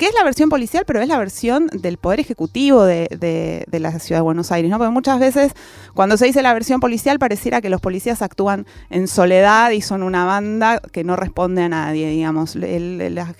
que 0.00 0.06
es 0.06 0.14
la 0.14 0.24
versión 0.24 0.48
policial, 0.48 0.84
pero 0.86 1.02
es 1.02 1.08
la 1.08 1.18
versión 1.18 1.66
del 1.74 1.98
Poder 1.98 2.20
Ejecutivo 2.20 2.84
de, 2.84 3.66
la 3.70 3.98
Ciudad 3.98 4.20
de 4.20 4.22
Buenos 4.22 4.50
Aires, 4.50 4.70
¿no? 4.70 4.78
Porque 4.78 4.92
muchas 4.92 5.20
veces 5.20 5.52
cuando 5.92 6.16
se 6.16 6.24
dice 6.24 6.40
la 6.40 6.54
versión 6.54 6.80
policial 6.80 7.18
pareciera 7.18 7.60
que 7.60 7.68
los 7.68 7.82
policías 7.82 8.22
actúan 8.22 8.64
en 8.88 9.08
soledad 9.08 9.72
y 9.72 9.82
son 9.82 10.02
una 10.02 10.24
banda 10.24 10.80
que 10.80 11.04
no 11.04 11.16
responde 11.16 11.64
a 11.64 11.68
nadie, 11.68 12.08
digamos. 12.08 12.56
La, 12.56 13.34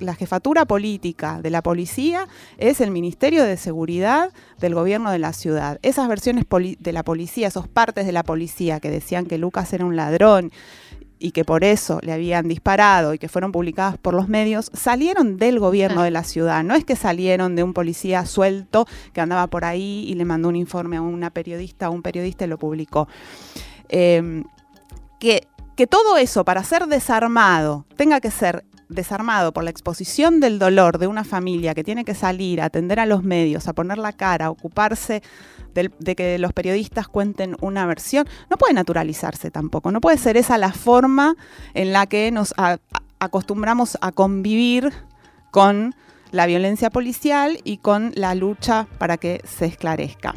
la 0.00 0.14
jefatura 0.14 0.64
política 0.64 1.42
de 1.42 1.50
la 1.50 1.62
policía 1.62 2.26
es 2.56 2.80
el 2.80 2.92
Ministerio 2.92 3.44
de 3.44 3.58
Seguridad 3.58 4.30
del 4.58 4.74
gobierno 4.74 5.10
de 5.10 5.18
la 5.18 5.34
ciudad. 5.34 5.78
Esas 5.82 6.08
versiones 6.08 6.46
de 6.48 6.92
la 6.92 7.02
policía, 7.02 7.48
esos 7.48 7.68
partes 7.68 8.06
de 8.06 8.12
la 8.12 8.22
policía 8.22 8.80
que 8.80 8.88
decían 8.88 9.26
que 9.26 9.36
Lucas 9.36 9.70
era 9.74 9.84
un 9.84 9.96
ladrón, 9.96 10.50
y 11.18 11.30
que 11.30 11.44
por 11.44 11.64
eso 11.64 11.98
le 12.02 12.12
habían 12.12 12.48
disparado 12.48 13.14
y 13.14 13.18
que 13.18 13.28
fueron 13.28 13.52
publicadas 13.52 13.96
por 13.98 14.14
los 14.14 14.28
medios, 14.28 14.70
salieron 14.74 15.36
del 15.36 15.58
gobierno 15.58 16.02
de 16.02 16.10
la 16.10 16.24
ciudad. 16.24 16.62
No 16.62 16.74
es 16.74 16.84
que 16.84 16.96
salieron 16.96 17.56
de 17.56 17.62
un 17.62 17.72
policía 17.72 18.26
suelto 18.26 18.86
que 19.12 19.20
andaba 19.20 19.46
por 19.46 19.64
ahí 19.64 20.04
y 20.06 20.14
le 20.14 20.24
mandó 20.24 20.48
un 20.48 20.56
informe 20.56 20.96
a 20.96 21.02
una 21.02 21.30
periodista, 21.30 21.86
a 21.86 21.90
un 21.90 22.02
periodista 22.02 22.44
y 22.44 22.48
lo 22.48 22.58
publicó. 22.58 23.08
Eh, 23.88 24.42
que, 25.18 25.46
que 25.76 25.86
todo 25.86 26.16
eso, 26.16 26.44
para 26.44 26.62
ser 26.64 26.86
desarmado, 26.86 27.86
tenga 27.96 28.20
que 28.20 28.30
ser 28.30 28.64
desarmado 28.88 29.52
por 29.52 29.64
la 29.64 29.70
exposición 29.70 30.40
del 30.40 30.58
dolor 30.58 30.98
de 30.98 31.06
una 31.06 31.24
familia 31.24 31.74
que 31.74 31.84
tiene 31.84 32.04
que 32.04 32.14
salir 32.14 32.60
a 32.60 32.66
atender 32.66 33.00
a 33.00 33.06
los 33.06 33.22
medios, 33.22 33.68
a 33.68 33.72
poner 33.72 33.98
la 33.98 34.12
cara, 34.12 34.46
a 34.46 34.50
ocuparse 34.50 35.22
de, 35.74 36.16
que 36.16 36.38
los 36.38 36.52
periodistas 36.52 37.08
cuenten 37.08 37.56
una 37.60 37.86
versión, 37.86 38.26
no 38.48 38.56
puede 38.56 38.74
naturalizarse 38.74 39.50
tampoco, 39.50 39.90
no 39.90 40.00
puede 40.00 40.18
ser 40.18 40.36
esa 40.36 40.56
la 40.56 40.72
forma 40.72 41.36
en 41.74 41.92
la 41.92 42.06
que 42.06 42.30
nos 42.30 42.54
acostumbramos 43.18 43.98
a 44.00 44.12
convivir 44.12 44.92
con 45.50 45.94
la 46.30 46.46
violencia 46.46 46.90
policial 46.90 47.58
y 47.64 47.78
con 47.78 48.12
la 48.14 48.34
lucha 48.34 48.86
para 48.98 49.16
que 49.16 49.42
se 49.44 49.66
esclarezca. 49.66 50.34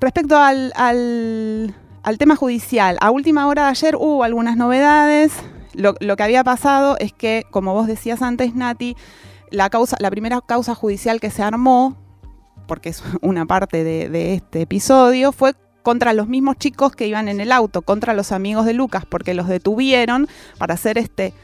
Respecto 0.00 0.36
al, 0.36 0.72
al 0.74 2.18
tema 2.18 2.36
judicial, 2.36 2.96
a 3.00 3.10
última 3.10 3.46
hora 3.46 3.64
de 3.64 3.70
ayer 3.70 3.96
hubo 3.96 4.22
algunas 4.22 4.56
novedades, 4.56 5.32
lo, 5.74 5.94
lo, 6.00 6.16
que 6.16 6.22
había 6.22 6.44
pasado 6.44 6.96
es 6.98 7.12
que, 7.12 7.44
como 7.50 7.74
vos 7.74 7.86
decías 7.86 8.22
antes, 8.22 8.54
Nati, 8.54 8.96
la, 9.50 9.70
causa, 9.70 9.96
la 10.00 10.10
primera 10.10 10.40
causa 10.40 10.74
judicial 10.74 11.20
que 11.20 11.30
se 11.30 11.42
armó, 11.42 11.96
porque 12.66 12.90
es 12.90 13.02
una 13.20 13.46
parte 13.46 13.84
de, 13.84 14.08
de, 14.08 14.34
este 14.34 14.62
episodio, 14.62 15.32
fue 15.32 15.54
contra 15.82 16.14
los 16.14 16.28
mismos 16.28 16.56
chicos 16.56 16.96
que 16.96 17.06
iban 17.06 17.28
en 17.28 17.40
el 17.40 17.52
auto, 17.52 17.82
contra 17.82 18.14
los 18.14 18.32
amigos 18.32 18.64
de 18.66 18.72
Lucas, 18.72 19.04
porque 19.06 19.34
los 19.34 19.48
detuvieron 19.48 20.28
para 20.58 20.74
hacer 20.74 20.96
este 20.98 21.34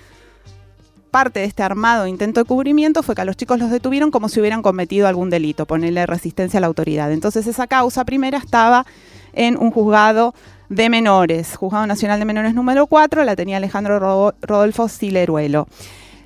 parte 1.10 1.40
de 1.40 1.46
este 1.46 1.62
armado 1.62 2.06
intento 2.06 2.40
de 2.40 2.44
cubrimiento 2.44 3.02
fue 3.02 3.14
que 3.14 3.22
a 3.22 3.24
los 3.24 3.36
chicos 3.36 3.58
los 3.58 3.70
detuvieron 3.70 4.10
como 4.10 4.28
si 4.28 4.40
hubieran 4.40 4.62
cometido 4.62 5.08
algún 5.08 5.28
delito, 5.28 5.66
ponerle 5.66 6.06
resistencia 6.06 6.58
a 6.58 6.60
la 6.60 6.68
autoridad. 6.68 7.12
Entonces 7.12 7.46
esa 7.46 7.66
causa 7.66 8.04
primera 8.04 8.38
estaba 8.38 8.86
en 9.32 9.56
un 9.56 9.70
juzgado 9.70 10.34
de 10.68 10.88
menores, 10.88 11.56
Juzgado 11.56 11.86
Nacional 11.86 12.20
de 12.20 12.24
Menores 12.24 12.54
número 12.54 12.86
4, 12.86 13.24
la 13.24 13.34
tenía 13.34 13.56
Alejandro 13.56 14.32
Rodolfo 14.40 14.88
Sileruelo. 14.88 15.66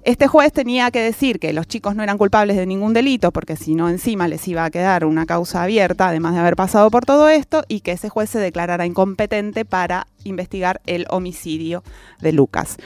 Este 0.05 0.27
juez 0.27 0.53
tenía 0.53 0.91
que 0.91 1.01
decir 1.01 1.41
que 1.41 1.55
los 1.55 1.67
chicos 1.67 1.97
no 1.97 2.03
eran 2.03 2.19
culpables 2.19 2.59
de 2.59 2.67
ningún 2.67 2.93
delito, 2.93 3.33
porque 3.33 3.57
si 3.57 3.75
no 3.75 3.89
encima 3.89 4.29
les 4.29 4.47
iba 4.47 4.63
a 4.63 4.71
quedar 4.71 5.07
una 5.07 5.25
causa 5.25 5.63
abierta, 5.63 6.09
además 6.09 6.35
de 6.35 6.41
haber 6.41 6.57
pasado 6.57 6.91
por 6.91 7.07
todo 7.07 7.31
esto, 7.31 7.65
y 7.69 7.81
que 7.81 7.93
ese 7.93 8.11
juez 8.11 8.29
se 8.29 8.39
declarara 8.39 8.85
incompetente 8.85 9.65
para 9.65 10.09
investigar 10.25 10.83
el 10.85 11.07
homicidio 11.09 11.83
de 12.21 12.33
Lucas. 12.33 12.77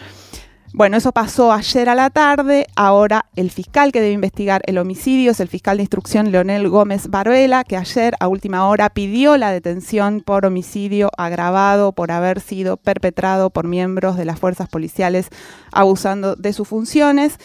Bueno, 0.74 0.98
eso 0.98 1.12
pasó 1.12 1.50
ayer 1.50 1.88
a 1.88 1.94
la 1.94 2.10
tarde. 2.10 2.66
Ahora 2.76 3.24
el 3.36 3.50
fiscal 3.50 3.90
que 3.90 4.00
debe 4.00 4.12
investigar 4.12 4.60
el 4.66 4.76
homicidio 4.76 5.30
es 5.30 5.40
el 5.40 5.48
fiscal 5.48 5.78
de 5.78 5.84
instrucción 5.84 6.30
Leonel 6.30 6.68
Gómez 6.68 7.08
Baruela, 7.08 7.64
que 7.64 7.76
ayer 7.76 8.14
a 8.20 8.28
última 8.28 8.68
hora 8.68 8.90
pidió 8.90 9.38
la 9.38 9.50
detención 9.50 10.20
por 10.20 10.44
homicidio 10.44 11.10
agravado 11.16 11.92
por 11.92 12.12
haber 12.12 12.40
sido 12.40 12.76
perpetrado 12.76 13.48
por 13.48 13.66
miembros 13.66 14.18
de 14.18 14.26
las 14.26 14.38
fuerzas 14.38 14.68
policiales 14.68 15.30
abusando 15.72 16.36
de 16.36 16.52
sus 16.52 16.68
funciones. 16.68 17.38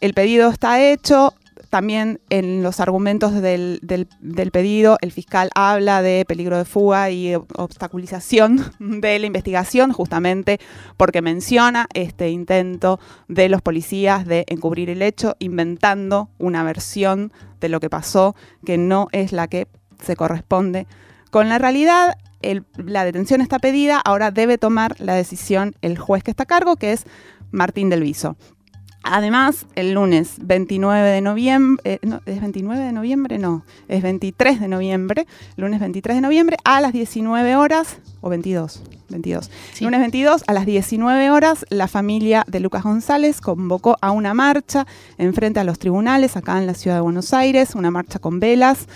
El 0.00 0.14
pedido 0.14 0.48
está 0.48 0.80
hecho. 0.80 1.34
También 1.72 2.20
en 2.28 2.62
los 2.62 2.80
argumentos 2.80 3.32
del, 3.40 3.80
del, 3.80 4.50
pedido, 4.50 4.98
el 5.00 5.10
fiscal 5.10 5.48
habla 5.54 6.02
de 6.02 6.26
peligro 6.28 6.58
de 6.58 6.66
fuga 6.66 7.08
y 7.08 7.34
obstaculización 7.34 8.62
de 8.78 9.18
la 9.18 9.26
investigación, 9.26 9.90
justamente 9.90 10.60
porque 10.98 11.22
menciona 11.22 11.86
este 11.94 12.28
intento 12.28 13.00
de 13.26 13.48
los 13.48 13.62
policías 13.62 14.26
de 14.26 14.44
encubrir 14.48 14.90
el 14.90 15.00
hecho, 15.00 15.34
inventando 15.38 16.28
una 16.36 16.62
versión 16.62 17.32
de 17.58 17.70
lo 17.70 17.80
que 17.80 17.88
pasó 17.88 18.36
que 18.66 18.76
no 18.76 19.08
es 19.12 19.32
la 19.32 19.48
que 19.48 19.66
se 19.98 20.14
corresponde 20.14 20.86
con 21.30 21.48
la 21.48 21.56
realidad. 21.56 22.18
El, 22.42 22.66
la 22.76 23.06
detención 23.06 23.40
está 23.40 23.58
pedida, 23.58 23.98
ahora 23.98 24.30
debe 24.30 24.58
tomar 24.58 25.00
la 25.00 25.14
decisión 25.14 25.74
el 25.80 25.96
juez 25.96 26.22
que 26.22 26.32
está 26.32 26.42
a 26.42 26.46
cargo, 26.46 26.76
que 26.76 26.92
es 26.92 27.06
Martín 27.50 27.88
del 27.88 28.02
Viso. 28.02 28.36
Además, 29.04 29.66
el 29.74 29.94
lunes 29.94 30.36
29 30.40 31.08
de 31.08 31.20
noviembre, 31.20 31.82
eh, 31.84 31.98
no, 32.02 32.20
¿es 32.24 32.40
29 32.40 32.84
de 32.84 32.92
noviembre? 32.92 33.38
No, 33.38 33.64
es 33.88 34.02
23 34.02 34.60
de 34.60 34.68
noviembre, 34.68 35.26
lunes 35.56 35.80
23 35.80 36.16
de 36.16 36.20
noviembre 36.20 36.56
a 36.64 36.80
las 36.80 36.92
19 36.92 37.56
horas, 37.56 37.98
o 38.20 38.28
22, 38.28 38.82
22. 39.08 39.50
Sí. 39.72 39.84
Lunes 39.84 40.00
22 40.00 40.44
a 40.46 40.52
las 40.52 40.66
19 40.66 41.30
horas, 41.30 41.66
la 41.68 41.88
familia 41.88 42.44
de 42.46 42.60
Lucas 42.60 42.84
González 42.84 43.40
convocó 43.40 43.96
a 44.00 44.12
una 44.12 44.34
marcha 44.34 44.86
en 45.18 45.34
frente 45.34 45.58
a 45.58 45.64
los 45.64 45.78
tribunales 45.78 46.36
acá 46.36 46.58
en 46.58 46.66
la 46.66 46.74
ciudad 46.74 46.96
de 46.96 47.02
Buenos 47.02 47.34
Aires, 47.34 47.74
una 47.74 47.90
marcha 47.90 48.20
con 48.20 48.38
velas. 48.38 48.86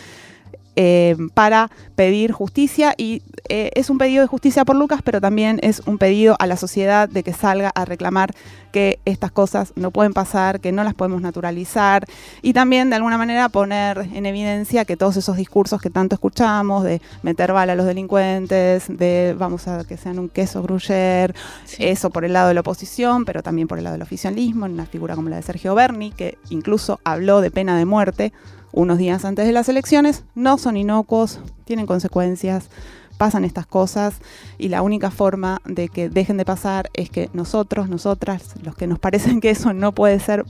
Eh, 0.76 1.16
para 1.34 1.70
pedir 1.94 2.32
justicia 2.32 2.94
y 2.96 3.22
eh, 3.48 3.70
es 3.74 3.88
un 3.90 3.98
pedido 3.98 4.20
de 4.20 4.26
justicia 4.26 4.64
por 4.64 4.76
Lucas, 4.76 5.00
pero 5.02 5.20
también 5.20 5.58
es 5.62 5.80
un 5.86 5.98
pedido 5.98 6.36
a 6.38 6.46
la 6.46 6.56
sociedad 6.56 7.08
de 7.08 7.22
que 7.22 7.32
salga 7.32 7.70
a 7.74 7.86
reclamar 7.86 8.34
que 8.72 8.98
estas 9.06 9.32
cosas 9.32 9.72
no 9.74 9.90
pueden 9.90 10.12
pasar, 10.12 10.60
que 10.60 10.72
no 10.72 10.84
las 10.84 10.92
podemos 10.92 11.22
naturalizar 11.22 12.04
y 12.42 12.52
también 12.52 12.90
de 12.90 12.96
alguna 12.96 13.16
manera 13.16 13.48
poner 13.48 14.06
en 14.12 14.26
evidencia 14.26 14.84
que 14.84 14.98
todos 14.98 15.16
esos 15.16 15.38
discursos 15.38 15.80
que 15.80 15.88
tanto 15.88 16.14
escuchamos 16.14 16.84
de 16.84 17.00
meter 17.22 17.52
bala 17.52 17.72
a 17.72 17.76
los 17.76 17.86
delincuentes, 17.86 18.84
de 18.88 19.34
vamos 19.38 19.68
a 19.68 19.84
que 19.84 19.96
sean 19.96 20.18
un 20.18 20.28
queso 20.28 20.62
gruyer, 20.62 21.34
eso 21.78 22.10
por 22.10 22.26
el 22.26 22.34
lado 22.34 22.48
de 22.48 22.54
la 22.54 22.60
oposición, 22.60 23.24
pero 23.24 23.42
también 23.42 23.66
por 23.66 23.78
el 23.78 23.84
lado 23.84 23.94
del 23.94 24.02
oficialismo, 24.02 24.66
en 24.66 24.72
una 24.72 24.84
figura 24.84 25.14
como 25.14 25.30
la 25.30 25.36
de 25.36 25.42
Sergio 25.42 25.74
Berni, 25.74 26.10
que 26.10 26.36
incluso 26.50 27.00
habló 27.04 27.40
de 27.40 27.50
pena 27.50 27.78
de 27.78 27.86
muerte 27.86 28.32
unos 28.76 28.98
días 28.98 29.24
antes 29.24 29.46
de 29.46 29.52
las 29.52 29.68
elecciones, 29.70 30.22
no 30.34 30.58
son 30.58 30.76
inocuos, 30.76 31.40
tienen 31.64 31.86
consecuencias, 31.86 32.68
pasan 33.16 33.44
estas 33.44 33.66
cosas 33.66 34.16
y 34.58 34.68
la 34.68 34.82
única 34.82 35.10
forma 35.10 35.62
de 35.64 35.88
que 35.88 36.10
dejen 36.10 36.36
de 36.36 36.44
pasar 36.44 36.90
es 36.92 37.08
que 37.08 37.30
nosotros, 37.32 37.88
nosotras, 37.88 38.54
los 38.62 38.76
que 38.76 38.86
nos 38.86 38.98
parecen 38.98 39.40
que 39.40 39.50
eso 39.50 39.72
no 39.72 39.92
puede 39.92 40.20
ser 40.20 40.44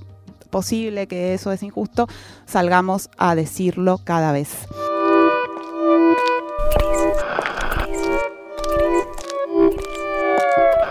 posible, 0.51 1.07
que 1.07 1.35
eso 1.35 1.53
es 1.53 1.63
injusto, 1.63 2.09
salgamos 2.47 3.11
a 3.17 3.37
decirlo 3.37 4.01
cada 4.03 4.33
vez. 4.33 4.67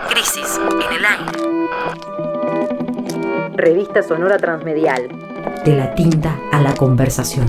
Crisis 0.10 0.58
en 0.72 0.94
el 0.94 1.06
aire. 1.06 1.46
Revista 3.58 4.04
Sonora 4.04 4.38
Transmedial. 4.38 5.35
De 5.66 5.76
la 5.76 5.96
tinta 5.96 6.40
a 6.52 6.62
la 6.62 6.76
conversación. 6.76 7.48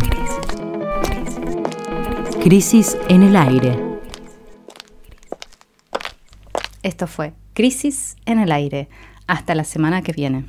Crisis 2.42 2.96
en 3.08 3.22
el 3.22 3.36
aire. 3.36 3.78
Esto 6.82 7.06
fue 7.06 7.34
Crisis 7.52 8.16
en 8.24 8.38
el 8.38 8.52
aire. 8.52 8.88
Hasta 9.26 9.54
la 9.54 9.64
semana 9.64 10.00
que 10.00 10.12
viene. 10.12 10.46